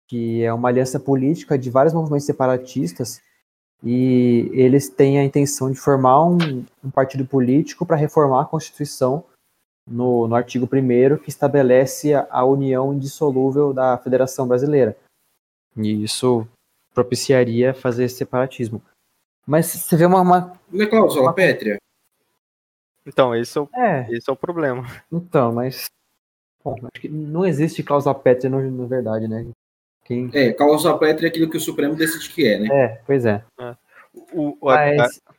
que 0.08 0.42
é 0.44 0.54
uma 0.54 0.70
aliança 0.70 1.00
política 1.00 1.58
de 1.58 1.70
vários 1.70 1.94
movimentos 1.94 2.26
separatistas, 2.26 3.22
e 3.84 4.50
eles 4.54 4.88
têm 4.88 5.20
a 5.20 5.26
intenção 5.26 5.70
de 5.70 5.78
formar 5.78 6.26
um, 6.26 6.38
um 6.82 6.90
partido 6.90 7.26
político 7.26 7.86
para 7.86 7.98
reformar 7.98 8.44
a 8.44 8.46
Constituição 8.46 9.26
no, 9.86 10.28
no 10.28 10.36
artigo 10.36 10.66
1 10.66 11.18
que 11.18 11.30
estabelece 11.30 12.14
a, 12.14 12.26
a, 12.30 12.46
união 12.46 12.94
indissolúvel 12.94 13.74
da 13.74 13.98
Federação 13.98 14.48
Brasileira. 14.48 14.96
E 15.76 16.04
isso 16.04 16.48
propiciaria 16.94 17.74
fazer 17.74 18.06
esse 18.06 18.16
separatismo. 18.16 18.82
Mas 19.46 19.68
você 19.68 19.96
vê 19.98 20.06
uma. 20.06 20.22
uma 20.22 20.60
Não 20.72 20.86
é 20.86 20.88
cláusula 20.88 21.24
uma... 21.24 21.34
pétrea? 21.34 21.78
Então, 23.06 23.36
esse 23.36 23.58
é, 23.58 23.62
o, 23.62 23.70
é. 23.76 24.08
esse 24.12 24.30
é 24.30 24.34
o 24.34 24.38
problema. 24.38 24.86
Então, 25.12 25.52
mas. 25.52 25.90
Bom, 26.64 26.76
acho 26.76 27.02
que 27.02 27.10
não 27.10 27.46
existe 27.46 27.84
cláusula 27.84 28.16
pétrea 28.16 28.50
na 28.50 28.86
verdade, 28.86 29.28
né? 29.28 29.46
Quem... 30.06 30.30
É, 30.34 30.52
causa 30.54 30.98
pétrea 30.98 31.28
é 31.28 31.30
aquilo 31.30 31.50
que 31.50 31.58
o 31.58 31.62
Supremo 31.62 31.96
decide 31.96 32.30
que 32.30 32.48
é, 32.48 32.60
né? 32.60 32.68
É, 32.72 33.02
pois 33.06 33.26
é. 33.26 33.44
é. 33.60 33.76
O, 34.34 34.58
o, 34.62 34.66
Mas 34.66 35.22
a... 35.26 35.34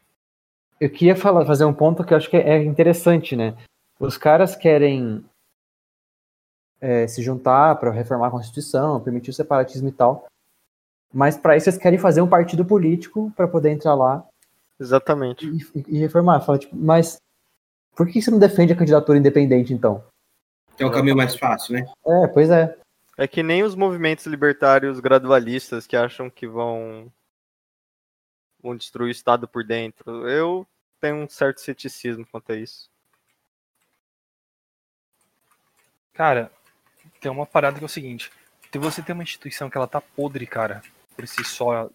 eu 0.80 0.90
queria 0.90 1.14
falar, 1.14 1.44
fazer 1.44 1.64
um 1.64 1.72
ponto 1.72 2.04
que 2.04 2.12
eu 2.12 2.16
acho 2.16 2.30
que 2.30 2.36
é 2.36 2.62
interessante, 2.62 3.36
né? 3.36 3.56
Os 4.00 4.16
caras 4.16 4.56
querem 4.56 5.24
é, 6.80 7.06
se 7.06 7.22
juntar 7.22 7.76
para 7.76 7.90
reformar 7.90 8.28
a 8.28 8.30
Constituição, 8.30 9.00
permitir 9.00 9.30
o 9.30 9.34
separatismo 9.34 9.88
e 9.88 9.92
tal. 9.92 10.26
Mas 11.14 11.36
para 11.36 11.56
isso 11.56 11.68
eles 11.68 11.78
querem 11.78 11.98
fazer 11.98 12.20
um 12.20 12.28
partido 12.28 12.64
político 12.64 13.32
para 13.36 13.46
poder 13.46 13.70
entrar 13.70 13.94
lá. 13.94 14.26
Exatamente. 14.80 15.46
E, 15.46 15.84
e 15.86 15.98
reformar. 15.98 16.40
Fala, 16.40 16.58
tipo, 16.58 16.74
mas 16.74 17.18
por 17.94 18.08
que 18.08 18.20
você 18.20 18.32
não 18.32 18.38
defende 18.40 18.72
a 18.72 18.76
candidatura 18.76 19.16
independente 19.16 19.72
então? 19.72 20.04
Que 20.76 20.82
é 20.82 20.86
o 20.86 20.90
caminho 20.90 21.16
mais 21.16 21.36
fácil, 21.36 21.74
né? 21.74 21.86
É, 22.04 22.26
pois 22.26 22.50
é. 22.50 22.76
É 23.16 23.28
que 23.28 23.44
nem 23.44 23.62
os 23.62 23.76
movimentos 23.76 24.26
libertários 24.26 24.98
gradualistas 24.98 25.86
que 25.86 25.96
acham 25.96 26.28
que 26.28 26.48
vão, 26.48 27.06
vão 28.60 28.76
destruir 28.76 29.06
o 29.06 29.12
Estado 29.12 29.46
por 29.46 29.62
dentro. 29.62 30.28
Eu 30.28 30.66
tenho 31.00 31.14
um 31.18 31.28
certo 31.28 31.60
ceticismo 31.60 32.26
quanto 32.26 32.50
a 32.50 32.56
isso. 32.56 32.90
Cara, 36.12 36.50
tem 37.20 37.30
uma 37.30 37.46
parada 37.46 37.78
que 37.78 37.84
é 37.84 37.86
o 37.86 37.88
seguinte. 37.88 38.32
Se 38.72 38.78
você 38.78 39.00
tem 39.00 39.12
uma 39.12 39.22
instituição 39.22 39.70
que 39.70 39.76
ela 39.76 39.86
tá 39.86 40.00
podre, 40.00 40.44
cara, 40.44 40.82
por 41.16 41.26
si 41.26 41.44
só. 41.44 41.90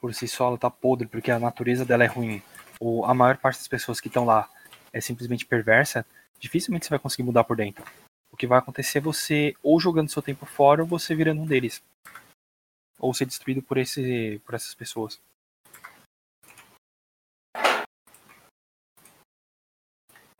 Por 0.00 0.14
si 0.14 0.28
só 0.28 0.48
ela 0.48 0.58
tá 0.58 0.70
podre, 0.70 1.08
porque 1.08 1.30
a 1.30 1.38
natureza 1.38 1.84
dela 1.84 2.04
é 2.04 2.06
ruim, 2.06 2.42
ou 2.78 3.04
a 3.04 3.14
maior 3.14 3.38
parte 3.38 3.58
das 3.58 3.68
pessoas 3.68 4.00
que 4.00 4.08
estão 4.08 4.24
lá 4.24 4.48
é 4.92 5.00
simplesmente 5.00 5.46
perversa, 5.46 6.04
dificilmente 6.38 6.84
você 6.84 6.90
vai 6.90 6.98
conseguir 6.98 7.22
mudar 7.22 7.44
por 7.44 7.56
dentro 7.56 7.84
o 8.34 8.36
que 8.36 8.48
vai 8.48 8.58
acontecer 8.58 8.98
é 8.98 9.00
você 9.00 9.54
ou 9.62 9.78
jogando 9.78 10.10
seu 10.10 10.20
tempo 10.20 10.44
fora 10.44 10.82
ou 10.82 10.88
você 10.88 11.14
virando 11.14 11.40
um 11.40 11.46
deles. 11.46 11.80
Ou 12.98 13.14
ser 13.14 13.26
destruído 13.26 13.62
por, 13.62 13.78
esse, 13.78 14.42
por 14.44 14.56
essas 14.56 14.74
pessoas. 14.74 15.20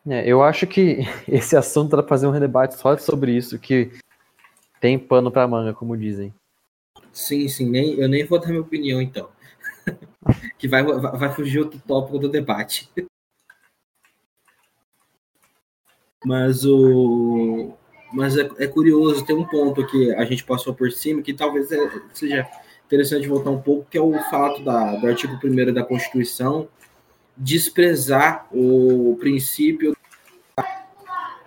É, 0.04 0.28
eu 0.28 0.42
acho 0.42 0.66
que 0.66 0.98
esse 1.28 1.56
assunto 1.56 1.90
para 1.90 2.02
fazer 2.02 2.26
um 2.26 2.38
debate 2.38 2.74
só 2.74 2.98
sobre 2.98 3.30
isso, 3.30 3.60
que 3.60 3.92
tem 4.80 4.98
pano 4.98 5.30
para 5.30 5.46
manga, 5.46 5.72
como 5.72 5.96
dizem. 5.96 6.34
Sim, 7.14 7.48
sim, 7.48 7.70
nem, 7.70 7.94
eu 7.94 8.08
nem 8.08 8.24
vou 8.24 8.40
dar 8.40 8.48
minha 8.48 8.60
opinião 8.60 9.00
então. 9.00 9.28
que 10.58 10.66
vai, 10.66 10.82
vai 10.82 11.32
fugir 11.32 11.60
outro 11.60 11.80
tópico 11.86 12.18
do 12.18 12.28
debate. 12.28 12.90
Mas 16.24 16.64
o, 16.64 17.72
mas 18.12 18.36
é, 18.36 18.50
é, 18.58 18.66
curioso, 18.66 19.24
tem 19.24 19.36
um 19.36 19.46
ponto 19.46 19.86
que 19.86 20.12
a 20.14 20.24
gente 20.24 20.42
passou 20.42 20.74
por 20.74 20.90
cima 20.90 21.22
que 21.22 21.32
talvez 21.32 21.70
é, 21.70 21.78
seja 22.12 22.48
interessante 22.86 23.28
voltar 23.28 23.50
um 23.50 23.60
pouco, 23.60 23.86
que 23.88 23.96
é 23.96 24.00
o 24.00 24.12
fato 24.30 24.64
da, 24.64 24.96
do 24.96 25.06
artigo 25.06 25.38
1 25.42 25.72
da 25.72 25.84
Constituição 25.84 26.68
desprezar 27.36 28.46
o 28.52 29.16
princípio 29.20 29.96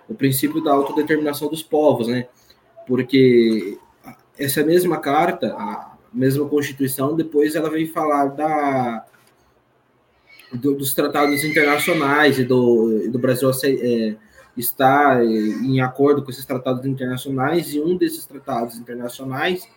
o 0.08 0.14
princípio 0.14 0.62
da 0.62 0.72
autodeterminação 0.72 1.48
dos 1.48 1.62
povos, 1.62 2.08
né? 2.08 2.28
Porque 2.86 3.78
essa 4.38 4.62
mesma 4.62 4.98
carta, 4.98 5.54
a 5.54 5.96
mesma 6.12 6.48
Constituição, 6.48 7.16
depois 7.16 7.54
ela 7.54 7.70
vem 7.70 7.86
falar 7.86 8.26
da 8.26 9.04
do, 10.52 10.74
dos 10.74 10.94
tratados 10.94 11.44
internacionais 11.44 12.38
e 12.38 12.44
do, 12.44 13.10
do 13.10 13.18
Brasil 13.18 13.50
é, 13.64 14.16
está 14.56 15.22
em 15.24 15.80
acordo 15.80 16.22
com 16.22 16.30
esses 16.30 16.44
tratados 16.44 16.84
internacionais, 16.86 17.74
e 17.74 17.80
um 17.80 17.96
desses 17.96 18.24
tratados 18.24 18.76
internacionais 18.76 19.68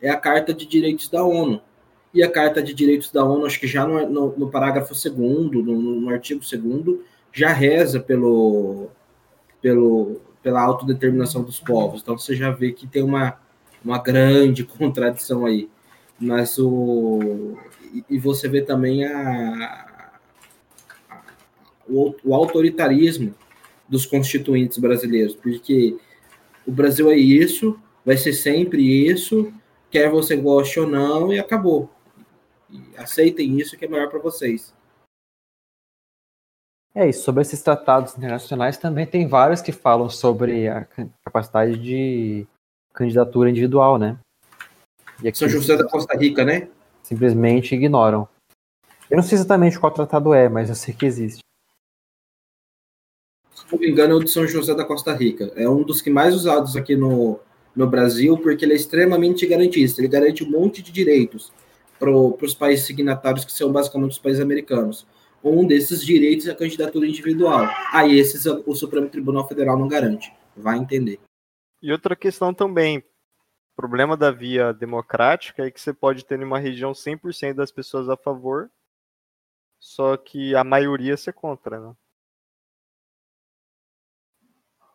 é 0.00 0.08
a 0.08 0.16
Carta 0.16 0.54
de 0.54 0.66
Direitos 0.66 1.08
da 1.08 1.24
ONU. 1.24 1.60
E 2.12 2.22
a 2.22 2.30
Carta 2.30 2.62
de 2.62 2.74
Direitos 2.74 3.12
da 3.12 3.24
ONU, 3.24 3.46
acho 3.46 3.60
que 3.60 3.66
já 3.66 3.86
no, 3.86 4.08
no, 4.08 4.36
no 4.36 4.50
parágrafo 4.50 4.94
2, 4.94 5.14
no, 5.64 6.00
no 6.00 6.10
artigo 6.10 6.40
2, 6.40 6.98
já 7.32 7.52
reza 7.52 8.00
pelo, 8.00 8.88
pelo, 9.60 10.20
pela 10.42 10.60
autodeterminação 10.60 11.42
dos 11.42 11.60
povos. 11.60 12.00
Então 12.02 12.18
você 12.18 12.34
já 12.34 12.50
vê 12.50 12.72
que 12.72 12.86
tem 12.86 13.02
uma, 13.02 13.38
uma 13.84 13.98
grande 13.98 14.64
contradição 14.64 15.46
aí. 15.46 15.68
Mas 16.18 16.58
o. 16.58 17.56
E 18.08 18.18
você 18.18 18.48
vê 18.48 18.62
também 18.62 19.04
a, 19.04 20.12
o, 21.88 22.14
o 22.22 22.34
autoritarismo 22.34 23.34
dos 23.88 24.06
constituintes 24.06 24.78
brasileiros, 24.78 25.34
porque 25.34 25.96
o 26.64 26.70
Brasil 26.70 27.10
é 27.10 27.16
isso, 27.16 27.78
vai 28.04 28.16
ser 28.16 28.32
sempre 28.32 28.82
isso, 29.08 29.52
quer 29.90 30.08
você 30.08 30.36
goste 30.36 30.78
ou 30.78 30.86
não, 30.86 31.32
e 31.32 31.40
acabou. 31.40 31.90
Aceitem 32.96 33.58
isso 33.58 33.76
que 33.76 33.84
é 33.84 33.88
melhor 33.88 34.08
para 34.08 34.20
vocês. 34.20 34.72
É, 36.94 37.08
e 37.08 37.12
sobre 37.12 37.42
esses 37.42 37.62
tratados 37.62 38.16
internacionais 38.16 38.76
também 38.76 39.06
tem 39.06 39.26
vários 39.26 39.60
que 39.60 39.72
falam 39.72 40.08
sobre 40.08 40.68
a 40.68 40.86
capacidade 41.24 41.78
de 41.78 42.46
candidatura 42.92 43.50
individual, 43.50 43.98
né? 43.98 44.18
Aqui, 45.18 45.36
São 45.36 45.48
José 45.48 45.76
da 45.76 45.88
Costa 45.88 46.16
Rica, 46.16 46.44
né? 46.44 46.68
Simplesmente 47.02 47.74
ignoram. 47.74 48.28
Eu 49.10 49.16
não 49.16 49.22
sei 49.22 49.36
exatamente 49.36 49.78
qual 49.78 49.92
tratado 49.92 50.32
é, 50.32 50.48
mas 50.48 50.68
eu 50.68 50.74
sei 50.74 50.94
que 50.94 51.04
existe 51.04 51.40
não 53.72 53.78
me 53.78 53.88
engano, 53.88 54.14
é 54.14 54.16
o 54.16 54.24
de 54.24 54.30
São 54.30 54.46
José 54.46 54.74
da 54.74 54.84
Costa 54.84 55.14
Rica. 55.14 55.52
É 55.56 55.68
um 55.68 55.82
dos 55.82 56.00
que 56.00 56.10
mais 56.10 56.34
usados 56.34 56.76
aqui 56.76 56.96
no, 56.96 57.38
no 57.74 57.86
Brasil, 57.86 58.36
porque 58.38 58.64
ele 58.64 58.72
é 58.72 58.76
extremamente 58.76 59.46
garantista. 59.46 60.00
Ele 60.00 60.08
garante 60.08 60.44
um 60.44 60.50
monte 60.50 60.82
de 60.82 60.90
direitos 60.90 61.52
para 61.98 62.10
os 62.10 62.54
países 62.54 62.86
signatários, 62.86 63.44
que 63.44 63.52
são 63.52 63.70
basicamente 63.70 64.12
os 64.12 64.18
países 64.18 64.40
americanos. 64.40 65.06
um 65.42 65.66
desses 65.66 66.04
direitos 66.04 66.46
é 66.46 66.52
a 66.52 66.56
candidatura 66.56 67.06
individual. 67.06 67.68
Aí 67.92 68.18
esses 68.18 68.46
o 68.46 68.74
Supremo 68.74 69.08
Tribunal 69.08 69.46
Federal 69.46 69.78
não 69.78 69.88
garante. 69.88 70.32
Vai 70.56 70.78
entender. 70.78 71.18
E 71.82 71.92
outra 71.92 72.14
questão 72.14 72.52
também, 72.52 73.02
problema 73.74 74.14
da 74.16 74.30
via 74.30 74.74
democrática 74.74 75.64
é 75.66 75.70
que 75.70 75.80
você 75.80 75.92
pode 75.92 76.24
ter 76.26 76.38
em 76.38 76.44
uma 76.44 76.58
região 76.58 76.92
100% 76.92 77.54
das 77.54 77.72
pessoas 77.72 78.10
a 78.10 78.16
favor, 78.16 78.70
só 79.78 80.18
que 80.18 80.54
a 80.54 80.62
maioria 80.62 81.16
ser 81.16 81.32
contra, 81.32 81.80
né? 81.80 81.96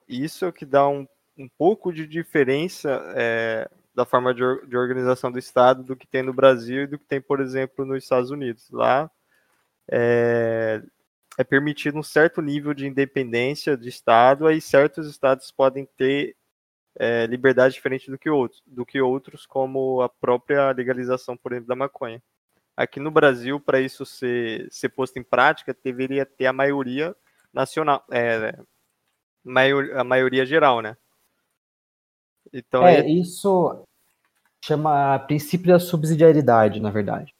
Isso 0.07 0.45
é 0.45 0.47
o 0.47 0.53
que 0.53 0.67
dá 0.67 0.87
um, 0.87 1.07
um 1.35 1.49
pouco 1.49 1.91
de 1.91 2.05
diferença 2.05 3.01
é, 3.15 3.67
da 3.95 4.05
forma 4.05 4.35
de, 4.35 4.41
de 4.67 4.77
organização 4.77 5.31
do 5.31 5.39
Estado 5.39 5.81
do 5.81 5.95
que 5.95 6.05
tem 6.05 6.21
no 6.21 6.31
Brasil 6.33 6.83
e 6.83 6.87
do 6.87 6.99
que 6.99 7.05
tem, 7.05 7.19
por 7.19 7.39
exemplo, 7.39 7.85
nos 7.85 8.03
Estados 8.03 8.29
Unidos. 8.29 8.69
Lá 8.69 9.09
é, 9.89 10.83
é 11.39 11.43
permitido 11.43 11.97
um 11.97 12.03
certo 12.03 12.39
nível 12.39 12.71
de 12.71 12.85
independência 12.85 13.75
de 13.75 13.89
Estado, 13.89 14.45
aí 14.45 14.61
certos 14.61 15.09
estados 15.09 15.49
podem 15.49 15.87
ter 15.97 16.35
é, 16.97 17.25
liberdade 17.25 17.73
diferente 17.73 18.09
do 18.09 18.17
que 18.17 18.29
outros, 18.29 18.61
do 18.65 18.85
que 18.85 19.01
outros, 19.01 19.45
como 19.45 20.01
a 20.01 20.09
própria 20.09 20.71
legalização, 20.71 21.35
por 21.35 21.51
exemplo, 21.51 21.67
da 21.67 21.75
maconha. 21.75 22.21
Aqui 22.75 22.99
no 22.99 23.11
Brasil, 23.11 23.59
para 23.59 23.79
isso 23.79 24.05
ser, 24.05 24.67
ser 24.69 24.89
posto 24.89 25.17
em 25.17 25.23
prática, 25.23 25.75
deveria 25.83 26.25
ter 26.25 26.45
a 26.45 26.53
maioria 26.53 27.15
nacional, 27.53 28.03
é, 28.11 28.57
maior, 29.43 29.97
a 29.97 30.03
maioria 30.03 30.45
geral, 30.45 30.81
né? 30.81 30.97
Então, 32.51 32.85
é, 32.85 32.99
é, 32.99 33.09
isso 33.09 33.85
chama 34.63 35.19
princípio 35.19 35.67
da 35.67 35.79
subsidiariedade, 35.79 36.79
na 36.79 36.89
verdade 36.89 37.35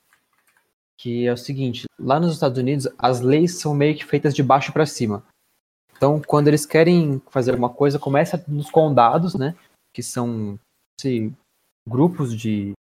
que 0.98 1.28
é 1.28 1.34
o 1.34 1.38
seguinte: 1.38 1.86
lá 2.00 2.20
nos 2.20 2.34
Estados 2.34 2.58
Unidos, 2.58 2.88
as 2.98 3.22
leis 3.22 3.60
são 3.60 3.74
meio 3.74 3.96
que 3.96 4.06
feitas 4.06 4.34
de 4.34 4.42
baixo 4.42 4.72
para 4.72 4.86
cima. 4.86 5.24
Então, 5.96 6.22
quando 6.22 6.48
eles 6.48 6.66
querem 6.66 7.22
fazer 7.30 7.52
alguma 7.52 7.70
coisa, 7.70 8.00
começa 8.00 8.44
nos 8.48 8.70
condados, 8.70 9.36
né? 9.36 9.56
Que 9.94 10.04
são 10.04 10.60
grupos 11.88 12.36
de 12.36 12.74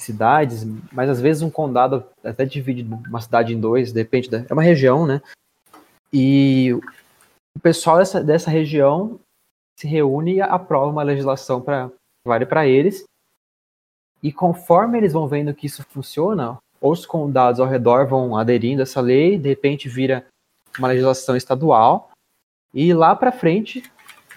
cidades, 0.00 0.64
mas 0.92 1.08
às 1.08 1.20
vezes 1.20 1.42
um 1.42 1.50
condado 1.50 2.04
até 2.24 2.44
divide 2.44 2.82
uma 2.82 3.20
cidade 3.20 3.54
em 3.54 3.60
dois, 3.60 3.92
depende 3.92 4.28
da, 4.28 4.44
é 4.48 4.52
uma 4.52 4.62
região, 4.62 5.06
né? 5.06 5.22
E 6.12 6.72
o 7.56 7.60
pessoal 7.60 7.98
dessa, 7.98 8.22
dessa 8.22 8.50
região 8.50 9.18
se 9.78 9.86
reúne 9.86 10.34
e 10.34 10.40
aprova 10.40 10.90
uma 10.90 11.02
legislação 11.02 11.60
para 11.60 11.90
vale 12.26 12.46
para 12.46 12.66
eles. 12.66 13.04
E 14.22 14.32
conforme 14.32 14.98
eles 14.98 15.12
vão 15.12 15.26
vendo 15.26 15.54
que 15.54 15.66
isso 15.66 15.82
funciona, 15.84 16.58
os 16.80 17.06
condados 17.06 17.60
ao 17.60 17.66
redor 17.66 18.06
vão 18.06 18.36
aderindo 18.36 18.82
a 18.82 18.84
essa 18.84 19.00
lei, 19.00 19.38
de 19.38 19.48
repente 19.48 19.88
vira 19.88 20.26
uma 20.78 20.88
legislação 20.88 21.36
estadual, 21.36 22.11
e 22.74 22.94
lá 22.94 23.14
para 23.14 23.32
frente, 23.32 23.82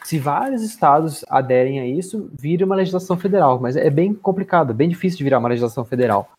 se 0.04 0.20
vários 0.20 0.62
estados 0.62 1.24
aderem 1.30 1.80
a 1.80 1.88
isso, 1.88 2.30
vira 2.34 2.66
uma 2.66 2.76
legislação 2.76 3.18
federal. 3.18 3.60
Mas 3.60 3.76
é 3.76 3.90
bem 3.90 4.14
complicado, 4.14 4.74
bem 4.74 4.90
difícil 4.90 5.18
de 5.18 5.24
virar 5.24 5.40
uma 5.40 5.50
legislação 5.50 5.86
federal. 5.86 6.30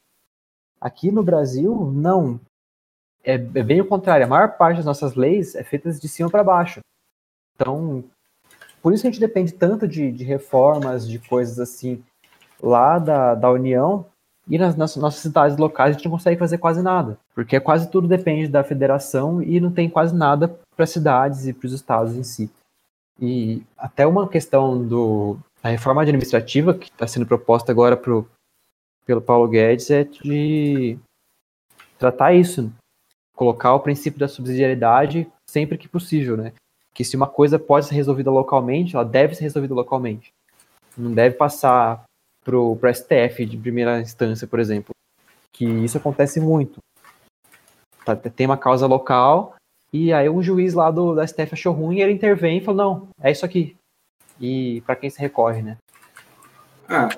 Aqui 0.80 1.10
no 1.10 1.22
Brasil, 1.22 1.90
não. 1.92 2.38
É, 3.24 3.34
é 3.34 3.38
bem 3.38 3.80
o 3.80 3.86
contrário. 3.86 4.24
A 4.24 4.28
maior 4.28 4.56
parte 4.56 4.76
das 4.76 4.86
nossas 4.86 5.14
leis 5.14 5.54
é 5.54 5.64
feita 5.64 5.90
de 5.90 6.08
cima 6.08 6.30
para 6.30 6.44
baixo. 6.44 6.80
Então, 7.54 8.04
por 8.82 8.92
isso 8.92 9.06
a 9.06 9.10
gente 9.10 9.18
depende 9.18 9.52
tanto 9.52 9.88
de, 9.88 10.12
de 10.12 10.22
reformas, 10.22 11.08
de 11.08 11.18
coisas 11.18 11.58
assim 11.58 12.04
lá 12.62 12.98
da, 12.98 13.34
da 13.34 13.50
União, 13.50 14.06
e 14.48 14.58
nas, 14.58 14.76
nas, 14.76 14.96
nossas 14.96 15.20
cidades 15.20 15.56
locais 15.56 15.90
a 15.90 15.92
gente 15.94 16.04
não 16.04 16.12
consegue 16.12 16.38
fazer 16.38 16.58
quase 16.58 16.80
nada, 16.82 17.18
porque 17.34 17.58
quase 17.58 17.90
tudo 17.90 18.06
depende 18.06 18.48
da 18.48 18.62
federação 18.62 19.42
e 19.42 19.60
não 19.60 19.72
tem 19.72 19.90
quase 19.90 20.14
nada 20.14 20.56
para 20.76 20.84
as 20.84 20.90
cidades 20.90 21.46
e 21.46 21.52
para 21.52 21.66
os 21.66 21.72
estados 21.72 22.14
em 22.14 22.22
si. 22.22 22.50
E 23.18 23.62
até 23.78 24.06
uma 24.06 24.28
questão 24.28 24.86
do, 24.86 25.38
da 25.62 25.70
reforma 25.70 26.02
administrativa 26.02 26.74
que 26.74 26.90
está 26.90 27.06
sendo 27.06 27.26
proposta 27.26 27.72
agora 27.72 27.96
pro, 27.96 28.28
pelo 29.06 29.22
Paulo 29.22 29.48
Guedes 29.48 29.90
é 29.90 30.04
de 30.04 30.98
tratar 31.98 32.34
isso, 32.34 32.70
colocar 33.34 33.74
o 33.74 33.80
princípio 33.80 34.20
da 34.20 34.28
subsidiariedade 34.28 35.26
sempre 35.48 35.78
que 35.78 35.88
possível, 35.88 36.36
né? 36.36 36.52
Que 36.94 37.04
se 37.04 37.16
uma 37.16 37.26
coisa 37.26 37.58
pode 37.58 37.86
ser 37.86 37.94
resolvida 37.94 38.30
localmente, 38.30 38.94
ela 38.94 39.04
deve 39.04 39.34
ser 39.34 39.44
resolvida 39.44 39.74
localmente. 39.74 40.28
Não 40.96 41.12
deve 41.12 41.36
passar 41.36 42.04
para 42.44 42.56
o 42.56 42.78
STF 42.92 43.44
de 43.44 43.56
primeira 43.56 44.00
instância, 44.00 44.46
por 44.46 44.60
exemplo. 44.60 44.94
Que 45.52 45.64
isso 45.64 45.98
acontece 45.98 46.38
muito. 46.38 46.78
Tá, 48.04 48.14
tem 48.14 48.46
uma 48.46 48.56
causa 48.56 48.86
local 48.86 49.55
e 49.92 50.12
aí 50.12 50.28
um 50.28 50.42
juiz 50.42 50.74
lá 50.74 50.90
do, 50.90 51.14
da 51.14 51.26
STF 51.26 51.50
achou 51.52 51.72
ruim 51.72 52.00
ele 52.00 52.12
intervém 52.12 52.58
e 52.58 52.60
falou, 52.60 52.84
não, 52.84 53.08
é 53.20 53.30
isso 53.30 53.44
aqui. 53.44 53.76
E 54.40 54.82
para 54.86 54.96
quem 54.96 55.08
se 55.08 55.18
recorre, 55.20 55.62
né? 55.62 55.78
Ah, 56.88 57.08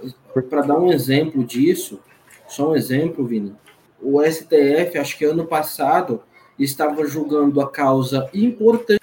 para 0.48 0.62
dar 0.62 0.78
um 0.78 0.92
exemplo 0.92 1.44
disso, 1.44 2.00
só 2.46 2.70
um 2.70 2.76
exemplo, 2.76 3.26
Vini. 3.26 3.54
O 4.00 4.22
STF, 4.22 4.96
acho 4.98 5.18
que 5.18 5.24
ano 5.24 5.44
passado, 5.44 6.22
estava 6.58 7.06
julgando 7.06 7.60
a 7.60 7.70
causa 7.70 8.30
importante 8.32 8.98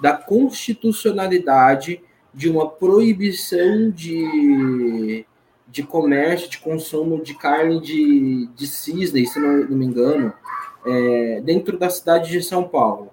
da 0.00 0.16
constitucionalidade 0.16 2.00
de 2.32 2.48
uma 2.48 2.68
proibição 2.68 3.90
de, 3.90 5.24
de 5.66 5.82
comércio, 5.82 6.48
de 6.48 6.58
consumo 6.58 7.22
de 7.22 7.34
carne 7.34 7.80
de, 7.80 8.46
de 8.54 8.66
cisne, 8.66 9.26
se 9.26 9.40
não, 9.40 9.64
não 9.64 9.76
me 9.76 9.86
engano, 9.86 10.32
é, 10.88 11.40
dentro 11.40 11.78
da 11.78 11.90
cidade 11.90 12.30
de 12.30 12.42
São 12.42 12.66
Paulo. 12.66 13.10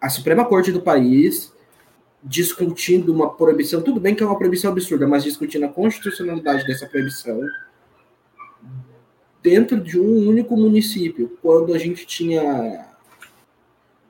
A 0.00 0.08
Suprema 0.08 0.44
Corte 0.44 0.70
do 0.70 0.80
país 0.80 1.52
discutindo 2.22 3.12
uma 3.12 3.30
proibição, 3.30 3.80
tudo 3.80 4.00
bem 4.00 4.14
que 4.14 4.22
é 4.22 4.26
uma 4.26 4.36
proibição 4.36 4.72
absurda, 4.72 5.06
mas 5.06 5.24
discutindo 5.24 5.64
a 5.64 5.68
constitucionalidade 5.68 6.66
dessa 6.66 6.86
proibição 6.86 7.40
dentro 9.42 9.80
de 9.80 9.98
um 10.00 10.28
único 10.28 10.56
município, 10.56 11.38
quando 11.40 11.72
a 11.72 11.78
gente 11.78 12.04
tinha, 12.04 12.88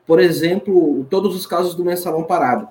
por 0.07 0.19
exemplo, 0.19 1.07
todos 1.11 1.37
os 1.37 1.47
casos 1.47 1.75
do 1.75 1.85
mensalão 1.85 2.25
parado 2.25 2.69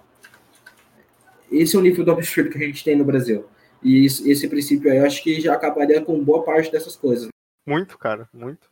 esse 1.52 1.76
é 1.76 1.80
o 1.80 1.82
nível 1.82 2.04
do 2.04 2.12
absurdo 2.12 2.50
que 2.50 2.58
a 2.58 2.66
gente 2.66 2.84
tem 2.84 2.96
no 2.96 3.06
Brasil. 3.06 3.46
E 3.84 4.06
esse, 4.06 4.48
princípio 4.48 4.92
aí, 4.92 4.98
eu 4.98 5.06
acho 5.06 5.24
que 5.24 5.40
já 5.40 5.54
acabaria 5.54 6.02
com 6.02 6.24
boa 6.24 6.44
parte 6.44 6.72
dessas 6.72 6.96
coisas. 6.96 7.28
Muito, 7.66 7.98
cara, 7.98 8.28
muito. 8.34 8.70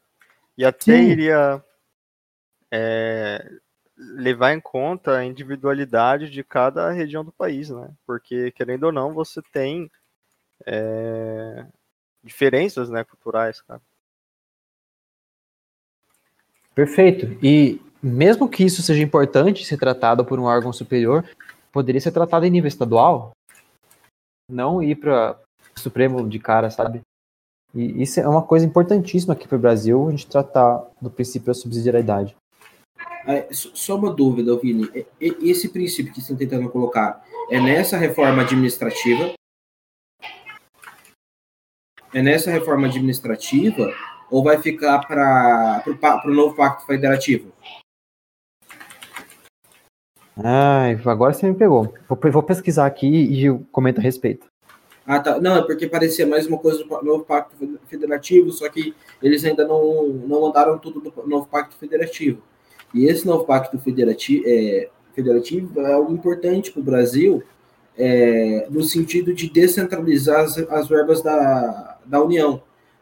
E 0.57 0.63
até 0.63 0.97
Sim. 0.97 1.09
iria 1.09 1.63
é, 2.71 3.49
levar 3.97 4.53
em 4.53 4.59
conta 4.59 5.17
a 5.17 5.25
individualidade 5.25 6.29
de 6.29 6.43
cada 6.43 6.91
região 6.91 7.23
do 7.23 7.31
país, 7.31 7.69
né? 7.69 7.89
Porque, 8.05 8.51
querendo 8.51 8.85
ou 8.85 8.91
não, 8.91 9.13
você 9.13 9.41
tem 9.41 9.89
é, 10.65 11.65
diferenças 12.23 12.89
né, 12.89 13.03
culturais, 13.03 13.61
cara. 13.61 13.81
Perfeito. 16.73 17.37
E 17.41 17.81
mesmo 18.03 18.49
que 18.49 18.63
isso 18.63 18.81
seja 18.81 19.01
importante 19.01 19.65
ser 19.65 19.77
tratado 19.77 20.25
por 20.25 20.39
um 20.39 20.43
órgão 20.43 20.73
superior, 20.73 21.23
poderia 21.71 22.01
ser 22.01 22.11
tratado 22.11 22.45
em 22.45 22.49
nível 22.49 22.67
estadual, 22.67 23.31
não 24.49 24.83
ir 24.83 24.95
para 24.95 25.39
o 25.75 25.79
Supremo 25.79 26.27
de 26.27 26.37
cara, 26.37 26.69
sabe? 26.69 27.01
E 27.76 28.01
isso 28.01 28.21
é 28.21 28.28
uma 28.28 28.41
coisa 28.41 28.65
importantíssima 28.65 29.34
aqui 29.34 29.47
para 29.47 29.57
o 29.57 29.61
Brasil, 29.61 30.07
a 30.07 30.11
gente 30.11 30.28
tratar 30.28 30.82
do 31.01 31.11
princípio 31.11 31.47
da 31.47 31.53
subsidiariedade. 31.53 32.34
É, 33.28 33.47
só 33.51 33.97
uma 33.97 34.13
dúvida, 34.13 34.57
Vini. 34.57 34.88
Esse 35.19 35.67
princípio 35.67 36.13
que 36.13 36.19
estão 36.19 36.38
tentando 36.38 36.69
colocar 36.69 37.21
é 37.49 37.59
nessa 37.59 37.97
reforma 37.97 38.43
administrativa? 38.43 39.34
É 42.13 42.21
nessa 42.21 42.49
reforma 42.49 42.88
administrativa 42.88 43.93
ou 44.32 44.41
vai 44.41 44.61
ficar 44.61 44.99
para 44.99 45.84
o 46.26 46.32
novo 46.32 46.55
pacto 46.55 46.86
federativo? 46.86 47.51
Ai, 50.38 50.99
agora 51.05 51.34
você 51.34 51.49
me 51.49 51.55
pegou. 51.55 51.93
Vou, 52.07 52.32
vou 52.32 52.43
pesquisar 52.43 52.86
aqui 52.86 53.07
e 53.07 53.59
comento 53.71 53.99
a 53.99 54.03
respeito. 54.03 54.47
Ah, 55.05 55.19
tá. 55.19 55.39
Não, 55.39 55.57
é 55.57 55.61
porque 55.61 55.87
parecia 55.87 56.25
mais 56.25 56.47
uma 56.47 56.57
coisa 56.57 56.83
do 56.83 57.03
novo 57.03 57.23
Pacto 57.23 57.55
Federativo, 57.87 58.51
só 58.51 58.67
que 58.69 58.95
eles 59.21 59.45
ainda 59.45 59.65
não, 59.67 60.07
não 60.07 60.41
mandaram 60.41 60.79
tudo 60.79 60.99
do 60.99 61.13
novo 61.27 61.47
Pacto 61.47 61.75
Federativo. 61.75 62.41
E 62.93 63.05
esse 63.05 63.25
novo 63.25 63.45
Pacto 63.45 63.77
Federativo 63.77 64.43
é, 64.47 64.89
federativo 65.13 65.79
é 65.79 65.93
algo 65.93 66.11
importante 66.13 66.71
para 66.71 66.81
o 66.81 66.83
Brasil, 66.83 67.43
é, 67.97 68.67
no 68.69 68.83
sentido 68.83 69.33
de 69.33 69.49
descentralizar 69.49 70.41
as, 70.41 70.57
as 70.57 70.87
verbas 70.87 71.21
da, 71.21 71.97
da 72.05 72.21
União. 72.21 72.61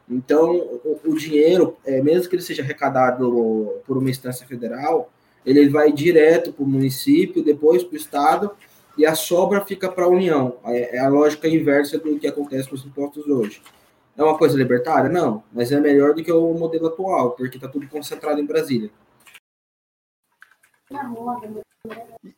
Então, 0.09 0.57
o, 0.83 0.99
o 1.05 1.15
dinheiro, 1.15 1.77
é, 1.85 2.01
mesmo 2.01 2.29
que 2.29 2.35
ele 2.35 2.43
seja 2.43 2.61
arrecadado 2.61 3.81
por 3.87 3.97
uma 3.97 4.09
instância 4.09 4.45
federal, 4.45 5.09
ele 5.45 5.67
vai 5.69 5.91
direto 5.91 6.51
para 6.53 6.63
o 6.63 6.67
município, 6.67 7.43
depois 7.43 7.83
para 7.83 7.93
o 7.93 7.97
estado, 7.97 8.51
e 8.97 9.05
a 9.05 9.15
sobra 9.15 9.65
fica 9.65 9.91
para 9.91 10.05
a 10.05 10.09
União. 10.09 10.59
É, 10.65 10.97
é 10.97 10.99
a 10.99 11.09
lógica 11.09 11.47
inversa 11.47 11.97
do 11.97 12.19
que 12.19 12.27
acontece 12.27 12.69
com 12.69 12.75
os 12.75 12.85
impostos 12.85 13.27
hoje. 13.27 13.61
É 14.15 14.23
uma 14.23 14.37
coisa 14.37 14.57
libertária? 14.57 15.09
Não, 15.09 15.43
mas 15.51 15.71
é 15.71 15.79
melhor 15.79 16.13
do 16.13 16.23
que 16.23 16.31
o 16.31 16.53
modelo 16.53 16.87
atual, 16.87 17.31
porque 17.31 17.57
está 17.57 17.67
tudo 17.67 17.87
concentrado 17.87 18.39
em 18.39 18.45
Brasília. 18.45 18.91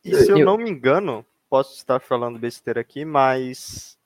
E 0.02 0.14
se 0.14 0.30
eu 0.30 0.38
não 0.38 0.56
me 0.56 0.70
engano, 0.70 1.24
posso 1.50 1.74
estar 1.74 2.00
falando 2.00 2.38
besteira 2.38 2.80
aqui, 2.80 3.04
mas 3.04 3.98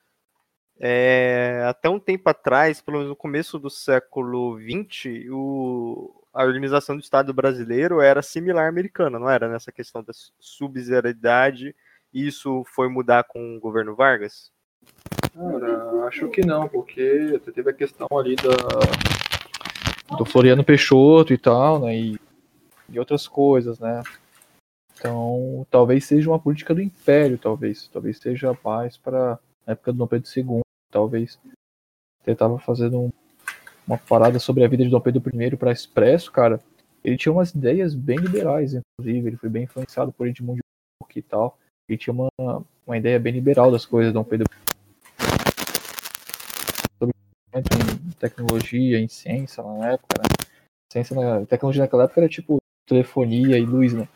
é, 0.80 1.64
até 1.68 1.88
um 1.88 2.00
tempo 2.00 2.28
atrás, 2.28 2.80
pelo 2.80 2.96
menos 2.96 3.10
no 3.10 3.16
começo 3.16 3.58
do 3.58 3.70
século 3.70 4.58
XX, 4.58 5.28
o, 5.30 6.24
a 6.32 6.42
organização 6.42 6.96
do 6.96 7.02
Estado 7.02 7.32
brasileiro 7.32 8.00
era 8.00 8.22
similar 8.22 8.66
à 8.66 8.68
americana, 8.68 9.18
não 9.18 9.30
era? 9.30 9.48
Nessa 9.48 9.70
questão 9.70 10.02
da 10.02 10.12
subsidiariedade, 10.40 11.76
isso 12.12 12.64
foi 12.74 12.88
mudar 12.88 13.24
com 13.24 13.56
o 13.56 13.60
governo 13.60 13.94
Vargas? 13.94 14.50
Cara, 15.34 16.06
acho 16.06 16.28
que 16.28 16.44
não, 16.44 16.68
porque 16.68 17.40
teve 17.54 17.70
a 17.70 17.74
questão 17.74 18.06
ali 18.12 18.36
da 18.36 19.10
do 20.16 20.24
Floriano 20.24 20.64
Peixoto 20.64 21.32
e 21.32 21.38
tal, 21.38 21.80
né, 21.80 21.96
e, 21.96 22.20
e 22.88 22.98
outras 22.98 23.28
coisas, 23.28 23.78
né. 23.78 24.02
Então, 24.98 25.66
talvez 25.70 26.04
seja 26.04 26.28
uma 26.28 26.38
política 26.38 26.74
do 26.74 26.82
Império, 26.82 27.38
talvez, 27.38 27.88
talvez 27.88 28.18
seja 28.18 28.50
a 28.50 28.54
paz 28.54 28.98
para 28.98 29.38
a 29.66 29.72
época 29.72 29.92
do 29.92 29.98
Dom 29.98 30.06
Pedro 30.06 30.28
II, 30.36 30.60
talvez 30.90 31.38
tentava 32.22 32.58
fazendo 32.58 33.00
um, 33.00 33.12
uma 33.86 33.96
parada 33.96 34.38
sobre 34.38 34.62
a 34.62 34.68
vida 34.68 34.84
de 34.84 34.90
Dom 34.90 35.00
Pedro 35.00 35.22
I 35.34 35.56
para 35.56 35.72
Expresso, 35.72 36.30
cara. 36.30 36.60
Ele 37.02 37.16
tinha 37.16 37.32
umas 37.32 37.50
ideias 37.54 37.94
bem 37.94 38.18
liberais, 38.18 38.74
inclusive, 38.74 39.28
ele 39.28 39.36
foi 39.36 39.48
bem 39.48 39.64
influenciado 39.64 40.12
por 40.12 40.28
Edmundo 40.28 40.60
Burke 41.00 41.20
e 41.20 41.22
tal. 41.22 41.58
Ele 41.90 41.98
tinha 41.98 42.14
uma, 42.14 42.64
uma 42.86 42.96
ideia 42.96 43.18
bem 43.18 43.32
liberal 43.32 43.72
das 43.72 43.84
coisas, 43.84 44.12
Dom 44.12 44.22
Pedro 44.22 44.46
sobre 46.96 47.12
tecnologia, 48.16 49.00
em 49.00 49.08
ciência 49.08 49.60
na 49.64 49.94
época, 49.94 50.22
né? 50.22 50.46
Ciência 50.92 51.16
na, 51.16 51.44
tecnologia 51.46 51.82
naquela 51.82 52.04
época 52.04 52.20
era 52.20 52.28
tipo 52.28 52.58
telefonia 52.86 53.58
e 53.58 53.66
luz, 53.66 53.92
né? 53.92 54.08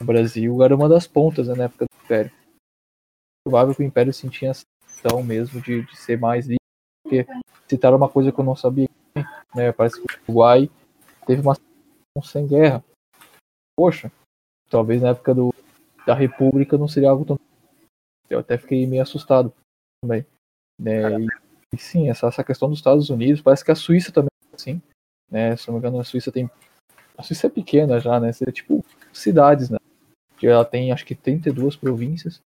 No 0.00 0.06
Brasil 0.06 0.60
era 0.64 0.74
uma 0.74 0.88
das 0.88 1.06
pontas 1.06 1.46
né, 1.46 1.54
na 1.54 1.64
época 1.64 1.84
do 1.84 2.04
Império. 2.04 2.32
Provável 3.44 3.76
que 3.76 3.82
o 3.82 3.86
Império 3.86 4.12
sentia 4.12 4.50
questão 4.84 5.22
mesmo 5.22 5.60
de, 5.60 5.82
de 5.82 5.96
ser 5.96 6.18
mais 6.18 6.46
livre, 6.46 6.58
porque 7.04 7.24
citaram 7.68 7.96
uma 7.96 8.08
coisa 8.08 8.32
que 8.32 8.40
eu 8.40 8.44
não 8.44 8.56
sabia, 8.56 8.88
né? 9.54 9.70
Parece 9.70 10.02
que 10.02 10.12
o 10.12 10.18
Uruguai 10.24 10.68
teve 11.28 11.42
uma 11.42 11.56
sem 12.24 12.44
guerra. 12.44 12.82
Poxa, 13.76 14.10
talvez 14.68 15.00
na 15.00 15.10
época 15.10 15.32
do, 15.32 15.54
da 16.08 16.14
República 16.14 16.78
não 16.78 16.88
seria 16.88 17.10
algo 17.10 17.26
tão. 17.26 17.38
Eu 18.30 18.38
até 18.38 18.56
fiquei 18.56 18.86
meio 18.86 19.02
assustado 19.02 19.52
também. 20.02 20.24
Né? 20.80 21.20
E, 21.20 21.26
e 21.74 21.78
sim, 21.78 22.08
essa, 22.08 22.28
essa 22.28 22.42
questão 22.42 22.70
dos 22.70 22.78
Estados 22.78 23.10
Unidos, 23.10 23.42
parece 23.42 23.62
que 23.62 23.70
a 23.70 23.74
Suíça 23.74 24.10
também 24.10 24.30
é 24.50 24.56
assim. 24.56 24.80
Né? 25.30 25.54
Se 25.54 25.68
não 25.68 25.74
me 25.74 25.80
engano, 25.80 26.00
a 26.00 26.04
Suíça 26.04 26.32
tem. 26.32 26.50
A 27.16 27.22
Suíça 27.22 27.48
é 27.48 27.50
pequena 27.50 28.00
já, 28.00 28.18
né? 28.18 28.32
Seria 28.32 28.52
tipo 28.52 28.82
cidades, 29.12 29.68
né? 29.68 29.76
Que 30.38 30.46
ela 30.46 30.64
tem 30.64 30.92
acho 30.92 31.04
que 31.04 31.14
32 31.14 31.76
províncias, 31.76 32.40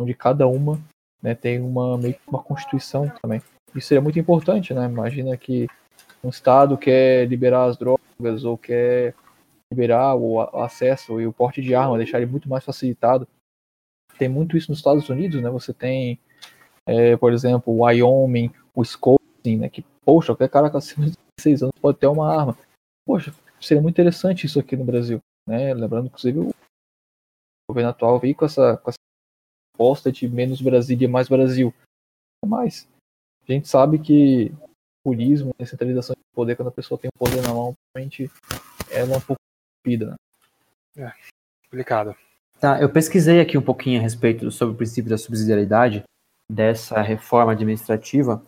onde 0.00 0.14
cada 0.14 0.46
uma 0.46 0.80
né, 1.20 1.34
tem 1.34 1.60
uma, 1.60 1.98
meio 1.98 2.14
que 2.14 2.20
uma 2.26 2.42
constituição 2.42 3.12
também. 3.20 3.42
Isso 3.74 3.88
seria 3.88 4.00
muito 4.00 4.18
importante, 4.18 4.72
né? 4.72 4.86
Imagina 4.86 5.36
que 5.36 5.66
um 6.24 6.30
estado 6.30 6.78
quer 6.78 7.28
liberar 7.28 7.64
as 7.64 7.76
drogas 7.76 8.44
ou 8.44 8.56
quer 8.56 9.14
liberar 9.72 10.14
o 10.14 10.40
acesso 10.60 11.20
e 11.20 11.26
o 11.26 11.32
porte 11.32 11.62
de 11.62 11.74
arma, 11.74 11.96
deixar 11.96 12.18
ele 12.18 12.30
muito 12.30 12.48
mais 12.48 12.64
facilitado. 12.64 13.26
Tem 14.18 14.28
muito 14.28 14.56
isso 14.56 14.70
nos 14.70 14.78
Estados 14.78 15.08
Unidos, 15.08 15.42
né? 15.42 15.48
Você 15.50 15.72
tem, 15.72 16.20
é, 16.86 17.16
por 17.16 17.32
exemplo, 17.32 17.72
o 17.72 17.82
Wyoming, 17.82 18.52
o 18.74 18.80
Wisconsin, 18.80 19.56
né? 19.58 19.68
Que, 19.68 19.82
poxa, 20.04 20.32
qualquer 20.32 20.50
cara 20.50 20.70
com 20.70 20.76
acima 20.76 21.06
de 21.06 21.16
16 21.38 21.62
anos 21.62 21.78
pode 21.80 21.98
ter 21.98 22.06
uma 22.06 22.30
arma. 22.30 22.56
Poxa, 23.06 23.34
seria 23.60 23.82
muito 23.82 23.94
interessante 23.94 24.46
isso 24.46 24.60
aqui 24.60 24.76
no 24.76 24.84
Brasil, 24.84 25.18
né? 25.48 25.72
Lembrando, 25.72 26.06
inclusive, 26.06 26.38
o 26.38 26.52
governo 27.68 27.90
atual 27.90 28.18
veio 28.18 28.34
com 28.34 28.44
essa, 28.44 28.76
com 28.76 28.90
essa 28.90 28.98
proposta 29.72 30.12
de 30.12 30.28
menos 30.28 30.60
Brasília 30.60 31.06
e 31.06 31.10
mais 31.10 31.28
Brasil. 31.28 31.74
Mas 32.46 32.86
a 33.48 33.52
gente 33.52 33.66
sabe 33.66 33.98
que 33.98 34.52
populismo, 35.02 35.52
centralização 35.64 36.14
de 36.14 36.22
poder, 36.34 36.56
quando 36.56 36.68
a 36.68 36.72
pessoa 36.72 36.98
tem 36.98 37.08
o 37.08 37.18
poder 37.18 37.42
na 37.42 37.52
mão, 37.52 37.74
realmente 37.94 38.30
ela 38.90 39.14
é 39.14 39.16
um 39.16 39.20
pouco 39.20 39.40
vida. 39.84 40.16
Né? 40.96 41.06
É, 41.06 41.12
complicado. 41.64 42.14
Tá, 42.60 42.80
eu 42.80 42.88
pesquisei 42.88 43.40
aqui 43.40 43.58
um 43.58 43.62
pouquinho 43.62 43.98
a 43.98 44.02
respeito 44.02 44.50
sobre 44.50 44.74
o 44.74 44.76
princípio 44.76 45.10
da 45.10 45.18
subsidiariedade 45.18 46.04
dessa 46.50 47.00
reforma 47.00 47.52
administrativa. 47.52 48.42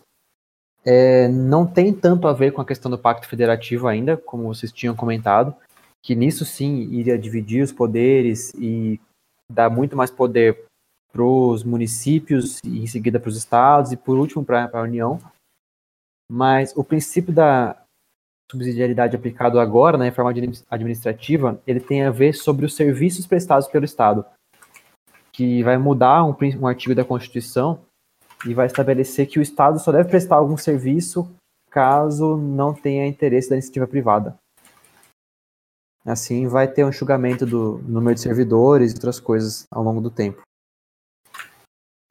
É, 0.84 1.26
não 1.28 1.66
tem 1.66 1.92
tanto 1.92 2.28
a 2.28 2.32
ver 2.32 2.52
com 2.52 2.60
a 2.60 2.66
questão 2.66 2.90
do 2.90 2.98
pacto 2.98 3.26
federativo 3.26 3.88
ainda, 3.88 4.16
como 4.16 4.54
vocês 4.54 4.70
tinham 4.70 4.94
comentado, 4.94 5.56
que 6.02 6.14
nisso 6.14 6.44
sim 6.44 6.82
iria 6.92 7.18
dividir 7.18 7.62
os 7.62 7.72
poderes 7.72 8.52
e 8.58 9.00
dar 9.50 9.70
muito 9.70 9.96
mais 9.96 10.10
poder 10.10 10.64
para 11.10 11.24
os 11.24 11.64
municípios 11.64 12.60
e 12.62 12.82
em 12.82 12.86
seguida 12.86 13.18
para 13.18 13.30
os 13.30 13.36
estados 13.36 13.92
e 13.92 13.96
por 13.96 14.18
último 14.18 14.44
para 14.44 14.68
a 14.72 14.82
União. 14.82 15.18
Mas 16.30 16.76
o 16.76 16.84
princípio 16.84 17.32
da 17.32 17.83
subsidiariedade 18.50 19.16
aplicado 19.16 19.58
agora 19.58 19.96
na 19.96 20.04
reforma 20.04 20.32
administrativa, 20.70 21.60
ele 21.66 21.80
tem 21.80 22.04
a 22.04 22.10
ver 22.10 22.34
sobre 22.34 22.66
os 22.66 22.74
serviços 22.74 23.26
prestados 23.26 23.68
pelo 23.68 23.84
Estado, 23.84 24.24
que 25.32 25.62
vai 25.62 25.76
mudar 25.78 26.24
um, 26.24 26.34
um 26.60 26.66
artigo 26.66 26.94
da 26.94 27.04
Constituição 27.04 27.80
e 28.46 28.54
vai 28.54 28.66
estabelecer 28.66 29.26
que 29.26 29.38
o 29.38 29.42
Estado 29.42 29.78
só 29.78 29.90
deve 29.90 30.08
prestar 30.08 30.36
algum 30.36 30.56
serviço 30.56 31.28
caso 31.70 32.36
não 32.36 32.72
tenha 32.72 33.06
interesse 33.06 33.48
da 33.48 33.56
iniciativa 33.56 33.86
privada. 33.86 34.36
Assim, 36.06 36.46
vai 36.46 36.68
ter 36.68 36.84
um 36.84 36.90
enxugamento 36.90 37.44
do 37.44 37.78
número 37.78 38.14
de 38.14 38.20
servidores 38.20 38.92
e 38.92 38.94
outras 38.94 39.18
coisas 39.18 39.66
ao 39.72 39.82
longo 39.82 40.00
do 40.00 40.10
tempo. 40.10 40.42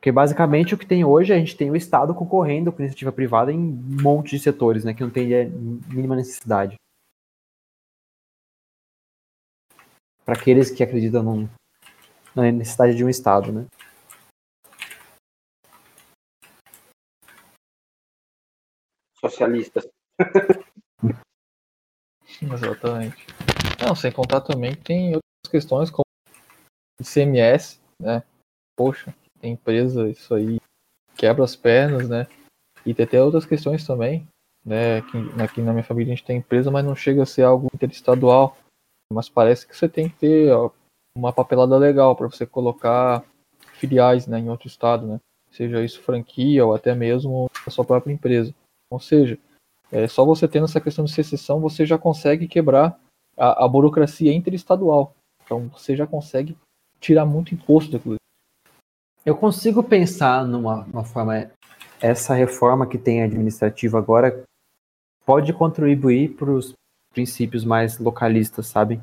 Porque 0.04 0.12
basicamente 0.12 0.76
o 0.76 0.78
que 0.78 0.86
tem 0.86 1.06
hoje, 1.06 1.32
a 1.32 1.38
gente 1.38 1.56
tem 1.56 1.72
o 1.72 1.78
Estado 1.78 2.14
concorrendo 2.14 2.74
com 2.74 2.82
a 2.82 2.82
iniciativa 2.82 3.10
privada 3.10 3.54
em 3.54 3.58
um 3.58 4.02
monte 4.04 4.32
de 4.32 4.40
setores, 4.44 4.84
né, 4.84 4.94
que 4.94 5.02
não 5.02 5.10
tem 5.10 5.30
mínima 5.88 6.14
necessidade. 6.14 6.76
Para 10.26 10.34
aqueles 10.38 10.70
que 10.70 10.84
acreditam 10.84 11.24
num, 11.24 11.50
na 12.36 12.52
necessidade 12.52 12.98
de 12.98 13.06
um 13.06 13.08
Estado, 13.08 13.54
né? 13.54 13.66
Socialistas. 19.22 19.88
Exatamente. 22.42 23.26
Não, 23.80 23.96
sem 23.96 24.12
contar 24.12 24.42
também 24.42 24.76
que 24.76 24.84
tem 24.84 25.16
outras 25.16 25.50
questões 25.50 25.90
como 25.90 26.04
ICMS, 27.00 27.80
né? 27.98 28.22
Poxa, 28.76 29.16
tem 29.44 29.52
empresa, 29.52 30.10
isso 30.10 30.34
aí 30.34 30.58
quebra 31.18 31.44
as 31.44 31.54
pernas, 31.54 32.08
né? 32.08 32.28
E 32.86 32.94
tem 32.94 33.06
até 33.06 33.22
outras 33.22 33.46
questões 33.46 33.86
também, 33.86 34.26
né? 34.66 35.00
Aqui, 35.00 35.18
aqui 35.44 35.62
na 35.62 35.74
minha 35.74 35.84
família 35.84 36.14
a 36.14 36.16
gente 36.16 36.26
tem 36.26 36.38
empresa, 36.38 36.72
mas 36.72 36.86
não 36.86 36.96
chega 36.96 37.24
a 37.24 37.26
ser 37.26 37.44
algo 37.44 37.68
interestadual. 37.74 38.58
Mas 39.12 39.28
parece 39.28 39.68
que 39.68 39.76
você 39.76 39.90
tem 39.90 40.08
que 40.08 40.16
ter 40.16 40.52
ó, 40.54 40.72
uma 41.16 41.34
papelada 41.34 41.78
legal 41.78 42.16
para 42.16 42.28
você 42.28 42.46
colocar 42.46 43.24
filiais 43.74 44.28
né, 44.28 44.40
em 44.40 44.50
outro 44.50 44.68
estado, 44.68 45.06
né? 45.06 45.20
Seja 45.52 45.84
isso 45.84 46.02
franquia 46.02 46.66
ou 46.66 46.74
até 46.74 46.96
mesmo 46.96 47.48
a 47.68 47.70
sua 47.70 47.84
própria 47.84 48.14
empresa. 48.14 48.56
Ou 48.90 49.00
seja, 49.00 49.38
é, 49.92 50.08
só 50.08 50.24
você 50.24 50.48
tendo 50.48 50.66
essa 50.66 50.82
questão 50.82 51.04
de 51.04 51.12
secessão, 51.12 51.60
você 51.60 51.86
já 51.86 51.98
consegue 51.98 52.48
quebrar 52.48 52.98
a, 53.38 53.66
a 53.66 53.68
burocracia 53.68 54.34
interestadual. 54.34 55.14
Então 55.44 55.68
você 55.68 55.98
já 55.98 56.08
consegue 56.08 56.58
tirar 57.00 57.26
muito 57.26 57.54
imposto 57.54 57.92
daquilo. 57.92 58.16
Eu 59.26 59.38
consigo 59.38 59.82
pensar 59.82 60.46
numa, 60.46 60.84
numa 60.86 61.04
forma. 61.04 61.50
Essa 62.02 62.34
reforma 62.34 62.86
que 62.86 62.98
tem 62.98 63.24
administrativa 63.24 63.98
agora 63.98 64.44
pode 65.26 65.54
contribuir 65.54 66.36
para 66.36 66.52
os 66.52 66.74
princípios 67.14 67.64
mais 67.64 67.98
localistas, 67.98 68.68
sabe? 68.68 69.02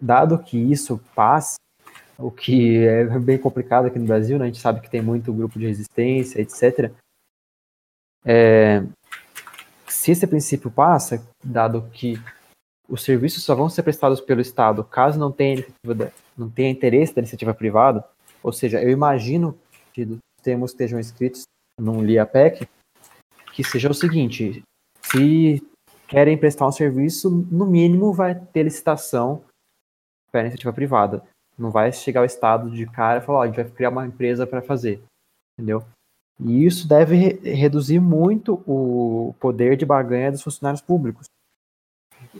Dado 0.00 0.36
que 0.42 0.58
isso 0.58 1.00
passe, 1.14 1.56
o 2.18 2.30
que 2.30 2.84
é 2.84 3.04
bem 3.20 3.38
complicado 3.38 3.86
aqui 3.86 3.98
no 4.00 4.06
Brasil, 4.06 4.36
né? 4.38 4.44
a 4.44 4.46
gente 4.48 4.58
sabe 4.58 4.80
que 4.80 4.90
tem 4.90 5.00
muito 5.00 5.32
grupo 5.32 5.58
de 5.60 5.66
resistência, 5.66 6.40
etc. 6.40 6.90
É, 8.24 8.82
se 9.86 10.10
esse 10.10 10.26
princípio 10.26 10.70
passa, 10.70 11.24
dado 11.44 11.88
que 11.92 12.20
os 12.88 13.04
serviços 13.04 13.44
só 13.44 13.54
vão 13.54 13.68
ser 13.68 13.84
prestados 13.84 14.20
pelo 14.20 14.40
Estado 14.40 14.82
caso 14.82 15.18
não 15.18 15.30
tenha, 15.30 15.64
não 16.36 16.50
tenha 16.50 16.70
interesse 16.70 17.14
da 17.14 17.20
iniciativa 17.20 17.54
privada, 17.54 18.04
ou 18.42 18.52
seja, 18.52 18.82
eu 18.82 18.90
imagino 18.90 19.58
que 19.92 20.02
os 20.02 20.18
termos 20.42 20.72
estejam 20.72 20.98
escritos 20.98 21.44
num 21.78 22.02
LIAPEC, 22.02 22.68
que 23.52 23.62
seja 23.62 23.90
o 23.90 23.94
seguinte, 23.94 24.62
se 25.02 25.62
querem 26.08 26.36
prestar 26.36 26.66
um 26.66 26.72
serviço, 26.72 27.30
no 27.30 27.66
mínimo 27.66 28.12
vai 28.12 28.34
ter 28.34 28.62
licitação 28.62 29.44
para 30.30 30.42
iniciativa 30.42 30.72
privada. 30.72 31.22
Não 31.58 31.70
vai 31.70 31.92
chegar 31.92 32.22
o 32.22 32.26
Estado 32.26 32.70
de 32.70 32.86
cara 32.86 33.18
e 33.20 33.22
falar, 33.22 33.38
ó, 33.38 33.42
a 33.42 33.46
gente 33.46 33.56
vai 33.56 33.70
criar 33.70 33.90
uma 33.90 34.06
empresa 34.06 34.46
para 34.46 34.62
fazer, 34.62 35.02
entendeu? 35.58 35.84
E 36.40 36.64
isso 36.64 36.88
deve 36.88 37.14
re 37.14 37.54
reduzir 37.54 38.00
muito 38.00 38.62
o 38.66 39.34
poder 39.38 39.76
de 39.76 39.84
barganha 39.84 40.32
dos 40.32 40.42
funcionários 40.42 40.80
públicos. 40.80 41.26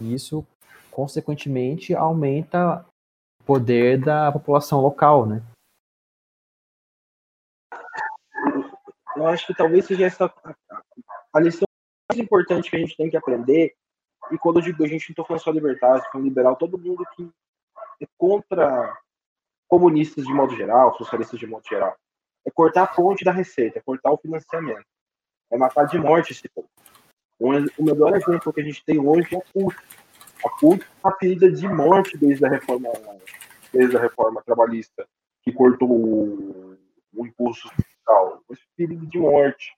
E 0.01 0.15
isso, 0.15 0.45
consequentemente, 0.91 1.95
aumenta 1.95 2.85
o 3.41 3.45
poder 3.45 4.01
da 4.01 4.33
população 4.33 4.81
local, 4.81 5.27
né? 5.27 5.43
Eu 9.17 9.27
acho 9.27 9.47
que 9.47 9.55
talvez 9.55 9.85
seja 9.87 10.07
essa 10.07 10.33
a 11.33 11.41
lição 11.41 11.67
mais 12.11 12.21
importante 12.21 12.71
que 12.71 12.77
a 12.77 12.79
gente 12.79 12.97
tem 12.97 13.11
que 13.11 13.17
aprender. 13.17 13.75
E 14.31 14.39
quando 14.39 14.59
eu 14.59 14.63
digo 14.63 14.85
a 14.85 14.89
gente 14.89 15.09
não 15.09 15.13
estou 15.13 15.25
falando 15.25 15.43
só 15.43 15.51
libertário, 15.51 15.97
estou 15.97 16.13
falando 16.13 16.29
liberal, 16.29 16.57
todo 16.57 16.79
mundo 16.79 17.05
que 17.17 17.31
é 18.01 18.07
contra 18.17 18.97
comunistas 19.69 20.25
de 20.25 20.33
modo 20.33 20.55
geral, 20.57 20.97
socialistas 20.97 21.39
de 21.39 21.47
modo 21.47 21.67
geral, 21.69 21.97
é 22.47 22.51
cortar 22.51 22.85
a 22.85 22.95
fonte 22.95 23.25
da 23.25 23.33
receita, 23.33 23.79
é 23.79 23.83
cortar 23.83 24.11
o 24.13 24.19
financiamento, 24.19 24.85
é 25.51 25.57
matar 25.57 25.87
de 25.87 25.99
morte 25.99 26.33
esse 26.33 26.49
povo. 26.49 26.69
O 27.39 27.83
melhor 27.83 28.15
exemplo 28.15 28.53
que 28.53 28.61
a 28.61 28.65
gente 28.65 28.85
tem 28.85 28.99
hoje 29.01 29.35
é 29.35 29.39
a 29.39 29.43
CUT. 29.53 29.77
A 30.45 30.51
CUT 30.51 30.87
está 30.97 31.13
ferida 31.13 31.51
de 31.51 31.67
morte 31.67 32.17
desde 32.17 32.45
a 32.45 32.49
reforma, 32.49 32.89
desde 33.73 33.97
a 33.97 34.01
reforma 34.01 34.43
trabalhista, 34.43 35.07
que 35.43 35.53
cortou 35.53 35.91
o, 35.91 36.79
o 37.15 37.27
impulso 37.27 37.69
fiscal. 38.03 38.43
Foi 38.47 38.57
ferida 38.77 39.07
de 39.07 39.19
morte. 39.19 39.73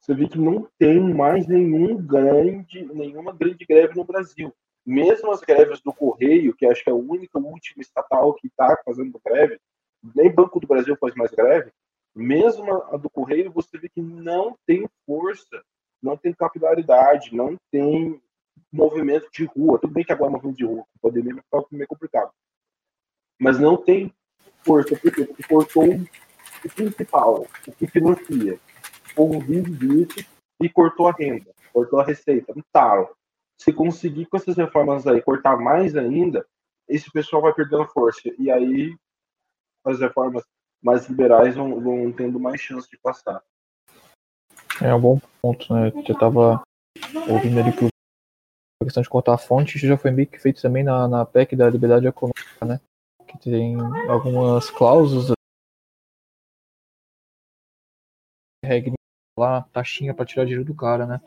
Você 0.00 0.14
vê 0.14 0.26
que 0.26 0.38
não 0.38 0.66
tem 0.78 0.98
mais 0.98 1.46
nenhum 1.46 1.96
grande, 1.96 2.82
nenhuma 2.86 3.32
grande 3.32 3.64
greve 3.66 3.94
no 3.94 4.04
Brasil. 4.04 4.52
Mesmo 4.84 5.30
as 5.30 5.40
greves 5.40 5.80
do 5.82 5.92
Correio, 5.92 6.56
que 6.56 6.64
acho 6.64 6.82
que 6.82 6.88
é 6.88 6.92
a 6.92 6.96
única 6.96 7.38
última 7.38 7.82
estatal 7.82 8.32
que 8.34 8.46
está 8.46 8.80
fazendo 8.84 9.20
greve, 9.24 9.60
nem 10.14 10.32
Banco 10.32 10.58
do 10.58 10.66
Brasil 10.66 10.96
faz 10.96 11.14
mais 11.14 11.30
greve, 11.30 11.70
mesmo 12.16 12.72
a 12.84 12.96
do 12.96 13.10
Correio, 13.10 13.52
você 13.52 13.78
vê 13.78 13.88
que 13.90 14.00
não 14.00 14.56
tem 14.66 14.88
força, 15.06 15.62
não 16.02 16.16
tem 16.16 16.32
capilaridade, 16.32 17.36
não 17.36 17.58
tem 17.70 18.20
movimento 18.72 19.28
de 19.30 19.44
rua. 19.44 19.78
Tudo 19.78 19.92
bem 19.92 20.02
que 20.02 20.12
agora 20.12 20.30
é 20.30 20.32
movimento 20.32 20.56
de 20.56 20.64
rua, 20.64 20.84
com 20.84 21.08
pandemia 21.08 21.34
vai 21.34 21.42
ficar 21.42 21.76
meio 21.76 21.86
complicado. 21.86 22.32
Mas 23.38 23.60
não 23.60 23.76
tem 23.76 24.12
força? 24.64 24.96
Porque 24.96 25.26
cortou 25.46 25.84
principal, 26.68 27.46
o 27.66 27.72
que 27.72 27.86
financia. 27.86 28.58
O 29.10 29.14
povo 29.14 29.40
vive 29.40 29.70
disso 29.72 30.26
e 30.60 30.68
cortou 30.68 31.08
a 31.08 31.12
renda, 31.12 31.50
cortou 31.72 32.00
a 32.00 32.04
receita, 32.04 32.52
um 32.56 32.62
talo. 32.72 33.08
Se 33.60 33.72
conseguir 33.72 34.26
com 34.26 34.36
essas 34.36 34.56
reformas 34.56 35.06
aí 35.06 35.20
cortar 35.20 35.56
mais 35.56 35.96
ainda, 35.96 36.46
esse 36.88 37.10
pessoal 37.10 37.42
vai 37.42 37.52
perdendo 37.52 37.86
força. 37.86 38.22
E 38.38 38.50
aí 38.50 38.96
as 39.84 40.00
reformas 40.00 40.44
mais 40.82 41.06
liberais 41.08 41.54
vão, 41.56 41.80
vão 41.80 42.12
tendo 42.12 42.40
mais 42.40 42.60
chance 42.60 42.88
de 42.88 42.98
passar. 42.98 43.42
É 44.82 44.94
um 44.94 45.00
bom 45.00 45.20
ponto, 45.42 45.72
né? 45.74 45.92
Eu 45.94 46.14
estava 46.14 46.62
ouvindo 47.28 47.60
ali 47.60 47.72
que 47.72 47.86
a 48.82 48.84
questão 48.84 49.02
de 49.02 49.10
cortar 49.10 49.34
a 49.34 49.38
fonte 49.38 49.78
já 49.78 49.96
foi 49.96 50.10
meio 50.10 50.26
que 50.26 50.38
feito 50.38 50.62
também 50.62 50.82
na, 50.82 51.06
na 51.06 51.24
PEC 51.26 51.54
da 51.54 51.68
liberdade 51.68 52.06
econômica, 52.06 52.64
né? 52.64 52.80
Que 53.26 53.38
tem 53.38 53.76
algumas 54.08 54.70
cláusulas 54.70 55.32
regra 58.70 58.92
lá, 59.38 59.62
taxinha 59.72 60.14
para 60.14 60.24
tirar 60.24 60.44
dinheiro 60.44 60.64
do 60.64 60.74
cara, 60.74 61.06
né? 61.06 61.20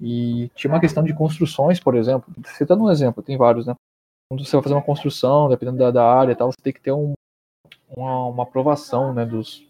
E 0.00 0.50
tinha 0.54 0.72
uma 0.72 0.80
questão 0.80 1.04
de 1.04 1.14
construções, 1.14 1.78
por 1.78 1.94
exemplo. 1.94 2.32
Você 2.44 2.66
tá 2.66 2.74
um 2.74 2.90
exemplo, 2.90 3.22
tem 3.22 3.36
vários, 3.36 3.66
né? 3.66 3.74
Quando 4.28 4.44
você 4.44 4.56
vai 4.56 4.62
fazer 4.62 4.74
uma 4.74 4.82
construção, 4.82 5.48
dependendo 5.48 5.78
da, 5.78 5.90
da 5.90 6.04
área 6.04 6.32
e 6.32 6.34
tal, 6.34 6.50
você 6.50 6.60
tem 6.60 6.72
que 6.72 6.80
ter 6.80 6.92
um, 6.92 7.12
uma, 7.88 8.26
uma 8.26 8.42
aprovação 8.42 9.14
né, 9.14 9.24
dos, 9.24 9.64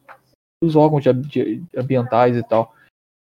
dos 0.62 0.74
órgãos 0.74 1.02
de, 1.02 1.12
de, 1.12 1.64
ambientais 1.76 2.36
e 2.36 2.42
tal. 2.42 2.74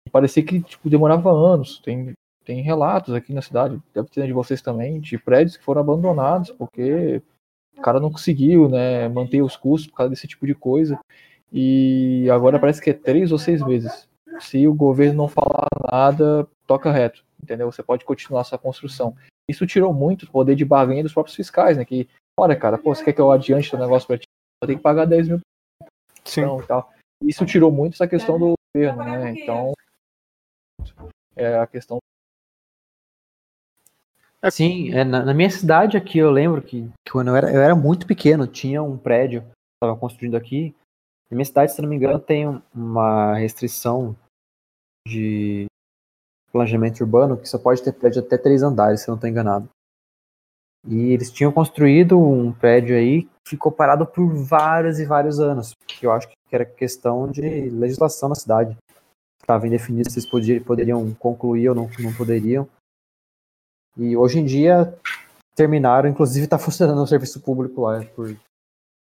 E 0.06 0.10
parecia 0.10 0.44
que 0.44 0.60
tipo, 0.60 0.90
demorava 0.90 1.30
anos. 1.30 1.78
Tem, 1.78 2.12
tem 2.44 2.60
relatos 2.60 3.14
aqui 3.14 3.32
na 3.32 3.40
cidade, 3.40 3.80
deve 3.94 4.08
ter 4.08 4.26
de 4.26 4.32
vocês 4.32 4.60
também, 4.60 5.00
de 5.00 5.16
prédios 5.16 5.56
que 5.56 5.64
foram 5.64 5.80
abandonados 5.80 6.50
porque 6.50 7.22
o 7.76 7.80
cara 7.80 8.00
não 8.00 8.10
conseguiu 8.10 8.68
né, 8.68 9.08
manter 9.08 9.40
os 9.40 9.56
custos 9.56 9.88
por 9.88 9.96
causa 9.96 10.10
desse 10.10 10.26
tipo 10.26 10.46
de 10.46 10.54
coisa. 10.54 10.98
E 11.52 12.28
agora 12.30 12.58
parece 12.58 12.80
que 12.80 12.90
é 12.90 12.94
três 12.94 13.32
ou 13.32 13.38
seis 13.38 13.64
meses. 13.64 14.08
Se 14.40 14.66
o 14.68 14.74
governo 14.74 15.14
não 15.14 15.28
falar 15.28 15.66
nada, 15.90 16.46
toca 16.66 16.92
reto, 16.92 17.24
entendeu? 17.42 17.70
Você 17.70 17.82
pode 17.82 18.04
continuar 18.04 18.44
sua 18.44 18.58
construção. 18.58 19.16
Isso 19.48 19.66
tirou 19.66 19.92
muito 19.92 20.24
o 20.24 20.30
poder 20.30 20.54
de 20.54 20.64
barganha 20.64 21.02
dos 21.02 21.12
próprios 21.12 21.34
fiscais, 21.34 21.76
né? 21.76 21.84
Que, 21.84 22.08
olha, 22.38 22.54
cara, 22.54 22.76
pô, 22.76 22.94
você 22.94 23.02
quer 23.02 23.14
que 23.14 23.20
eu 23.20 23.32
adiante 23.32 23.74
o 23.74 23.78
negócio 23.78 24.06
para 24.06 24.18
ti? 24.18 24.24
tem 24.66 24.76
que 24.76 24.82
pagar 24.82 25.06
10 25.06 25.28
mil 25.28 25.40
Sim. 26.24 26.42
Então, 26.42 26.62
tal. 26.66 26.92
Isso 27.22 27.46
tirou 27.46 27.72
muito 27.72 27.94
essa 27.94 28.06
questão 28.06 28.38
do 28.38 28.54
governo, 28.74 29.02
né? 29.02 29.32
Então, 29.32 29.72
é 31.34 31.58
a 31.58 31.66
questão. 31.66 31.98
Sim, 34.50 34.92
é, 34.94 35.02
na, 35.02 35.24
na, 35.24 35.34
minha 35.34 35.50
cidade 35.50 35.96
aqui 35.96 36.18
eu 36.18 36.30
lembro 36.30 36.62
que, 36.62 36.88
que, 37.04 37.10
quando 37.10 37.28
eu 37.28 37.36
era, 37.36 37.52
eu 37.52 37.60
era 37.60 37.74
muito 37.74 38.06
pequeno, 38.06 38.46
tinha 38.46 38.80
um 38.82 38.96
prédio 38.96 39.40
que 39.40 39.84
estava 39.84 39.98
construindo 39.98 40.36
aqui. 40.36 40.74
Na 41.30 41.36
minha 41.36 41.44
cidade, 41.44 41.72
se 41.72 41.82
não 41.82 41.88
me 41.88 41.96
engano, 41.96 42.18
tem 42.18 42.46
uma 42.74 43.34
restrição 43.34 44.16
de 45.06 45.66
planejamento 46.50 47.00
urbano 47.00 47.36
que 47.36 47.48
só 47.48 47.58
pode 47.58 47.82
ter 47.82 47.92
prédio 47.92 48.22
até 48.22 48.38
três 48.38 48.62
andares, 48.62 49.02
se 49.02 49.08
eu 49.08 49.12
não 49.12 49.16
estou 49.16 49.28
enganado. 49.28 49.68
E 50.86 51.12
eles 51.12 51.30
tinham 51.30 51.52
construído 51.52 52.18
um 52.18 52.52
prédio 52.52 52.96
aí 52.96 53.24
que 53.24 53.50
ficou 53.50 53.70
parado 53.70 54.06
por 54.06 54.26
vários 54.34 54.98
e 54.98 55.04
vários 55.04 55.38
anos. 55.38 55.74
Que 55.86 56.06
eu 56.06 56.12
acho 56.12 56.28
que 56.28 56.34
era 56.50 56.64
questão 56.64 57.30
de 57.30 57.42
legislação 57.70 58.30
na 58.30 58.34
cidade. 58.34 58.76
Estava 59.40 59.66
indefinido 59.66 60.10
se 60.10 60.18
eles 60.18 60.60
poderiam, 60.64 61.14
concluir 61.14 61.68
ou 61.68 61.74
não, 61.74 61.90
não 61.98 62.14
poderiam. 62.14 62.68
E 63.96 64.16
hoje 64.16 64.38
em 64.38 64.44
dia 64.46 64.96
terminaram, 65.54 66.08
inclusive 66.08 66.44
está 66.44 66.58
funcionando 66.58 67.02
o 67.02 67.06
serviço 67.06 67.40
público 67.40 67.82
lá, 67.82 68.04
por 68.14 68.34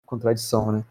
contradição, 0.05 0.71
né? 0.71 0.83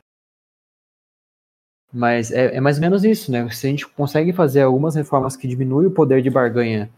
Mas 1.93 2.30
é, 2.30 2.57
é, 2.57 2.61
mais 2.61 2.76
ou 2.76 2.82
menos 2.82 3.05
isso, 3.05 3.30
né? 3.30 3.49
Se 3.51 3.66
a 3.66 3.70
gente 3.70 3.87
consegue 3.87 4.32
fazer 4.32 4.62
algumas 4.62 4.95
reformas 4.95 5.37
que 5.37 5.49
diminuem 5.49 5.87
o 5.87 5.91
poder 5.91 6.20
de 6.22 6.30
barganha 6.30 6.91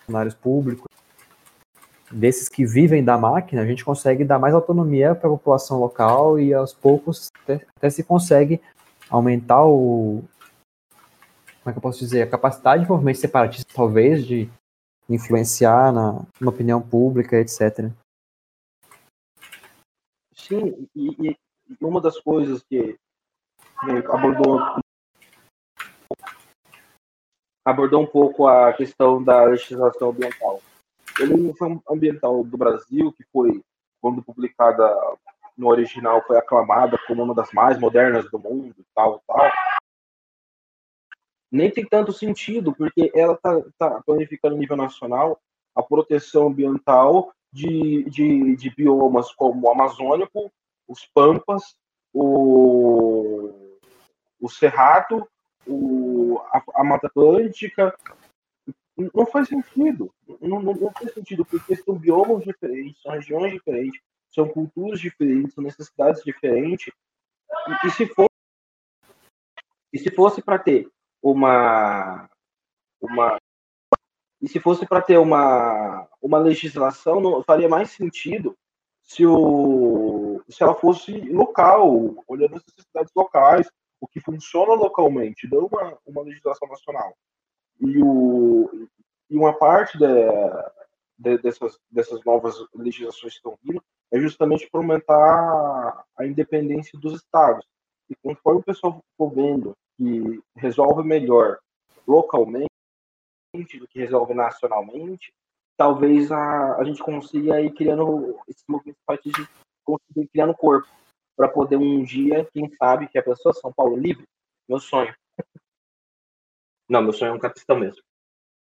funcionários 0.00 0.34
públicos, 0.34 0.86
desses 2.10 2.48
que 2.48 2.64
vivem 2.64 3.04
da 3.04 3.18
máquina, 3.18 3.62
a 3.62 3.66
gente 3.66 3.84
consegue 3.84 4.24
dar 4.24 4.38
mais 4.38 4.54
autonomia 4.54 5.14
para 5.14 5.28
a 5.28 5.32
população 5.32 5.78
local 5.78 6.38
e 6.38 6.54
aos 6.54 6.72
poucos 6.72 7.28
até, 7.42 7.66
até, 7.76 7.90
se 7.90 8.02
consegue 8.02 8.60
aumentar 9.10 9.64
o. 9.66 10.22
Como 11.62 11.70
é 11.70 11.72
que 11.72 11.78
eu 11.78 11.82
posso 11.82 11.98
dizer? 11.98 12.22
A 12.22 12.30
capacidade 12.30 12.84
de 12.84 12.88
movimento 12.88 13.18
separatista, 13.18 13.70
talvez, 13.74 14.26
de 14.26 14.48
influenciar 15.08 15.92
na, 15.92 16.22
na 16.40 16.48
opinião 16.48 16.80
pública, 16.80 17.36
etc. 17.36 17.90
Sim, 20.34 20.88
e, 20.94 21.30
e 21.30 21.36
uma 21.82 22.00
das 22.00 22.18
coisas 22.18 22.62
que 22.62 22.96
abordou 24.10 24.60
abordou 27.64 28.02
um 28.02 28.06
pouco 28.06 28.46
a 28.46 28.72
questão 28.72 29.22
da 29.22 29.44
legislação 29.44 30.10
ambiental. 30.10 30.60
A 31.18 31.22
legislação 31.22 31.82
ambiental 31.88 32.42
do 32.42 32.56
Brasil, 32.56 33.12
que 33.12 33.24
foi, 33.30 33.62
quando 34.00 34.22
publicada 34.22 34.88
no 35.56 35.68
original, 35.68 36.22
foi 36.26 36.38
aclamada 36.38 36.98
como 37.06 37.22
uma 37.22 37.34
das 37.34 37.52
mais 37.52 37.78
modernas 37.78 38.30
do 38.30 38.38
mundo, 38.38 38.74
tal, 38.94 39.22
tal, 39.26 39.50
nem 41.50 41.70
tem 41.70 41.86
tanto 41.86 42.12
sentido, 42.12 42.74
porque 42.74 43.10
ela 43.14 43.34
está 43.34 43.60
tá 43.78 44.02
planificando 44.04 44.54
a 44.54 44.58
nível 44.58 44.76
nacional 44.76 45.38
a 45.74 45.82
proteção 45.82 46.48
ambiental 46.48 47.32
de, 47.52 48.04
de, 48.10 48.56
de 48.56 48.70
biomas 48.74 49.32
como 49.34 49.66
o 49.66 49.70
amazônico, 49.70 50.50
os 50.86 51.06
pampas, 51.06 51.76
o, 52.12 53.37
o 54.40 54.48
cerrado, 54.48 55.28
o, 55.66 56.40
a, 56.52 56.62
a 56.74 56.84
Mata 56.84 57.06
Atlântica, 57.06 57.94
não 59.14 59.26
faz 59.26 59.48
sentido. 59.48 60.12
Não, 60.40 60.60
não, 60.60 60.74
não, 60.74 60.92
faz 60.92 61.12
sentido, 61.12 61.44
porque 61.44 61.76
são 61.76 61.94
biomas 61.96 62.44
diferentes, 62.44 63.00
são 63.00 63.12
regiões 63.12 63.52
diferentes, 63.52 64.00
são 64.30 64.48
culturas 64.48 65.00
diferentes, 65.00 65.54
são 65.54 65.62
necessidades 65.62 66.22
diferentes. 66.24 66.92
E, 67.68 67.86
e 67.86 67.90
se 67.90 68.06
for 68.06 68.28
e 69.92 69.98
se 69.98 70.10
fosse 70.10 70.42
para 70.42 70.58
ter 70.58 70.88
uma 71.22 72.28
uma 73.00 73.38
e 74.40 74.48
se 74.48 74.60
fosse 74.60 74.86
para 74.86 75.00
ter 75.00 75.18
uma 75.18 76.06
uma 76.20 76.38
legislação, 76.38 77.20
não 77.20 77.42
faria 77.42 77.68
mais 77.68 77.90
sentido 77.90 78.56
se 79.02 79.24
o 79.24 80.42
se 80.48 80.62
ela 80.62 80.74
fosse 80.74 81.12
local, 81.30 82.24
olhando 82.26 82.56
as 82.56 82.64
necessidades 82.66 83.12
locais, 83.14 83.70
o 84.00 84.06
que 84.06 84.20
funciona 84.20 84.74
localmente, 84.74 85.48
não 85.48 85.66
uma, 85.66 85.98
uma 86.06 86.22
legislação 86.22 86.68
nacional. 86.68 87.16
E, 87.80 88.02
o, 88.02 88.88
e 89.30 89.36
uma 89.36 89.52
parte 89.52 89.98
de, 89.98 90.06
de, 91.18 91.38
dessas, 91.38 91.78
dessas 91.90 92.24
novas 92.24 92.54
legislações 92.74 93.32
que 93.32 93.38
estão 93.38 93.58
vindo 93.62 93.82
é 94.10 94.18
justamente 94.18 94.68
para 94.70 94.80
aumentar 94.80 96.04
a 96.16 96.26
independência 96.26 96.98
dos 96.98 97.14
estados. 97.14 97.66
E 98.08 98.14
conforme 98.22 98.60
o 98.60 98.64
pessoal 98.64 99.02
for 99.16 99.30
vendo 99.30 99.76
que 99.96 100.40
resolve 100.56 101.02
melhor 101.06 101.58
localmente 102.06 102.68
do 103.78 103.88
que 103.88 103.98
resolve 103.98 104.32
nacionalmente, 104.34 105.32
talvez 105.76 106.30
a, 106.32 106.76
a 106.76 106.84
gente 106.84 107.02
consiga 107.02 107.60
ir 107.60 107.72
criando 107.72 108.38
esse 108.48 108.64
movimento 108.68 108.98
partidista, 109.06 109.52
conseguir 109.84 110.28
criando 110.28 110.54
corpo, 110.54 110.88
para 111.38 111.48
poder 111.48 111.76
um 111.76 112.02
dia, 112.02 112.44
quem 112.52 112.68
sabe, 112.74 113.06
que 113.06 113.16
a 113.16 113.22
pessoa 113.22 113.54
São 113.54 113.72
Paulo 113.72 113.96
livre, 113.96 114.26
meu 114.68 114.80
sonho. 114.80 115.14
Não, 116.88 117.00
meu 117.00 117.12
sonho 117.12 117.30
é 117.30 117.34
um 117.34 117.38
capitão 117.38 117.78
mesmo. 117.78 118.02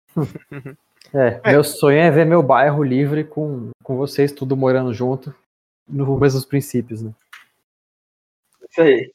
É, 1.14 1.52
meu 1.52 1.62
sonho 1.62 1.98
é 1.98 2.10
ver 2.10 2.26
meu 2.26 2.42
bairro 2.42 2.82
livre 2.82 3.22
com, 3.22 3.70
com 3.80 3.96
vocês 3.96 4.32
tudo 4.32 4.56
morando 4.56 4.92
junto, 4.92 5.32
nos 5.86 6.20
mesmos 6.20 6.44
princípios, 6.44 7.00
né? 7.00 7.14
Isso 8.68 8.82
aí. 8.82 9.14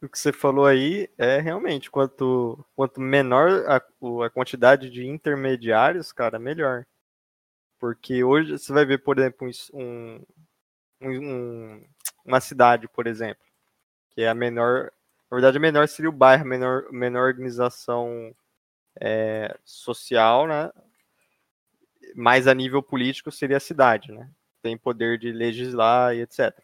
O 0.00 0.08
que 0.08 0.18
você 0.18 0.32
falou 0.32 0.64
aí 0.64 1.06
é 1.18 1.38
realmente, 1.38 1.90
quanto, 1.90 2.64
quanto 2.74 2.98
menor 2.98 3.66
a, 3.68 3.76
a 4.24 4.30
quantidade 4.30 4.88
de 4.88 5.06
intermediários, 5.06 6.12
cara, 6.12 6.38
melhor. 6.38 6.86
Porque 7.78 8.24
hoje 8.24 8.58
você 8.58 8.72
vai 8.72 8.86
ver, 8.86 9.04
por 9.04 9.18
exemplo, 9.18 9.50
um, 9.74 10.18
um, 11.00 11.84
uma 12.24 12.40
cidade, 12.40 12.88
por 12.88 13.06
exemplo, 13.06 13.44
que 14.10 14.22
é 14.22 14.28
a 14.28 14.34
menor. 14.34 14.92
Na 15.30 15.36
verdade, 15.36 15.56
a 15.58 15.60
menor 15.60 15.88
seria 15.88 16.08
o 16.08 16.12
bairro, 16.12 16.42
a 16.42 16.46
menor, 16.46 16.92
menor 16.92 17.28
organização 17.28 18.34
é, 19.00 19.56
social, 19.64 20.46
né? 20.46 20.70
Mais 22.14 22.46
a 22.48 22.54
nível 22.54 22.82
político 22.82 23.30
seria 23.30 23.58
a 23.58 23.60
cidade, 23.60 24.12
né? 24.12 24.30
Tem 24.62 24.76
poder 24.76 25.18
de 25.18 25.32
legislar 25.32 26.14
e 26.14 26.22
etc. 26.22 26.54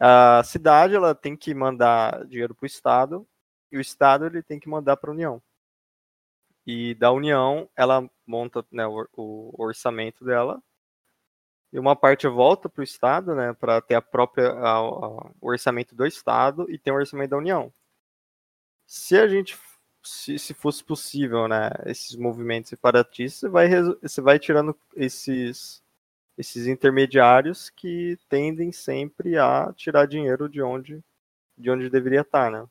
A 0.00 0.42
cidade 0.44 0.94
ela 0.94 1.14
tem 1.14 1.36
que 1.36 1.54
mandar 1.54 2.24
dinheiro 2.26 2.54
para 2.54 2.64
o 2.64 2.66
estado 2.66 3.28
e 3.70 3.76
o 3.76 3.80
estado 3.80 4.26
ele 4.26 4.42
tem 4.42 4.58
que 4.58 4.68
mandar 4.68 4.96
para 4.96 5.10
a 5.10 5.12
União. 5.14 5.42
E 6.66 6.94
da 6.94 7.10
União 7.12 7.68
ela 7.76 8.08
monta 8.26 8.64
né, 8.70 8.86
o, 8.86 9.54
orçamento 9.58 10.24
dela 10.24 10.62
e 11.72 11.78
uma 11.78 11.96
parte 11.96 12.28
volta 12.28 12.68
para 12.68 12.80
o 12.82 12.84
estado, 12.84 13.34
né, 13.34 13.54
para 13.54 13.80
ter 13.80 13.94
a 13.94 14.02
própria 14.02 14.50
a, 14.52 14.76
a, 14.76 15.08
o 15.40 15.48
orçamento 15.48 15.94
do 15.94 16.06
estado 16.06 16.70
e 16.70 16.78
tem 16.78 16.92
o 16.92 16.96
orçamento 16.96 17.30
da 17.30 17.38
União. 17.38 17.72
Se 18.86 19.16
a 19.16 19.26
gente 19.26 19.58
se, 20.04 20.38
se 20.38 20.52
fosse 20.52 20.84
possível, 20.84 21.48
né, 21.48 21.70
esses 21.86 22.16
movimentos 22.16 22.70
separatistas, 22.70 23.40
você 23.40 23.48
vai, 23.48 23.68
você 24.02 24.20
vai 24.20 24.38
tirando 24.38 24.76
esses 24.96 25.82
esses 26.36 26.66
intermediários 26.66 27.68
que 27.70 28.18
tendem 28.28 28.72
sempre 28.72 29.36
a 29.36 29.72
tirar 29.76 30.06
dinheiro 30.06 30.48
de 30.48 30.62
onde 30.62 31.02
de 31.56 31.70
onde 31.70 31.90
deveria 31.90 32.22
estar, 32.22 32.50
né? 32.50 32.66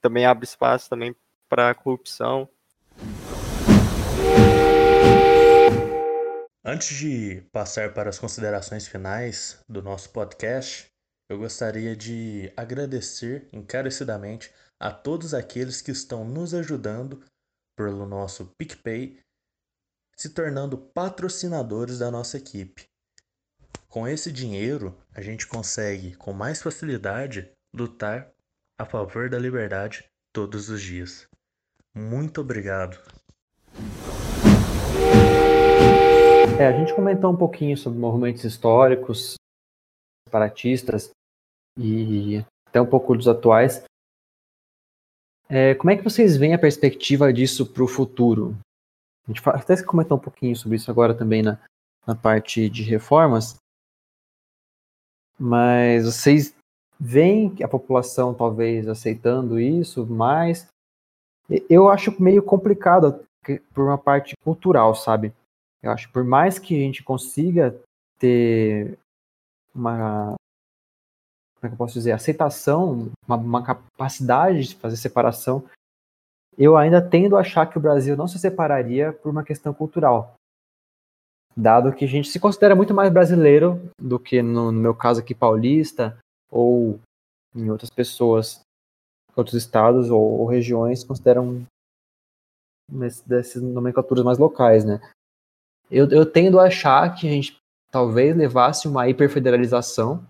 Também 0.00 0.26
abre 0.26 0.44
espaço 0.44 0.90
também 0.90 1.14
para 1.48 1.74
corrupção. 1.74 2.48
Antes 6.64 6.96
de 6.96 7.40
passar 7.50 7.92
para 7.92 8.08
as 8.08 8.20
considerações 8.20 8.86
finais 8.86 9.58
do 9.68 9.82
nosso 9.82 10.10
podcast, 10.10 10.86
eu 11.28 11.36
gostaria 11.36 11.96
de 11.96 12.52
agradecer 12.56 13.48
encarecidamente 13.52 14.52
a 14.78 14.92
todos 14.92 15.34
aqueles 15.34 15.82
que 15.82 15.90
estão 15.90 16.24
nos 16.24 16.54
ajudando 16.54 17.20
pelo 17.76 18.06
nosso 18.06 18.54
PicPay 18.56 19.18
se 20.16 20.30
tornando 20.30 20.78
patrocinadores 20.78 21.98
da 21.98 22.12
nossa 22.12 22.36
equipe. 22.36 22.88
Com 23.88 24.06
esse 24.06 24.30
dinheiro, 24.30 24.96
a 25.12 25.20
gente 25.20 25.48
consegue 25.48 26.14
com 26.14 26.32
mais 26.32 26.62
facilidade 26.62 27.50
lutar 27.74 28.30
a 28.78 28.86
favor 28.86 29.28
da 29.28 29.38
liberdade 29.38 30.08
todos 30.32 30.68
os 30.68 30.80
dias. 30.80 31.26
Muito 31.92 32.40
obrigado. 32.40 32.96
É, 36.58 36.66
a 36.66 36.72
gente 36.72 36.94
comentou 36.94 37.32
um 37.32 37.36
pouquinho 37.36 37.76
sobre 37.76 37.98
movimentos 37.98 38.44
históricos, 38.44 39.34
separatistas 40.28 41.10
e 41.78 42.44
até 42.68 42.80
um 42.80 42.86
pouco 42.86 43.16
dos 43.16 43.26
atuais. 43.26 43.84
É, 45.48 45.74
como 45.74 45.90
é 45.90 45.96
que 45.96 46.04
vocês 46.04 46.36
veem 46.36 46.54
a 46.54 46.58
perspectiva 46.58 47.32
disso 47.32 47.66
para 47.66 47.82
o 47.82 47.88
futuro? 47.88 48.56
A 49.26 49.32
gente 49.32 49.42
até 49.48 49.82
comentou 49.82 50.18
um 50.18 50.20
pouquinho 50.20 50.54
sobre 50.54 50.76
isso 50.76 50.90
agora 50.90 51.14
também 51.14 51.42
na, 51.42 51.58
na 52.06 52.14
parte 52.14 52.68
de 52.68 52.82
reformas. 52.82 53.56
Mas 55.38 56.04
vocês 56.04 56.54
veem 56.98 57.56
a 57.62 57.68
população 57.68 58.34
talvez 58.34 58.88
aceitando 58.88 59.58
isso 59.58 60.06
mais? 60.06 60.68
Eu 61.68 61.88
acho 61.88 62.22
meio 62.22 62.42
complicado 62.42 63.24
por 63.74 63.84
uma 63.84 63.98
parte 63.98 64.36
cultural, 64.44 64.94
sabe? 64.94 65.32
Eu 65.82 65.90
acho 65.90 66.10
por 66.10 66.24
mais 66.24 66.58
que 66.58 66.74
a 66.74 66.78
gente 66.78 67.02
consiga 67.02 67.78
ter 68.18 68.98
uma 69.74 70.34
como 71.56 71.66
é 71.66 71.68
que 71.68 71.74
eu 71.74 71.78
posso 71.78 71.94
dizer, 71.94 72.10
aceitação, 72.10 73.12
uma, 73.26 73.36
uma 73.36 73.64
capacidade 73.64 74.64
de 74.64 74.74
fazer 74.74 74.96
separação 74.96 75.64
eu 76.56 76.76
ainda 76.76 77.00
tendo 77.00 77.36
a 77.36 77.40
achar 77.40 77.66
que 77.66 77.78
o 77.78 77.80
Brasil 77.80 78.16
não 78.16 78.28
se 78.28 78.38
separaria 78.38 79.12
por 79.12 79.30
uma 79.30 79.44
questão 79.44 79.72
cultural. 79.72 80.34
Dado 81.56 81.92
que 81.92 82.04
a 82.04 82.08
gente 82.08 82.28
se 82.28 82.40
considera 82.40 82.74
muito 82.74 82.94
mais 82.94 83.12
brasileiro 83.12 83.90
do 83.98 84.18
que, 84.18 84.42
no, 84.42 84.72
no 84.72 84.80
meu 84.80 84.94
caso 84.94 85.20
aqui, 85.20 85.34
paulista, 85.34 86.18
ou 86.50 86.98
em 87.54 87.70
outras 87.70 87.90
pessoas, 87.90 88.60
outros 89.36 89.56
estados 89.56 90.10
ou, 90.10 90.40
ou 90.40 90.46
regiões 90.46 91.04
consideram 91.04 91.62
dessas 93.26 93.62
nomenclaturas 93.62 94.24
mais 94.24 94.38
locais, 94.38 94.84
né? 94.84 95.00
Eu, 95.92 96.08
eu 96.08 96.24
tendo 96.24 96.58
a 96.58 96.64
achar 96.64 97.14
que 97.14 97.28
a 97.28 97.30
gente 97.30 97.56
talvez 97.90 98.34
levasse 98.34 98.88
uma 98.88 99.06
hiperfederalização 99.08 100.26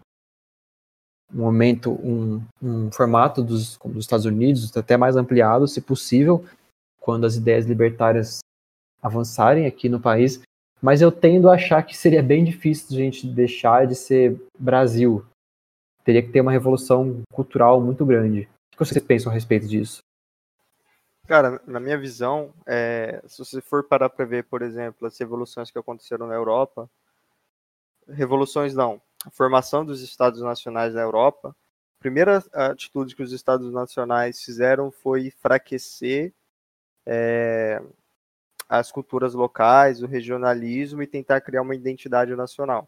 um 1.32 1.38
momento, 1.38 1.92
um, 1.92 2.42
um 2.60 2.90
formato 2.90 3.42
dos, 3.42 3.78
dos 3.78 4.04
Estados 4.04 4.26
Unidos 4.26 4.76
até 4.76 4.96
mais 4.96 5.16
ampliado, 5.16 5.66
se 5.66 5.80
possível, 5.80 6.44
quando 7.00 7.24
as 7.24 7.36
ideias 7.36 7.64
libertárias 7.64 8.40
avançarem 9.00 9.66
aqui 9.66 9.88
no 9.88 9.98
país, 9.98 10.42
mas 10.80 11.00
eu 11.00 11.10
tendo 11.10 11.48
a 11.48 11.54
achar 11.54 11.82
que 11.84 11.96
seria 11.96 12.22
bem 12.22 12.44
difícil 12.44 12.96
a 12.96 13.00
gente 13.00 13.26
deixar 13.26 13.86
de 13.86 13.94
ser 13.94 14.40
Brasil. 14.58 15.24
Teria 16.04 16.22
que 16.22 16.32
ter 16.32 16.40
uma 16.40 16.52
revolução 16.52 17.22
cultural 17.32 17.80
muito 17.80 18.04
grande. 18.04 18.48
O 18.74 18.76
que 18.76 18.84
vocês 18.84 19.02
pensam 19.02 19.30
a 19.30 19.34
respeito 19.34 19.66
disso? 19.66 20.00
Cara, 21.32 21.62
na 21.66 21.80
minha 21.80 21.96
visão, 21.96 22.52
é, 22.66 23.22
se 23.26 23.38
você 23.38 23.62
for 23.62 23.82
parar 23.84 24.10
para 24.10 24.26
ver, 24.26 24.44
por 24.44 24.60
exemplo, 24.60 25.08
as 25.08 25.16
revoluções 25.18 25.70
que 25.70 25.78
aconteceram 25.78 26.26
na 26.26 26.34
Europa, 26.34 26.90
revoluções 28.06 28.74
não, 28.74 29.00
a 29.24 29.30
formação 29.30 29.82
dos 29.82 30.02
Estados 30.02 30.42
Nacionais 30.42 30.92
na 30.92 31.00
Europa, 31.00 31.56
a 31.98 31.98
primeira 31.98 32.44
atitude 32.52 33.16
que 33.16 33.22
os 33.22 33.32
Estados 33.32 33.72
Nacionais 33.72 34.42
fizeram 34.44 34.90
foi 34.90 35.28
enfraquecer 35.28 36.34
é, 37.06 37.82
as 38.68 38.92
culturas 38.92 39.32
locais, 39.32 40.02
o 40.02 40.06
regionalismo 40.06 41.02
e 41.02 41.06
tentar 41.06 41.40
criar 41.40 41.62
uma 41.62 41.74
identidade 41.74 42.36
nacional. 42.36 42.86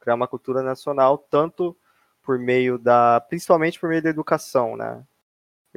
Criar 0.00 0.14
uma 0.14 0.26
cultura 0.26 0.62
nacional, 0.62 1.18
tanto 1.18 1.76
por 2.22 2.38
meio 2.38 2.78
da. 2.78 3.20
principalmente 3.28 3.78
por 3.78 3.90
meio 3.90 4.02
da 4.02 4.08
educação, 4.08 4.74
né? 4.74 5.04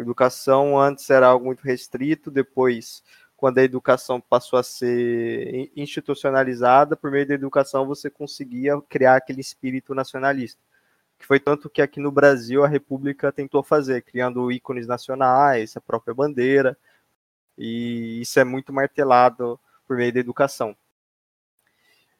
Educação 0.01 0.79
antes 0.79 1.09
era 1.09 1.27
algo 1.27 1.45
muito 1.45 1.61
restrito, 1.61 2.31
depois 2.31 3.03
quando 3.37 3.57
a 3.57 3.63
educação 3.63 4.21
passou 4.21 4.59
a 4.59 4.63
ser 4.63 5.71
institucionalizada, 5.75 6.95
por 6.95 7.09
meio 7.09 7.27
da 7.27 7.33
educação 7.33 7.87
você 7.87 8.09
conseguia 8.09 8.79
criar 8.87 9.15
aquele 9.15 9.41
espírito 9.41 9.95
nacionalista. 9.95 10.61
Que 11.17 11.25
foi 11.25 11.39
tanto 11.39 11.69
que 11.69 11.81
aqui 11.81 11.99
no 11.99 12.11
Brasil 12.11 12.63
a 12.63 12.67
República 12.67 13.31
tentou 13.31 13.63
fazer, 13.63 14.03
criando 14.03 14.51
ícones 14.51 14.85
nacionais, 14.85 15.75
a 15.75 15.81
própria 15.81 16.13
bandeira, 16.13 16.77
e 17.57 18.21
isso 18.21 18.39
é 18.39 18.43
muito 18.43 18.71
martelado 18.71 19.59
por 19.87 19.97
meio 19.97 20.13
da 20.13 20.19
educação. 20.19 20.75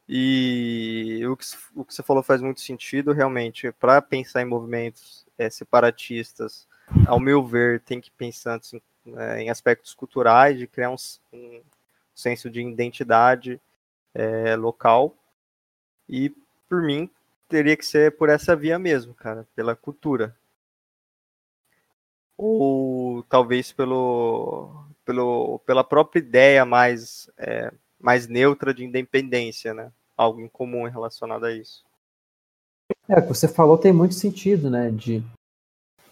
E 0.07 1.21
o 1.27 1.37
que, 1.37 1.45
o 1.75 1.85
que 1.85 1.93
você 1.93 2.03
falou 2.03 2.21
faz 2.23 2.41
muito 2.41 2.61
sentido, 2.61 3.13
realmente, 3.13 3.71
para 3.73 4.01
pensar 4.01 4.41
em 4.41 4.45
movimentos 4.45 5.25
é, 5.37 5.49
separatistas, 5.49 6.67
ao 7.07 7.19
meu 7.19 7.43
ver, 7.43 7.81
tem 7.81 7.99
que 7.99 8.11
pensar 8.11 8.55
assim, 8.55 8.81
é, 9.17 9.41
em 9.41 9.49
aspectos 9.49 9.93
culturais, 9.93 10.57
de 10.57 10.67
criar 10.67 10.89
um, 10.89 10.95
um 11.33 11.61
senso 12.13 12.49
de 12.49 12.61
identidade 12.61 13.59
é, 14.13 14.55
local. 14.55 15.15
E, 16.07 16.29
por 16.69 16.81
mim, 16.81 17.09
teria 17.47 17.75
que 17.75 17.85
ser 17.85 18.15
por 18.17 18.29
essa 18.29 18.55
via 18.55 18.77
mesmo, 18.77 19.13
cara, 19.13 19.47
pela 19.55 19.75
cultura. 19.75 20.35
Ou 22.37 23.23
talvez 23.23 23.71
pelo, 23.71 24.85
pelo, 25.05 25.59
pela 25.59 25.83
própria 25.83 26.19
ideia 26.19 26.65
mais, 26.65 27.29
é, 27.37 27.71
mais 27.99 28.27
neutra 28.27 28.73
de 28.73 28.83
independência, 28.83 29.73
né? 29.73 29.91
Algo 30.17 30.41
em 30.41 30.47
comum 30.47 30.83
relacionado 30.85 31.45
a 31.45 31.51
isso. 31.51 31.83
É, 33.07 33.19
o 33.19 33.21
que 33.21 33.27
você 33.27 33.47
falou 33.47 33.77
tem 33.77 33.93
muito 33.93 34.15
sentido, 34.15 34.69
né? 34.69 34.89
De 34.89 35.23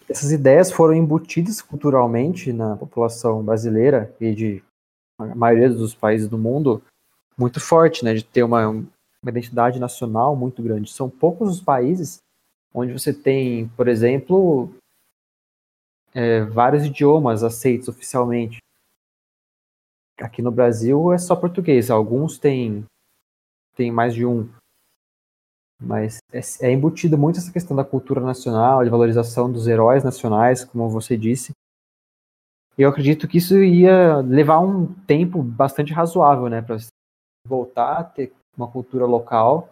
essas 0.09 0.31
ideias 0.31 0.71
foram 0.71 0.95
embutidas 0.95 1.61
culturalmente 1.61 2.51
na 2.51 2.75
população 2.75 3.43
brasileira 3.43 4.13
e 4.19 4.33
de 4.33 4.63
a 5.19 5.35
maioria 5.35 5.69
dos 5.69 5.93
países 5.93 6.27
do 6.27 6.37
mundo 6.37 6.81
muito 7.37 7.59
forte, 7.59 8.03
né, 8.03 8.13
de 8.13 8.23
ter 8.23 8.41
uma, 8.41 8.67
uma 8.67 8.89
identidade 9.27 9.79
nacional 9.79 10.35
muito 10.35 10.63
grande. 10.63 10.91
São 10.91 11.09
poucos 11.09 11.49
os 11.49 11.61
países 11.61 12.19
onde 12.73 12.91
você 12.91 13.13
tem, 13.13 13.67
por 13.69 13.87
exemplo, 13.87 14.73
é, 16.13 16.41
vários 16.45 16.85
idiomas 16.85 17.43
aceitos 17.43 17.87
oficialmente. 17.87 18.57
Aqui 20.19 20.41
no 20.41 20.51
Brasil 20.51 21.13
é 21.13 21.17
só 21.17 21.35
português, 21.35 21.89
alguns 21.89 22.37
têm, 22.37 22.85
têm 23.75 23.91
mais 23.91 24.13
de 24.13 24.25
um. 24.25 24.49
Mas 25.81 26.17
é, 26.31 26.41
é 26.67 26.71
embutido 26.71 27.17
muito 27.17 27.39
essa 27.39 27.51
questão 27.51 27.75
da 27.75 27.85
cultura 27.85 28.19
nacional, 28.19 28.83
de 28.83 28.89
valorização 28.89 29.51
dos 29.51 29.67
heróis 29.67 30.03
nacionais, 30.03 30.65
como 30.65 30.89
você 30.89 31.15
disse. 31.15 31.53
Eu 32.77 32.89
acredito 32.89 33.27
que 33.27 33.37
isso 33.37 33.57
ia 33.57 34.17
levar 34.17 34.59
um 34.59 34.93
tempo 35.05 35.41
bastante 35.41 35.93
razoável, 35.93 36.49
né, 36.49 36.61
para 36.61 36.77
voltar 37.47 37.97
a 37.97 38.03
ter 38.03 38.33
uma 38.55 38.69
cultura 38.69 39.05
local, 39.05 39.69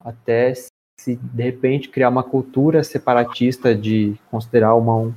até 0.00 0.54
se 0.54 1.16
de 1.16 1.42
repente 1.42 1.88
criar 1.88 2.08
uma 2.08 2.22
cultura 2.22 2.84
separatista 2.84 3.74
de 3.74 4.16
considerar 4.30 4.74
uma 4.76 4.96
um, 4.96 5.14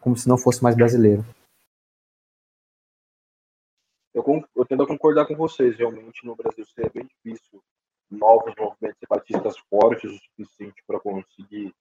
como 0.00 0.16
se 0.16 0.28
não 0.28 0.36
fosse 0.36 0.62
mais 0.62 0.76
brasileiro. 0.76 1.24
Eu, 4.12 4.22
eu 4.54 4.64
tendo 4.64 4.82
a 4.82 4.86
concordar 4.86 5.26
com 5.26 5.34
vocês, 5.34 5.76
realmente 5.76 6.24
no 6.24 6.36
Brasil 6.36 6.64
seria 6.66 6.90
bem 6.90 7.06
difícil 7.06 7.62
novos 8.14 8.54
movimentos 8.56 8.98
separatistas 8.98 9.58
fortes 9.70 10.10
o 10.10 10.18
suficiente 10.18 10.82
para 10.86 11.00
conseguir 11.00 11.74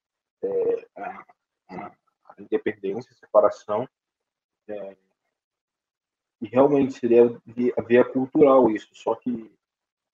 é, 0.43 0.88
a, 0.97 1.25
a, 1.69 1.91
independência, 2.39 3.11
a 3.11 3.15
separação. 3.15 3.88
É, 4.67 4.97
e 6.41 6.47
realmente 6.47 6.93
seria 6.93 7.39
via, 7.45 7.73
via 7.88 8.03
cultural 8.03 8.69
isso, 8.69 8.89
só 8.93 9.15
que 9.15 9.51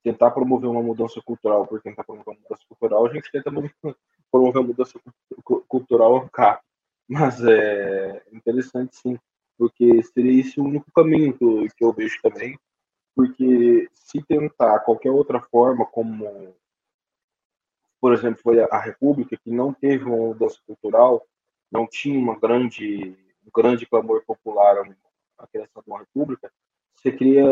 tentar 0.04 0.32
promover 0.32 0.70
uma 0.70 0.82
mudança 0.82 1.22
cultural 1.22 1.66
por 1.68 1.82
tentar 1.82 2.04
promover 2.04 2.34
uma 2.34 2.42
mudança 2.42 2.64
cultural, 2.68 3.06
a 3.06 3.14
gente 3.14 3.32
tenta 3.32 3.52
promover 3.52 3.74
uma 4.62 4.68
mudança 4.68 5.00
cultural 5.68 6.30
cá. 6.30 6.62
Mas 7.08 7.44
é 7.44 8.24
interessante 8.32 8.96
sim, 8.96 9.20
porque 9.58 10.04
seria 10.04 10.42
esse 10.42 10.60
o 10.60 10.64
único 10.64 10.92
caminho 10.92 11.36
que 11.36 11.84
eu 11.84 11.92
vejo 11.92 12.22
também, 12.22 12.58
porque 13.20 13.90
se 13.92 14.24
tentar 14.24 14.80
qualquer 14.80 15.12
outra 15.12 15.42
forma, 15.42 15.86
como, 15.86 16.56
por 18.00 18.14
exemplo, 18.14 18.42
foi 18.42 18.64
a 18.64 18.80
República, 18.80 19.36
que 19.36 19.52
não 19.52 19.74
teve 19.74 20.06
uma 20.06 20.16
mudança 20.16 20.58
cultural, 20.66 21.28
não 21.70 21.86
tinha 21.86 22.18
uma 22.18 22.40
grande, 22.40 23.18
um 23.46 23.50
grande 23.54 23.86
clamor 23.86 24.24
popular 24.26 24.78
a 25.38 25.48
criação 25.48 25.84
de 25.84 25.90
uma 25.90 26.00
república, 26.00 26.50
você 26.96 27.12
cria 27.12 27.46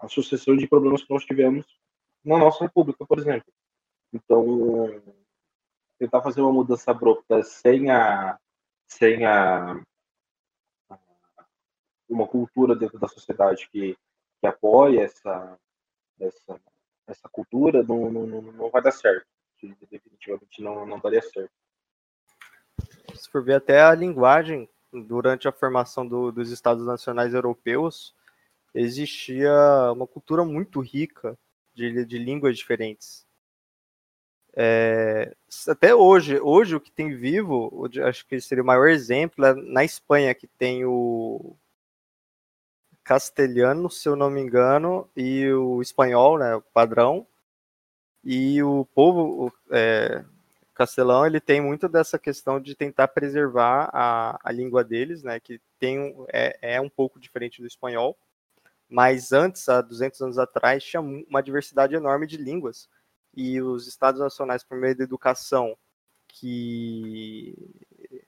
a 0.00 0.08
sucessão 0.08 0.56
de 0.56 0.66
problemas 0.66 1.04
que 1.04 1.14
nós 1.14 1.24
tivemos 1.24 1.64
na 2.24 2.36
nossa 2.36 2.64
república, 2.64 3.06
por 3.06 3.20
exemplo. 3.20 3.52
Então, 4.12 5.00
tentar 5.96 6.22
fazer 6.22 6.40
uma 6.40 6.52
mudança 6.52 6.90
abrupta 6.90 7.40
sem 7.44 7.88
a 7.88 8.36
sem 8.88 9.24
a 9.24 9.80
uma 12.08 12.26
cultura 12.26 12.74
dentro 12.74 12.98
da 12.98 13.06
sociedade 13.06 13.68
que, 13.70 13.96
que 14.40 14.46
apoia 14.46 15.02
essa 15.02 15.58
essa 16.20 16.60
essa 17.06 17.28
cultura 17.28 17.82
não, 17.82 18.10
não, 18.10 18.26
não 18.26 18.70
vai 18.70 18.82
dar 18.82 18.92
certo 18.92 19.26
definitivamente 19.90 20.62
não, 20.62 20.86
não 20.86 20.98
daria 20.98 21.22
certo 21.22 21.52
se 23.14 23.28
for 23.30 23.42
ver 23.42 23.54
até 23.54 23.82
a 23.82 23.94
linguagem 23.94 24.68
durante 24.92 25.46
a 25.46 25.52
formação 25.52 26.06
do, 26.06 26.32
dos 26.32 26.50
estados 26.50 26.84
nacionais 26.84 27.34
europeus 27.34 28.14
existia 28.74 29.52
uma 29.92 30.06
cultura 30.06 30.44
muito 30.44 30.80
rica 30.80 31.38
de, 31.74 32.04
de 32.04 32.18
línguas 32.18 32.56
diferentes. 32.56 33.26
É, 34.54 35.34
até 35.68 35.94
hoje, 35.94 36.40
hoje 36.40 36.74
o 36.74 36.80
que 36.80 36.90
tem 36.90 37.16
vivo, 37.16 37.88
acho 38.04 38.26
que 38.26 38.40
seria 38.40 38.62
o 38.62 38.66
maior 38.66 38.88
exemplo 38.88 39.44
é 39.44 39.54
na 39.54 39.84
Espanha, 39.84 40.34
que 40.34 40.46
tem 40.46 40.84
o 40.84 41.56
castelhano, 43.10 43.90
se 43.90 44.08
eu 44.08 44.14
não 44.14 44.30
me 44.30 44.40
engano, 44.40 45.10
e 45.16 45.50
o 45.52 45.82
espanhol, 45.82 46.38
né, 46.38 46.54
o 46.54 46.62
padrão, 46.62 47.26
e 48.22 48.62
o 48.62 48.84
povo 48.94 49.46
o, 49.46 49.52
é, 49.74 50.24
castelão, 50.72 51.26
ele 51.26 51.40
tem 51.40 51.60
muito 51.60 51.88
dessa 51.88 52.20
questão 52.20 52.60
de 52.60 52.72
tentar 52.76 53.08
preservar 53.08 53.90
a, 53.92 54.38
a 54.44 54.52
língua 54.52 54.84
deles, 54.84 55.24
né, 55.24 55.40
que 55.40 55.60
tem, 55.76 56.14
é, 56.32 56.76
é 56.76 56.80
um 56.80 56.88
pouco 56.88 57.18
diferente 57.18 57.60
do 57.60 57.66
espanhol, 57.66 58.16
mas 58.88 59.32
antes, 59.32 59.68
há 59.68 59.80
200 59.80 60.20
anos 60.20 60.38
atrás, 60.38 60.84
tinha 60.84 61.00
uma 61.00 61.42
diversidade 61.42 61.96
enorme 61.96 62.28
de 62.28 62.36
línguas. 62.36 62.88
E 63.36 63.60
os 63.60 63.88
estados 63.88 64.20
nacionais, 64.20 64.62
por 64.62 64.78
meio 64.78 64.96
da 64.96 65.02
educação, 65.02 65.76
que 66.28 67.56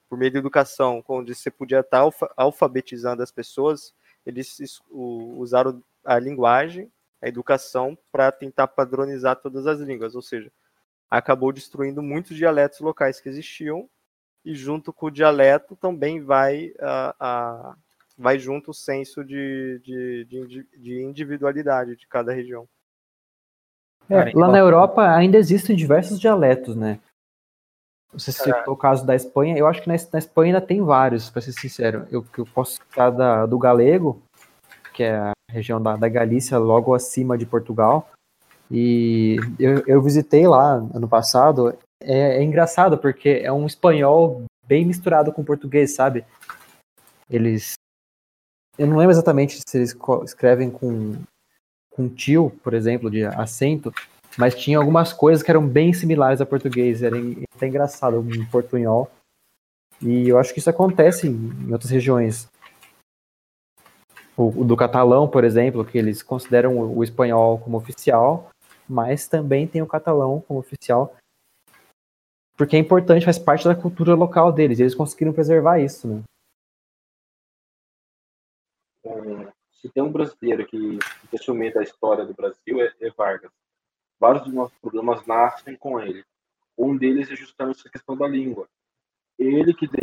por 0.08 0.18
meio 0.18 0.32
da 0.32 0.40
educação, 0.40 1.04
onde 1.08 1.36
você 1.36 1.52
podia 1.52 1.80
estar 1.80 2.02
alfabetizando 2.36 3.22
as 3.22 3.30
pessoas, 3.30 3.94
eles 4.26 4.80
usaram 4.90 5.82
a 6.04 6.18
linguagem, 6.18 6.90
a 7.20 7.28
educação, 7.28 7.96
para 8.10 8.32
tentar 8.32 8.68
padronizar 8.68 9.36
todas 9.36 9.66
as 9.66 9.80
línguas, 9.80 10.14
ou 10.14 10.22
seja, 10.22 10.50
acabou 11.10 11.52
destruindo 11.52 12.02
muitos 12.02 12.36
dialetos 12.36 12.80
locais 12.80 13.20
que 13.20 13.28
existiam, 13.28 13.88
e 14.44 14.54
junto 14.54 14.92
com 14.92 15.06
o 15.06 15.10
dialeto 15.10 15.76
também 15.76 16.20
vai 16.20 16.72
a, 16.80 17.14
a 17.20 17.76
vai 18.18 18.38
junto 18.38 18.70
o 18.70 18.74
senso 18.74 19.24
de, 19.24 19.80
de, 19.82 20.24
de, 20.26 20.66
de 20.78 21.02
individualidade 21.02 21.96
de 21.96 22.06
cada 22.06 22.32
região. 22.32 22.68
É, 24.08 24.32
lá 24.34 24.50
na 24.50 24.58
Europa 24.58 25.08
ainda 25.14 25.38
existem 25.38 25.74
diversos 25.74 26.20
dialetos, 26.20 26.76
né? 26.76 27.00
Você 28.12 28.30
citou 28.30 28.74
o 28.74 28.76
caso 28.76 29.06
da 29.06 29.14
Espanha, 29.14 29.56
eu 29.56 29.66
acho 29.66 29.80
que 29.80 29.88
na, 29.88 29.94
na 30.12 30.18
Espanha 30.18 30.54
ainda 30.54 30.66
tem 30.66 30.82
vários, 30.82 31.30
para 31.30 31.40
ser 31.40 31.52
sincero. 31.52 32.06
Eu, 32.10 32.24
eu 32.36 32.46
posso 32.46 32.72
citar 32.72 33.10
da, 33.10 33.46
do 33.46 33.58
galego, 33.58 34.22
que 34.92 35.02
é 35.02 35.16
a 35.16 35.32
região 35.50 35.80
da, 35.80 35.96
da 35.96 36.08
Galícia, 36.08 36.58
logo 36.58 36.94
acima 36.94 37.38
de 37.38 37.46
Portugal. 37.46 38.10
E 38.70 39.36
eu, 39.58 39.82
eu 39.86 40.02
visitei 40.02 40.46
lá 40.46 40.74
ano 40.74 41.08
passado. 41.08 41.76
É, 42.02 42.38
é, 42.38 42.42
engraçado, 42.42 42.98
porque 42.98 43.40
é 43.42 43.52
um 43.52 43.66
espanhol 43.66 44.44
bem 44.66 44.84
misturado 44.84 45.32
com 45.32 45.44
português, 45.44 45.94
sabe? 45.94 46.24
Eles 47.30 47.74
eu 48.78 48.86
não 48.86 48.96
lembro 48.96 49.12
exatamente 49.12 49.60
se 49.66 49.76
eles 49.76 49.94
escrevem 50.24 50.70
com, 50.70 51.14
com 51.90 52.08
tio, 52.08 52.50
por 52.64 52.72
exemplo, 52.72 53.10
de 53.10 53.24
acento, 53.24 53.92
mas 54.38 54.54
tinha 54.54 54.78
algumas 54.78 55.12
coisas 55.12 55.42
que 55.42 55.50
eram 55.50 55.66
bem 55.66 55.92
similares 55.92 56.40
a 56.40 56.46
português, 56.46 57.02
era 57.02 57.16
até 57.54 57.66
engraçado 57.66 58.24
em 58.34 58.44
portunhol. 58.46 59.10
E 60.00 60.28
eu 60.28 60.38
acho 60.38 60.52
que 60.52 60.58
isso 60.58 60.70
acontece 60.70 61.28
em 61.28 61.72
outras 61.72 61.90
regiões. 61.90 62.48
O, 64.36 64.48
o, 64.60 64.64
do 64.64 64.76
catalão, 64.76 65.28
por 65.28 65.44
exemplo, 65.44 65.84
que 65.84 65.98
eles 65.98 66.22
consideram 66.22 66.78
o, 66.78 66.98
o 66.98 67.04
espanhol 67.04 67.58
como 67.58 67.76
oficial, 67.76 68.50
mas 68.88 69.28
também 69.28 69.66
tem 69.66 69.82
o 69.82 69.86
catalão 69.86 70.40
como 70.40 70.58
oficial, 70.58 71.14
porque 72.56 72.76
é 72.76 72.78
importante, 72.78 73.24
faz 73.24 73.38
parte 73.38 73.64
da 73.64 73.74
cultura 73.74 74.14
local 74.14 74.52
deles, 74.52 74.78
e 74.78 74.82
eles 74.82 74.94
conseguiram 74.94 75.32
preservar 75.32 75.78
isso, 75.78 76.08
né? 76.08 76.22
É, 79.04 79.52
se 79.72 79.88
tem 79.88 80.02
um 80.02 80.12
brasileiro 80.12 80.64
que, 80.66 80.98
assumiu 81.34 81.72
da 81.72 81.82
história 81.82 82.24
do 82.24 82.34
Brasil 82.34 82.80
é, 82.80 82.92
é, 83.00 83.10
Vargas. 83.10 83.50
Vários 84.22 84.44
dos 84.44 84.54
nossos 84.54 84.78
problemas 84.78 85.26
nascem 85.26 85.74
com 85.74 85.98
ele. 85.98 86.24
Um 86.78 86.96
deles 86.96 87.28
é 87.28 87.34
justamente 87.34 87.80
essa 87.80 87.90
questão 87.90 88.16
da 88.16 88.28
língua. 88.28 88.68
Ele 89.36 89.74
que, 89.74 89.88
de, 89.88 89.98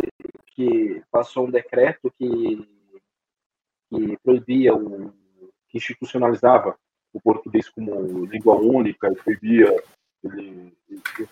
que 0.47 1.01
passou 1.09 1.47
um 1.47 1.49
decreto 1.49 2.11
que, 2.17 2.67
que 3.87 4.17
proibia, 4.21 4.75
o, 4.75 5.13
que 5.69 5.77
institucionalizava 5.77 6.77
o 7.13 7.21
português 7.21 7.69
como 7.69 8.25
língua 8.25 8.55
única 8.55 9.09
e 9.09 9.15
proibia, 9.15 9.73
ele, 10.21 10.77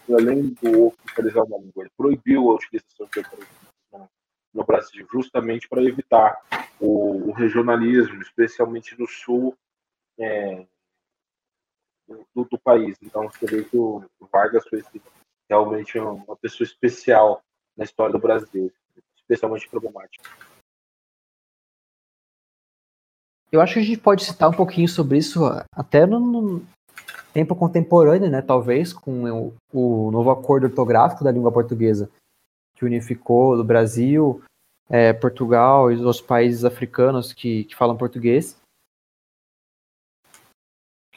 além 0.09 0.55
do 0.61 0.85
oficializar 0.85 1.43
uma 1.43 1.57
língua, 1.57 1.84
ele 1.84 1.91
proibiu 1.97 2.51
a 2.51 2.55
utilização 2.55 3.05
de 3.14 3.22
no 4.53 4.64
Brasil, 4.64 5.05
justamente 5.11 5.68
para 5.68 5.84
evitar 5.84 6.39
o, 6.80 7.30
o, 7.30 7.31
regionalismo, 7.34 8.22
especialmente 8.22 8.97
no 8.97 9.05
sul 9.05 9.53
é, 10.18 10.65
do, 12.07 12.45
do, 12.45 12.59
país. 12.59 12.97
Então, 13.01 13.29
você 13.29 13.45
vê 13.45 13.63
que 13.63 13.77
o 13.77 14.03
Vargas 14.31 14.67
foi 14.67 14.84
realmente 15.49 15.99
uma 15.99 16.35
pessoa 16.38 16.65
especial 16.65 17.41
na 17.75 17.84
história 17.84 18.13
do 18.13 18.19
Brasil, 18.19 18.71
especialmente 19.17 19.69
problemática. 19.69 20.29
Eu 23.51 23.61
acho 23.61 23.75
que 23.75 23.79
a 23.79 23.84
gente 23.84 23.99
pode 23.99 24.25
citar 24.25 24.49
um 24.49 24.53
pouquinho 24.53 24.88
sobre 24.89 25.17
isso 25.17 25.41
até 25.71 26.05
no, 26.05 26.19
no 26.19 26.65
tempo 27.34 27.55
contemporâneo, 27.55 28.29
né? 28.29 28.41
Talvez 28.41 28.91
com 28.91 29.23
o, 29.31 29.53
o 29.71 30.11
novo 30.11 30.31
acordo 30.31 30.65
ortográfico 30.65 31.23
da 31.23 31.31
língua 31.31 31.51
portuguesa 31.51 32.09
que 32.75 32.85
unificou 32.85 33.55
o 33.55 33.63
Brasil, 33.63 34.43
é, 34.89 35.11
Portugal 35.13 35.91
e 35.91 35.95
os 35.95 36.21
países 36.21 36.63
africanos 36.63 37.34
que, 37.34 37.63
que 37.65 37.75
falam 37.75 37.97
português. 37.97 38.57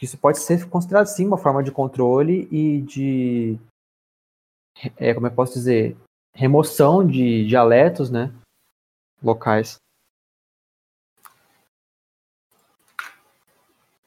Isso 0.01 0.16
pode 0.16 0.39
ser 0.39 0.68
considerado 0.68 1.06
sim 1.06 1.27
uma 1.27 1.36
forma 1.36 1.62
de 1.62 1.70
controle 1.70 2.48
e 2.51 2.81
de, 2.81 3.59
é, 4.97 5.12
como 5.12 5.27
eu 5.27 5.31
posso 5.31 5.55
dizer, 5.55 5.97
remoção 6.32 7.06
de 7.06 7.47
dialetos, 7.47 8.10
né, 8.10 8.32
locais. 9.22 9.77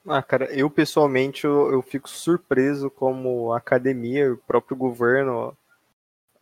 Ah, 0.06 0.22
cara, 0.22 0.46
eu 0.54 0.70
pessoalmente 0.70 1.46
eu, 1.46 1.72
eu 1.72 1.82
fico 1.82 2.10
surpreso 2.10 2.90
como 2.90 3.54
a 3.54 3.58
academia, 3.58 4.34
o 4.34 4.38
próprio 4.38 4.76
governo 4.76 5.56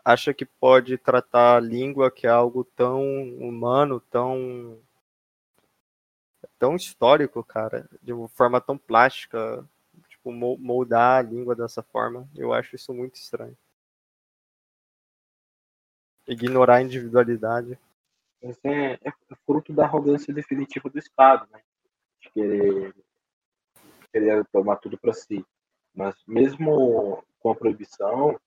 acha 0.04 0.34
que 0.34 0.46
pode 0.46 0.98
tratar 0.98 1.58
a 1.58 1.60
língua 1.60 2.10
que 2.10 2.26
é 2.26 2.30
algo 2.30 2.64
tão 2.64 3.04
humano, 3.38 4.00
tão 4.10 4.80
tão 6.62 6.76
histórico, 6.76 7.44
cara, 7.44 7.90
de 8.04 8.14
uma 8.14 8.28
forma 8.28 8.62
tão 8.62 8.78
plástica, 8.78 9.68
tipo 10.08 10.32
moldar 10.32 11.18
a 11.18 11.28
língua 11.28 11.56
dessa 11.56 11.82
forma. 11.82 12.30
Eu 12.36 12.54
acho 12.54 12.76
isso 12.76 12.94
muito 12.94 13.16
estranho. 13.16 13.58
Ignorar 16.28 16.76
a 16.76 16.82
individualidade. 16.84 17.80
é, 18.64 18.94
é 18.94 19.12
fruto 19.44 19.74
da 19.74 19.86
arrogância 19.86 20.32
definitiva 20.32 20.88
do 20.88 21.00
Estado, 21.00 21.48
né? 21.52 21.64
De 22.22 22.30
querer 22.30 22.96
queria 24.14 24.46
tomar 24.52 24.76
tudo 24.76 25.00
para 25.00 25.14
si. 25.14 25.44
Mas 25.96 26.16
mesmo 26.28 27.24
com 27.40 27.50
a 27.50 27.56
proibição, 27.56 28.40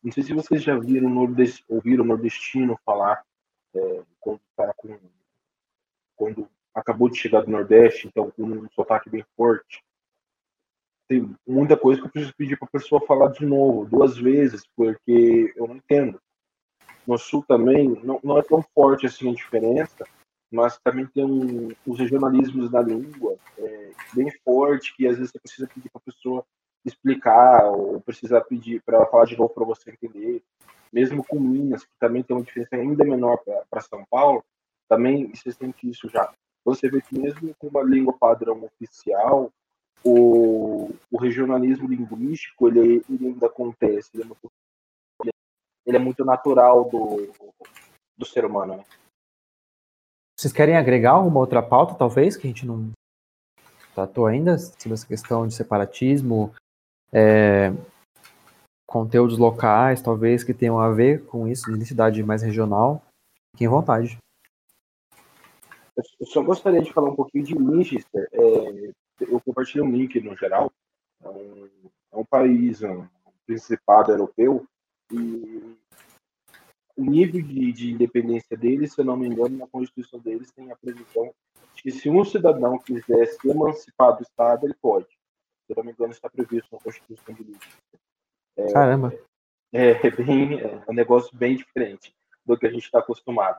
não 0.00 0.12
sei 0.12 0.22
se 0.22 0.32
vocês 0.32 0.62
já 0.62 0.78
viram 0.78 1.08
ouviram 1.68 2.04
o 2.04 2.06
nordestino 2.06 2.78
falar 2.84 3.26
é, 3.74 4.04
quando, 4.20 4.40
com, 4.76 5.00
quando 6.14 6.48
acabou 6.76 7.08
de 7.08 7.18
chegar 7.18 7.40
do 7.40 7.50
Nordeste, 7.50 8.06
então 8.06 8.30
com 8.30 8.42
um 8.44 8.68
sotaque 8.70 9.08
bem 9.08 9.24
forte. 9.34 9.82
Tem 11.08 11.34
muita 11.46 11.76
coisa 11.76 12.00
que 12.00 12.06
eu 12.06 12.10
preciso 12.10 12.34
pedir 12.36 12.58
para 12.58 12.68
a 12.68 12.70
pessoa 12.70 13.00
falar 13.06 13.28
de 13.28 13.46
novo, 13.46 13.86
duas 13.86 14.18
vezes, 14.18 14.64
porque 14.76 15.54
eu 15.56 15.66
não 15.66 15.76
entendo. 15.76 16.20
No 17.06 17.16
Sul 17.16 17.42
também 17.48 17.88
não, 18.04 18.20
não 18.22 18.38
é 18.38 18.42
tão 18.42 18.62
forte 18.74 19.06
assim 19.06 19.30
a 19.30 19.34
diferença, 19.34 20.04
mas 20.50 20.78
também 20.78 21.06
tem 21.06 21.24
um, 21.24 21.68
os 21.86 21.98
regionalismos 21.98 22.70
da 22.70 22.82
língua 22.82 23.36
é, 23.56 23.90
bem 24.12 24.30
forte, 24.44 24.94
que 24.94 25.06
às 25.06 25.16
vezes 25.16 25.32
você 25.32 25.38
precisa 25.38 25.68
pedir 25.68 25.88
para 25.88 26.00
a 26.00 26.12
pessoa 26.12 26.44
explicar, 26.84 27.64
ou 27.66 28.00
precisar 28.00 28.42
pedir 28.42 28.82
para 28.82 28.98
ela 28.98 29.06
falar 29.06 29.24
de 29.24 29.36
novo 29.36 29.54
para 29.54 29.64
você 29.64 29.90
entender. 29.90 30.42
Mesmo 30.92 31.24
com 31.24 31.40
Minas, 31.40 31.84
que 31.84 31.90
também 31.98 32.22
tem 32.22 32.36
uma 32.36 32.44
diferença 32.44 32.76
ainda 32.76 33.04
menor 33.04 33.38
para 33.70 33.80
São 33.80 34.04
Paulo, 34.10 34.44
também 34.88 35.32
vocês 35.32 35.56
têm 35.56 35.72
que 35.72 35.90
isso 35.90 36.08
já. 36.08 36.32
Você 36.66 36.90
vê 36.90 37.00
que 37.00 37.16
mesmo 37.16 37.54
com 37.54 37.68
uma 37.68 37.80
língua 37.80 38.12
padrão 38.12 38.60
oficial, 38.64 39.52
o, 40.04 40.90
o 41.12 41.16
regionalismo 41.16 41.88
linguístico 41.88 42.66
ele, 42.66 43.04
ele 43.08 43.28
ainda 43.28 43.46
acontece, 43.46 44.10
ele 44.12 44.24
é, 44.24 44.26
muito, 44.26 44.52
ele 45.86 45.96
é 45.96 46.00
muito 46.00 46.24
natural 46.24 46.90
do, 46.90 47.32
do 48.18 48.26
ser 48.26 48.44
humano. 48.44 48.78
Né? 48.78 48.84
Vocês 50.36 50.52
querem 50.52 50.76
agregar 50.76 51.12
alguma 51.12 51.38
outra 51.38 51.62
pauta, 51.62 51.94
talvez, 51.94 52.36
que 52.36 52.48
a 52.48 52.50
gente 52.50 52.66
não 52.66 52.90
tratou 53.94 54.26
ainda, 54.26 54.58
sobre 54.58 54.94
essa 54.94 55.06
questão 55.06 55.46
de 55.46 55.54
separatismo, 55.54 56.52
é, 57.12 57.70
conteúdos 58.88 59.38
locais, 59.38 60.02
talvez, 60.02 60.42
que 60.42 60.52
tenham 60.52 60.80
a 60.80 60.90
ver 60.90 61.24
com 61.26 61.46
isso, 61.46 61.70
de 61.70 61.76
identidade 61.76 62.22
mais 62.24 62.42
regional? 62.42 63.00
Fiquem 63.52 63.68
à 63.68 63.70
vontade. 63.70 64.18
Eu 65.96 66.26
só 66.26 66.42
gostaria 66.42 66.82
de 66.82 66.92
falar 66.92 67.10
um 67.10 67.16
pouquinho 67.16 67.44
de 67.44 67.54
Winchester. 67.54 68.28
É, 68.32 68.92
eu 69.20 69.40
compartilho 69.40 69.84
um 69.84 69.90
link 69.90 70.20
no 70.20 70.36
geral. 70.36 70.70
É 71.22 71.28
um, 71.28 71.68
é 72.12 72.16
um 72.16 72.24
país, 72.24 72.82
um 72.82 73.06
principado 73.46 74.12
europeu, 74.12 74.66
e 75.10 75.76
o 76.96 77.04
nível 77.04 77.42
de, 77.42 77.72
de, 77.72 77.92
independência 77.92 78.56
deles, 78.56 78.92
se 78.92 79.00
eu 79.00 79.04
não 79.04 79.16
me 79.16 79.26
engano, 79.26 79.56
na 79.56 79.66
Constituição 79.66 80.18
deles 80.18 80.50
tem 80.52 80.70
a 80.70 80.76
previsão 80.76 81.32
de 81.74 81.82
que 81.82 81.90
se 81.90 82.10
um 82.10 82.24
cidadão 82.24 82.78
quiser 82.78 83.26
se 83.26 83.48
emancipar 83.48 84.16
do 84.16 84.22
Estado, 84.22 84.66
ele 84.66 84.74
pode. 84.74 85.06
Se 85.06 85.72
eu 85.72 85.76
não 85.76 85.84
me 85.84 85.92
engano, 85.92 86.12
está 86.12 86.28
previsto 86.28 86.68
na 86.72 86.80
Constituição 86.80 87.34
de 87.34 87.42
Livre. 87.42 87.68
É, 88.56 88.72
Caramba! 88.72 89.12
É, 89.72 89.90
é, 89.90 90.10
bem, 90.10 90.60
é 90.60 90.84
um 90.88 90.94
negócio 90.94 91.36
bem 91.36 91.56
diferente 91.56 92.14
do 92.44 92.56
que 92.56 92.66
a 92.66 92.70
gente 92.70 92.84
está 92.84 93.00
acostumado. 93.00 93.58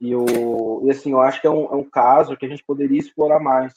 E, 0.00 0.14
o, 0.14 0.82
e 0.86 0.90
assim, 0.90 1.12
eu 1.12 1.20
acho 1.20 1.40
que 1.40 1.46
é 1.46 1.50
um, 1.50 1.64
é 1.66 1.74
um 1.74 1.88
caso 1.88 2.36
que 2.36 2.46
a 2.46 2.48
gente 2.48 2.64
poderia 2.64 2.98
explorar 2.98 3.38
mais 3.38 3.74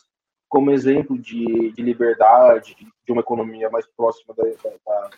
como 0.50 0.72
exemplo 0.72 1.18
de, 1.18 1.72
de 1.72 1.82
liberdade, 1.82 2.76
de, 2.76 3.12
uma 3.12 3.22
economia 3.22 3.70
mais 3.70 3.88
próxima 3.88 4.34
da, 4.36 4.44
da, 4.44 5.10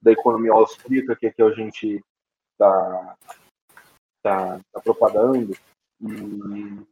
da 0.00 0.12
economia 0.12 0.52
austríaca 0.52 1.16
que, 1.16 1.30
que 1.30 1.42
a 1.42 1.50
gente 1.50 2.02
está 2.52 3.16
tá, 4.22 4.60
tá 4.72 4.80
propagando. 4.80 5.52
E 6.00 6.86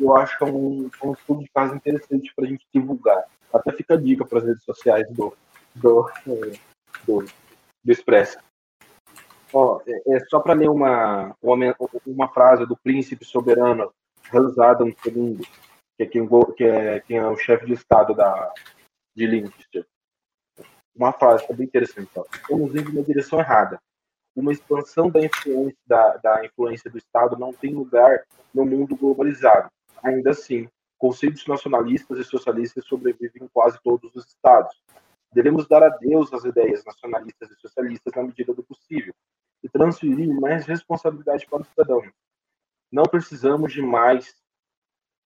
eu 0.00 0.16
acho 0.16 0.36
que 0.38 0.44
é 0.44 0.46
um, 0.46 0.90
um 1.04 1.12
estudo 1.12 1.42
de 1.42 1.50
caso 1.50 1.74
interessante 1.74 2.32
para 2.34 2.46
a 2.46 2.48
gente 2.48 2.66
divulgar. 2.74 3.24
Até 3.52 3.72
fica 3.72 3.94
a 3.94 4.00
dica 4.00 4.24
para 4.24 4.38
as 4.38 4.44
redes 4.44 4.64
sociais 4.64 5.08
do, 5.10 5.36
do, 5.74 6.10
do, 7.04 7.24
do 7.84 7.92
Expresso. 7.92 8.38
Ó, 9.52 9.80
é, 9.86 10.16
é 10.16 10.20
só 10.26 10.40
para 10.40 10.54
ler 10.54 10.68
uma, 10.68 11.36
uma, 11.42 12.28
frase 12.28 12.66
do 12.66 12.76
príncipe 12.76 13.24
soberano 13.24 13.92
Hans 14.32 14.58
Adam 14.58 14.88
II, 14.88 15.40
que 15.96 16.02
é 16.02 16.06
quem, 16.06 16.28
que 16.56 16.64
é, 16.64 17.00
quem 17.00 17.16
é 17.18 17.26
o 17.26 17.36
chefe 17.36 17.66
de 17.66 17.74
Estado 17.74 18.14
da, 18.14 18.52
de 19.14 19.26
Lincoln. 19.26 19.52
Uma 20.94 21.12
frase 21.12 21.44
é 21.48 21.52
bem 21.54 21.66
interessante. 21.66 22.10
Estamos 22.34 22.74
indo 22.74 22.92
na 22.92 23.02
direção 23.02 23.38
errada 23.38 23.78
uma 24.36 24.52
expansão 24.52 25.10
da 25.10 25.24
influência, 25.24 25.78
da, 25.86 26.16
da 26.18 26.44
influência 26.44 26.90
do 26.90 26.98
Estado 26.98 27.38
não 27.38 27.52
tem 27.54 27.72
lugar 27.72 28.24
no 28.52 28.66
mundo 28.66 28.94
globalizado. 28.94 29.70
Ainda 30.04 30.30
assim, 30.30 30.68
conceitos 30.98 31.46
nacionalistas 31.46 32.18
e 32.18 32.24
socialistas 32.24 32.84
sobrevivem 32.84 33.44
em 33.44 33.48
quase 33.48 33.78
todos 33.82 34.14
os 34.14 34.26
estados. 34.26 34.76
Devemos 35.36 35.68
dar 35.68 35.82
adeus 35.82 36.32
às 36.32 36.46
ideias 36.46 36.82
nacionalistas 36.82 37.50
e 37.50 37.56
socialistas 37.56 38.10
na 38.14 38.22
medida 38.22 38.54
do 38.54 38.62
possível 38.62 39.14
e 39.62 39.68
transferir 39.68 40.32
mais 40.32 40.64
responsabilidade 40.64 41.46
para 41.46 41.60
os 41.60 41.68
cidadãos. 41.68 42.10
Não 42.90 43.02
precisamos 43.02 43.70
de 43.70 43.82
mais, 43.82 44.34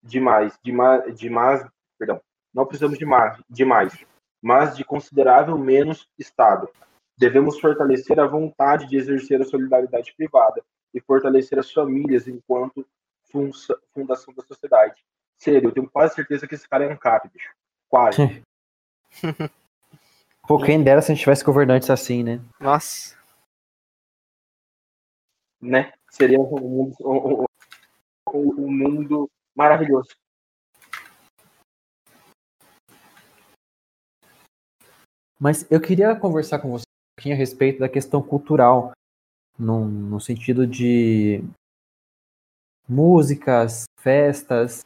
de 0.03 0.19
mais, 0.19 0.59
de 0.65 0.73
mais, 0.73 1.17
de 1.17 1.31
mais, 1.31 1.65
perdão, 1.97 2.21
não 2.53 2.67
precisamos 2.67 2.99
de 2.99 3.05
mais, 3.07 3.41
de 3.49 3.65
mais, 3.65 4.05
mas 4.43 4.77
de 4.77 4.83
considerável 4.83 5.57
menos 5.57 6.11
Estado. 6.19 6.69
Devemos 7.17 7.61
fortalecer 7.61 8.19
a 8.19 8.27
vontade 8.27 8.89
de 8.89 8.97
exercer 8.97 9.41
a 9.41 9.45
solidariedade 9.45 10.13
privada 10.17 10.61
e 10.93 11.01
fortalecer 11.01 11.57
as 11.57 11.71
famílias 11.71 12.27
enquanto 12.27 12.85
fundação 13.95 14.35
da 14.35 14.43
sociedade. 14.43 15.05
Sério, 15.39 15.69
eu 15.69 15.73
tenho 15.73 15.89
quase 15.89 16.17
certeza 16.17 16.49
que 16.49 16.57
esse 16.57 16.69
cara 16.69 16.85
é 16.85 16.93
um 16.93 16.97
cap, 16.97 17.29
bicho. 17.29 17.55
Quase. 17.89 18.43
Pô, 20.51 20.59
quem 20.61 20.83
dera 20.83 21.01
se 21.01 21.13
a 21.13 21.15
gente 21.15 21.23
tivesse 21.23 21.45
governantes 21.45 21.89
assim, 21.91 22.25
né? 22.25 22.41
Nossa. 22.59 23.17
Né? 25.61 25.93
Seria 26.11 26.41
um 26.41 26.59
mundo, 26.59 26.97
um, 27.03 27.45
um, 28.35 28.65
um 28.65 28.69
mundo 28.69 29.31
maravilhoso. 29.55 30.09
Mas 35.39 35.71
eu 35.71 35.81
queria 35.81 36.17
conversar 36.17 36.59
com 36.59 36.73
você 36.73 36.83
pouquinho 37.17 37.37
a 37.37 37.39
respeito 37.39 37.79
da 37.79 37.89
questão 37.89 38.21
cultural, 38.21 38.91
no, 39.57 39.85
no 39.85 40.21
sentido 40.21 40.67
de 40.67 41.45
músicas, 42.89 43.85
festas 44.01 44.85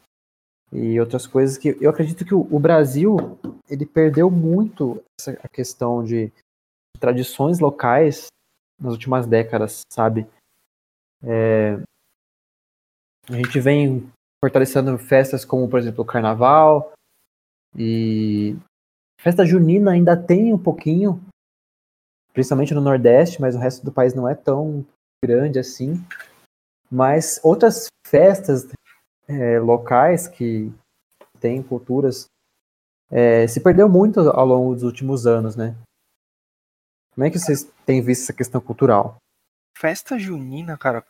e 0.75 0.99
outras 0.99 1.25
coisas 1.25 1.57
que 1.57 1.77
eu 1.79 1.89
acredito 1.89 2.25
que 2.25 2.35
o, 2.35 2.59
Brasil 2.59 3.15
ele 3.69 3.85
perdeu 3.85 4.29
muito 4.29 5.01
essa 5.17 5.31
a 5.41 5.47
questão 5.47 6.03
de 6.03 6.29
tradições 6.99 7.59
locais 7.59 8.27
nas 8.77 8.91
últimas 8.91 9.25
décadas, 9.25 9.81
sabe? 9.89 10.27
É, 11.23 11.79
a 13.29 13.33
gente 13.37 13.57
vem 13.61 14.11
fortalecendo 14.43 14.97
festas 14.97 15.45
como, 15.45 15.69
por 15.69 15.79
exemplo, 15.79 16.03
o 16.03 16.07
Carnaval 16.07 16.91
e 17.77 18.57
festa 19.21 19.45
junina 19.45 19.91
ainda 19.91 20.17
tem 20.17 20.53
um 20.53 20.61
pouquinho, 20.61 21.21
principalmente 22.33 22.73
no 22.73 22.81
Nordeste, 22.81 23.39
mas 23.39 23.55
o 23.55 23.59
resto 23.59 23.85
do 23.85 23.93
país 23.93 24.13
não 24.13 24.27
é 24.27 24.35
tão 24.35 24.85
grande 25.23 25.57
assim. 25.57 26.05
Mas 26.91 27.39
outras 27.43 27.87
festas 28.05 28.67
é, 29.27 29.59
locais 29.59 30.27
que 30.27 30.71
têm 31.39 31.61
culturas 31.61 32.27
é, 33.11 33.47
se 33.47 33.61
perdeu 33.61 33.87
muito 33.87 34.19
ao 34.19 34.45
longo 34.45 34.73
dos 34.73 34.83
últimos 34.83 35.27
anos, 35.27 35.55
né? 35.55 35.75
Como 37.13 37.25
é 37.25 37.31
que 37.31 37.39
vocês 37.39 37.63
têm 37.85 38.01
visto 38.01 38.23
essa 38.23 38.33
questão 38.33 38.59
cultural? 38.59 39.17
Festa 39.77 40.17
junina, 40.17 40.77
cara. 40.77 41.05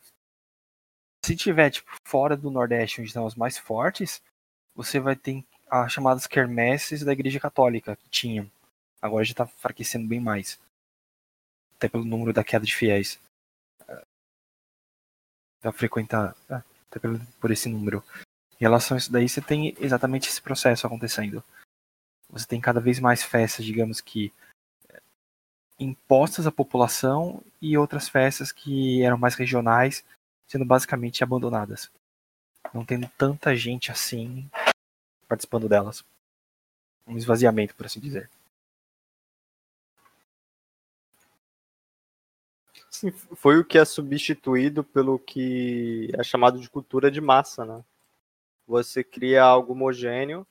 Se 1.25 1.35
tiver, 1.35 1.71
tipo, 1.71 1.89
fora 2.05 2.37
do 2.37 2.51
Nordeste, 2.51 3.01
onde 3.01 3.07
estão 3.07 3.25
as 3.25 3.35
mais 3.35 3.57
fortes, 3.57 4.21
você 4.75 4.99
vai 4.99 5.15
ter 5.15 5.43
as 5.67 5.91
chamadas 5.91 6.27
quermesses 6.27 7.03
da 7.03 7.13
Igreja 7.13 7.39
Católica, 7.39 7.95
que 7.95 8.09
tinham. 8.09 8.49
Agora 9.01 9.23
já 9.23 9.33
tá 9.33 9.45
enfraquecendo 9.45 10.07
bem 10.07 10.19
mais. 10.19 10.59
Até 11.75 11.89
pelo 11.89 12.05
número 12.05 12.33
da 12.33 12.43
queda 12.43 12.65
de 12.65 12.75
fiéis. 12.75 13.19
Pra 15.59 15.71
frequentar. 15.71 16.35
é, 16.49 16.61
por 17.39 17.51
esse 17.51 17.69
número. 17.69 18.03
Em 18.53 18.63
relação 18.63 18.95
a 18.95 18.97
isso 18.97 19.11
daí, 19.11 19.27
você 19.27 19.41
tem 19.41 19.75
exatamente 19.79 20.29
esse 20.29 20.41
processo 20.41 20.87
acontecendo. 20.87 21.43
Você 22.29 22.47
tem 22.47 22.59
cada 22.59 22.79
vez 22.79 22.99
mais 22.99 23.23
festas, 23.23 23.65
digamos 23.65 24.01
que 24.01 24.33
eh, 24.89 25.01
impostas 25.79 26.47
à 26.47 26.51
população 26.51 27.43
e 27.61 27.77
outras 27.77 28.09
festas 28.09 28.51
que 28.51 29.03
eram 29.03 29.17
mais 29.17 29.35
regionais, 29.35 30.03
sendo 30.47 30.65
basicamente 30.65 31.23
abandonadas. 31.23 31.91
Não 32.73 32.85
tendo 32.85 33.09
tanta 33.17 33.55
gente 33.55 33.91
assim 33.91 34.49
participando 35.27 35.69
delas. 35.69 36.03
Um 37.07 37.17
esvaziamento, 37.17 37.75
por 37.75 37.85
assim 37.85 37.99
dizer. 37.99 38.29
Foi 43.35 43.59
o 43.59 43.65
que 43.65 43.77
é 43.77 43.85
substituído 43.85 44.83
pelo 44.83 45.17
que 45.19 46.09
é 46.17 46.23
chamado 46.23 46.59
de 46.59 46.69
cultura 46.69 47.09
de 47.11 47.21
massa, 47.21 47.65
né? 47.65 47.83
Você 48.67 49.03
cria 49.03 49.43
algo 49.43 49.73
homogêneo, 49.73 50.45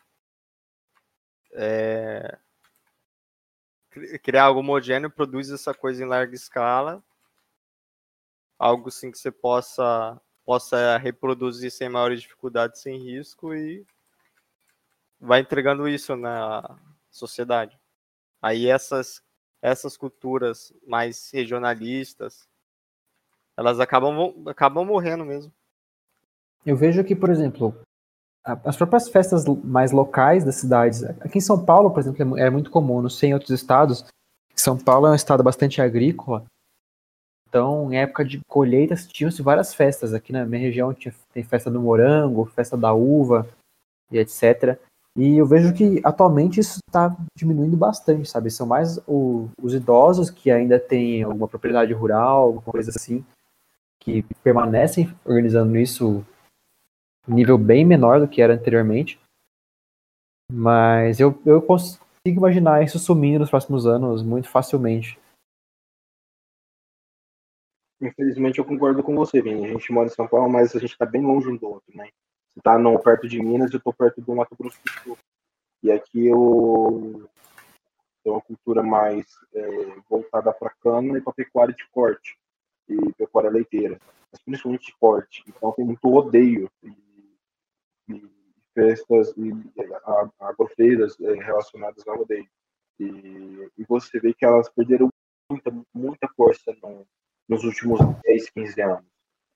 é, 1.53 2.39
cri- 3.91 4.19
criar 4.19 4.45
algo 4.45 4.61
homogêneo, 4.61 5.11
produz 5.11 5.51
essa 5.51 5.75
coisa 5.75 6.03
em 6.03 6.07
larga 6.07 6.35
escala, 6.35 7.03
algo 8.59 8.89
assim 8.89 9.11
que 9.11 9.19
você 9.19 9.31
possa 9.31 10.21
possa 10.45 10.99
reproduzir 10.99 11.71
sem 11.71 11.89
maiores 11.89 12.21
dificuldades, 12.21 12.83
sem 12.83 12.99
risco 12.99 13.55
e 13.55 13.85
vai 15.19 15.41
entregando 15.41 15.89
isso 15.89 16.15
na 16.17 16.79
sociedade. 17.11 17.81
Aí 18.43 18.67
essas 18.69 19.23
essas 19.65 19.97
culturas 19.97 20.75
mais 20.87 21.31
regionalistas, 21.33 22.47
elas 23.57 23.81
acabam 23.81 24.47
acabam 24.47 24.87
morrendo 24.87 25.25
mesmo. 25.25 25.51
Eu 26.67 26.77
vejo 26.77 27.03
que, 27.03 27.17
por 27.17 27.31
exemplo, 27.31 27.75
as 28.45 28.77
próprias 28.77 29.09
festas 29.09 29.47
mais 29.65 29.91
locais 29.91 30.45
das 30.45 30.57
cidades. 30.57 31.03
Aqui 31.03 31.39
em 31.39 31.41
São 31.41 31.65
Paulo, 31.65 31.91
por 31.91 32.01
exemplo, 32.01 32.39
é 32.39 32.43
é 32.43 32.51
muito 32.51 32.71
comum, 32.71 33.01
não 33.01 33.09
sei 33.09 33.31
em 33.31 33.33
outros 33.35 33.51
estados. 33.51 34.05
São 34.55 34.77
Paulo 34.77 35.07
é 35.07 35.11
um 35.11 35.15
estado 35.15 35.43
bastante 35.43 35.81
agrícola. 35.81 36.45
Então, 37.49 37.91
em 37.91 37.97
época 37.97 38.23
de 38.23 38.41
colheitas, 38.47 39.07
tinham-se 39.07 39.41
várias 39.41 39.73
festas. 39.75 40.13
Aqui 40.13 40.31
na 40.31 40.45
minha 40.45 40.61
região 40.61 40.93
tinha, 40.93 41.15
tem 41.33 41.43
festa 41.43 41.71
do 41.71 41.81
morango, 41.81 42.45
festa 42.45 42.77
da 42.77 42.93
uva 42.93 43.49
e 44.11 44.19
etc. 44.19 44.79
E 45.17 45.37
eu 45.37 45.47
vejo 45.47 45.73
que 45.73 46.01
atualmente 46.05 46.59
isso 46.59 46.81
está 46.89 47.17
diminuindo 47.37 47.77
bastante, 47.77 48.29
sabe? 48.29 48.51
São 48.51 48.67
mais 48.67 48.99
o- 49.07 49.49
os 49.63 49.73
idosos 49.73 50.29
que 50.29 50.51
ainda 50.51 50.79
têm 50.79 51.23
alguma 51.23 51.47
propriedade 51.47 51.93
rural, 51.93 52.43
alguma 52.43 52.63
coisa 52.63 52.91
assim, 52.91 53.25
que 54.01 54.25
permanecem 54.43 55.09
organizando 55.25 55.77
isso 55.79 56.27
em 57.29 57.35
nível 57.35 57.57
bem 57.57 57.85
menor 57.85 58.19
do 58.21 58.29
que 58.29 58.43
era 58.43 58.55
anteriormente. 58.55 59.21
Mas 60.53 61.21
eu, 61.21 61.41
eu 61.47 61.63
consigo 61.63 62.01
imaginar 62.27 62.83
isso 62.83 62.99
sumindo 62.99 63.41
nos 63.41 63.51
próximos 63.51 63.87
anos 63.87 64.23
muito 64.23 64.49
facilmente. 64.49 65.19
Infelizmente 68.01 68.59
eu 68.59 68.65
concordo 68.65 69.03
com 69.03 69.15
você, 69.15 69.41
Vini. 69.41 69.65
A 69.65 69.69
gente 69.69 69.93
mora 69.93 70.09
em 70.09 70.13
São 70.13 70.27
Paulo, 70.27 70.51
mas 70.51 70.75
a 70.75 70.79
gente 70.81 70.93
está 70.93 71.07
bem 71.07 71.23
longe 71.23 71.49
um 71.49 71.57
do 71.57 71.67
outro, 71.69 71.97
né? 71.97 72.11
Você 72.55 72.61
tá 72.63 72.79
no, 72.79 72.99
perto 73.01 73.29
de 73.29 73.43
Minas 73.43 73.73
e 73.73 73.77
eu 73.77 73.81
tô 73.81 73.93
perto 73.93 74.21
do 74.21 74.35
Mato 74.35 74.57
Grosso 74.57 74.79
do 74.85 74.91
Sul. 75.03 75.19
E 75.83 75.91
aqui 75.91 76.27
eu 76.27 77.29
tenho 78.23 78.37
uma 78.37 78.41
cultura 78.41 78.83
mais 78.83 79.27
é, 79.53 80.01
voltada 80.09 80.53
para 80.53 80.71
cana 80.81 81.19
e 81.19 81.21
para 81.21 81.33
pecuária 81.33 81.75
de 81.75 81.87
corte 81.91 82.39
e 82.89 83.13
pecuária 83.15 83.51
leiteira, 83.51 83.99
mas 84.31 84.41
principalmente 84.43 84.87
de 84.87 84.97
corte. 84.99 85.43
Então 85.49 85.73
tem 85.73 85.85
muito 85.85 86.07
odeio 86.15 86.71
e, 86.83 87.37
e 88.09 88.31
festas 88.73 89.35
e 89.37 89.51
a- 90.05 90.31
agrofeiras 90.41 91.21
é, 91.21 91.35
relacionadas 91.35 92.07
ao 92.07 92.19
rodeio. 92.19 92.49
E, 93.01 93.71
e 93.77 93.85
você 93.89 94.21
vê 94.21 94.33
que 94.33 94.45
elas 94.45 94.69
perderam 94.71 95.09
muita, 95.51 95.73
muita 95.93 96.29
força 96.37 96.73
no, 96.83 97.05
nos 97.49 97.65
últimos 97.65 97.99
10, 98.23 98.49
15 98.51 98.81
anos. 98.81 99.05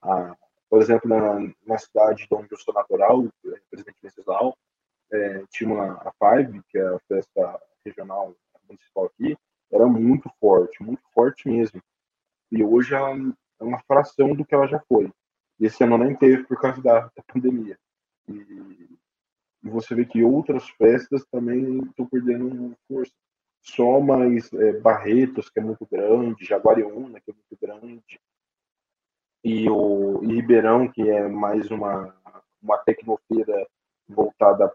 Ah, 0.01 0.35
por 0.69 0.81
exemplo, 0.81 1.09
na, 1.09 1.51
na 1.65 1.77
cidade 1.77 2.27
de 2.27 2.35
onde 2.35 2.51
eu 2.51 2.57
sou 2.57 2.73
natural, 2.73 3.27
Presidente 3.69 3.97
Venceslau, 4.01 4.55
é, 5.11 5.43
tinha 5.49 5.73
uma, 5.73 5.93
a 5.93 6.11
Five, 6.13 6.61
que 6.69 6.77
é 6.77 6.87
a 6.87 6.99
festa 7.07 7.61
regional 7.83 8.35
municipal 8.67 9.05
aqui, 9.05 9.35
era 9.71 9.85
muito 9.87 10.29
forte, 10.39 10.83
muito 10.83 11.01
forte 11.13 11.47
mesmo. 11.47 11.81
E 12.51 12.63
hoje 12.63 12.93
ela 12.93 13.15
é 13.59 13.63
uma 13.63 13.79
fração 13.83 14.35
do 14.35 14.45
que 14.45 14.53
ela 14.53 14.67
já 14.67 14.79
foi. 14.87 15.11
E 15.59 15.65
esse 15.65 15.83
ano 15.83 15.97
nem 15.97 16.15
teve 16.15 16.43
por 16.43 16.59
causa 16.59 16.81
da, 16.81 17.01
da 17.01 17.23
pandemia. 17.27 17.77
E, 18.27 18.33
e 19.63 19.69
você 19.69 19.93
vê 19.93 20.05
que 20.05 20.23
outras 20.23 20.69
festas 20.69 21.25
também 21.31 21.79
estão 21.83 22.05
perdendo 22.05 22.75
força. 22.87 23.13
Só 23.61 23.99
mais 23.99 24.51
é, 24.53 24.79
Barretos, 24.79 25.49
que 25.49 25.59
é 25.59 25.63
muito 25.63 25.85
grande, 25.85 26.45
Jaguariúna, 26.45 27.19
que 27.19 27.31
é 27.31 27.33
muito 27.33 27.57
grande, 27.61 28.19
e 29.43 29.69
o 29.69 30.19
Ribeirão, 30.19 30.87
que 30.87 31.09
é 31.09 31.27
mais 31.27 31.71
uma, 31.71 32.13
uma 32.61 32.77
tecnofeira 32.79 33.67
voltada 34.07 34.73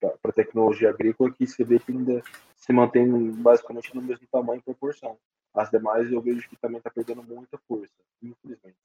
para 0.00 0.30
a 0.30 0.32
tecnologia 0.32 0.90
agrícola, 0.90 1.32
que 1.32 1.46
você 1.46 1.64
vê 1.64 1.78
que 1.78 1.90
ainda 1.90 2.22
se 2.56 2.72
mantém 2.72 3.30
basicamente 3.32 3.94
no 3.94 4.02
mesmo 4.02 4.26
tamanho 4.30 4.60
e 4.60 4.62
proporção. 4.62 5.16
As 5.54 5.70
demais 5.70 6.10
eu 6.12 6.20
vejo 6.20 6.48
que 6.48 6.56
também 6.56 6.78
está 6.78 6.90
perdendo 6.90 7.22
muita 7.22 7.58
força, 7.66 7.92
infelizmente. 8.22 8.76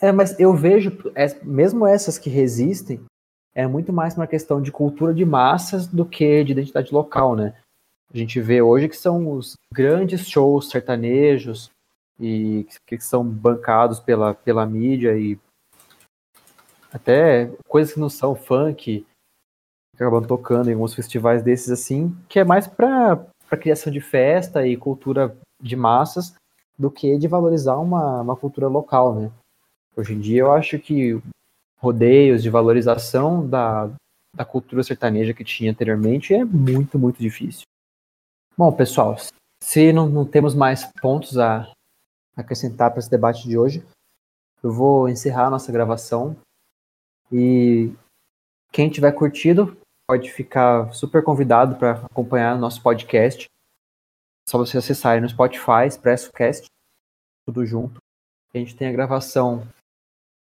É, 0.00 0.10
mas 0.10 0.38
eu 0.40 0.52
vejo, 0.54 0.90
é, 1.14 1.26
mesmo 1.44 1.86
essas 1.86 2.18
que 2.18 2.28
resistem, 2.28 3.04
é 3.54 3.66
muito 3.66 3.92
mais 3.92 4.16
uma 4.16 4.26
questão 4.26 4.60
de 4.60 4.72
cultura 4.72 5.14
de 5.14 5.24
massas 5.24 5.86
do 5.86 6.04
que 6.04 6.42
de 6.42 6.52
identidade 6.52 6.92
local, 6.92 7.36
né? 7.36 7.54
A 8.12 8.16
gente 8.16 8.40
vê 8.40 8.60
hoje 8.60 8.88
que 8.88 8.96
são 8.96 9.30
os 9.30 9.56
grandes 9.72 10.28
shows 10.28 10.70
sertanejos 10.70 11.70
e 12.22 12.66
que 12.86 13.00
são 13.00 13.24
bancados 13.24 13.98
pela, 13.98 14.32
pela 14.32 14.64
mídia 14.64 15.18
e 15.18 15.36
até 16.92 17.50
coisas 17.66 17.92
que 17.92 18.00
não 18.00 18.08
são 18.08 18.36
funk, 18.36 18.74
que 18.74 19.06
acabam 19.96 20.24
tocando 20.24 20.70
em 20.70 20.74
alguns 20.74 20.94
festivais 20.94 21.42
desses 21.42 21.70
assim, 21.70 22.16
que 22.28 22.38
é 22.38 22.44
mais 22.44 22.68
para 22.68 23.26
criação 23.60 23.92
de 23.92 24.00
festa 24.00 24.66
e 24.66 24.76
cultura 24.76 25.36
de 25.60 25.74
massas 25.74 26.34
do 26.78 26.90
que 26.90 27.18
de 27.18 27.26
valorizar 27.26 27.76
uma, 27.78 28.20
uma 28.20 28.36
cultura 28.36 28.68
local, 28.68 29.14
né? 29.14 29.32
Hoje 29.96 30.14
em 30.14 30.20
dia 30.20 30.40
eu 30.40 30.52
acho 30.52 30.78
que 30.78 31.20
rodeios 31.78 32.42
de 32.42 32.48
valorização 32.48 33.46
da, 33.46 33.90
da 34.34 34.44
cultura 34.44 34.82
sertaneja 34.82 35.34
que 35.34 35.44
tinha 35.44 35.70
anteriormente 35.70 36.32
é 36.32 36.44
muito, 36.44 36.98
muito 36.98 37.18
difícil. 37.18 37.64
Bom, 38.56 38.70
pessoal, 38.72 39.16
se 39.62 39.92
não, 39.92 40.08
não 40.08 40.24
temos 40.24 40.54
mais 40.54 40.90
pontos 41.00 41.38
a 41.38 41.70
acrescentar 42.36 42.90
para 42.90 43.00
esse 43.00 43.10
debate 43.10 43.48
de 43.48 43.58
hoje, 43.58 43.84
eu 44.62 44.72
vou 44.72 45.08
encerrar 45.08 45.46
a 45.46 45.50
nossa 45.50 45.72
gravação 45.72 46.36
e 47.30 47.92
quem 48.70 48.88
tiver 48.88 49.12
curtido 49.12 49.76
pode 50.08 50.30
ficar 50.30 50.92
super 50.92 51.22
convidado 51.22 51.76
para 51.76 52.04
acompanhar 52.06 52.58
nosso 52.58 52.82
podcast. 52.82 53.46
É 54.46 54.50
só 54.50 54.60
acessar 54.60 55.12
aí 55.12 55.20
no 55.20 55.28
Spotify, 55.28 55.86
ExpressoCast, 55.86 56.66
tudo 57.46 57.64
junto. 57.64 57.98
A 58.54 58.58
gente 58.58 58.76
tem 58.76 58.88
a 58.88 58.92
gravação 58.92 59.66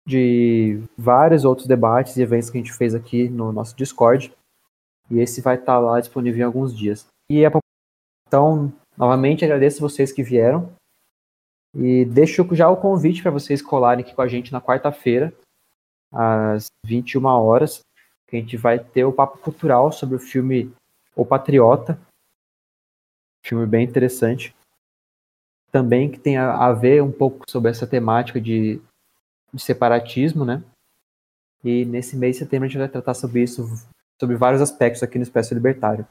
de 0.07 0.83
vários 0.97 1.45
outros 1.45 1.67
debates 1.67 2.15
e 2.15 2.21
eventos 2.21 2.49
que 2.49 2.57
a 2.57 2.61
gente 2.61 2.73
fez 2.73 2.93
aqui 2.93 3.29
no 3.29 3.51
nosso 3.51 3.75
Discord. 3.75 4.33
E 5.09 5.19
esse 5.19 5.41
vai 5.41 5.55
estar 5.55 5.79
lá 5.79 5.99
disponível 5.99 6.41
em 6.41 6.45
alguns 6.45 6.75
dias. 6.75 7.07
E 7.29 7.45
a... 7.45 7.51
então, 8.27 8.73
novamente 8.97 9.43
agradeço 9.45 9.81
vocês 9.81 10.11
que 10.11 10.23
vieram. 10.23 10.71
E 11.75 12.05
deixo 12.05 12.47
já 12.55 12.69
o 12.69 12.77
convite 12.77 13.21
para 13.21 13.31
vocês 13.31 13.61
colarem 13.61 14.03
aqui 14.03 14.15
com 14.15 14.21
a 14.21 14.27
gente 14.27 14.51
na 14.51 14.61
quarta-feira, 14.61 15.33
às 16.11 16.67
21 16.85 17.25
horas, 17.25 17.81
que 18.27 18.37
a 18.37 18.39
gente 18.39 18.55
vai 18.55 18.79
ter 18.79 19.03
o 19.03 19.11
papo 19.11 19.37
cultural 19.39 19.91
sobre 19.91 20.15
o 20.15 20.19
filme 20.19 20.73
O 21.15 21.25
Patriota. 21.25 21.99
Filme 23.45 23.65
bem 23.65 23.83
interessante. 23.83 24.55
Também 25.71 26.09
que 26.09 26.17
tem 26.17 26.37
a, 26.37 26.71
ver 26.71 27.03
um 27.03 27.11
pouco 27.11 27.43
sobre 27.49 27.69
essa 27.69 27.85
temática 27.85 28.39
de, 28.39 28.81
de 29.53 29.61
separatismo, 29.61 30.45
né? 30.45 30.63
E 31.61 31.83
nesse 31.83 32.15
mês 32.15 32.37
de 32.37 32.43
setembro 32.43 32.65
a 32.65 32.69
gente 32.69 32.77
vai 32.77 32.87
tratar 32.87 33.13
sobre 33.13 33.41
isso, 33.41 33.65
sobre 34.19 34.37
vários 34.37 34.61
aspectos 34.61 35.03
aqui 35.03 35.17
no 35.17 35.23
Expresso 35.23 35.53
Libertário. 35.53 36.07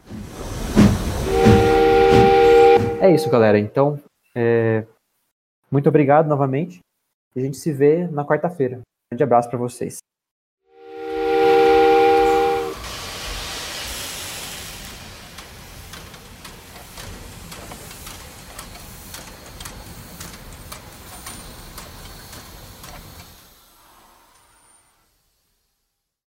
é 3.00 3.14
isso, 3.14 3.30
galera. 3.30 3.58
Então, 3.58 4.00
é, 4.34 4.86
muito 5.74 5.88
obrigado 5.88 6.28
novamente. 6.28 6.78
E 7.34 7.40
a 7.40 7.42
gente 7.42 7.56
se 7.56 7.72
vê 7.72 8.06
na 8.06 8.24
quarta-feira. 8.24 8.76
Um 8.76 8.82
grande 9.10 9.24
abraço 9.24 9.50
para 9.50 9.58
vocês. 9.58 9.98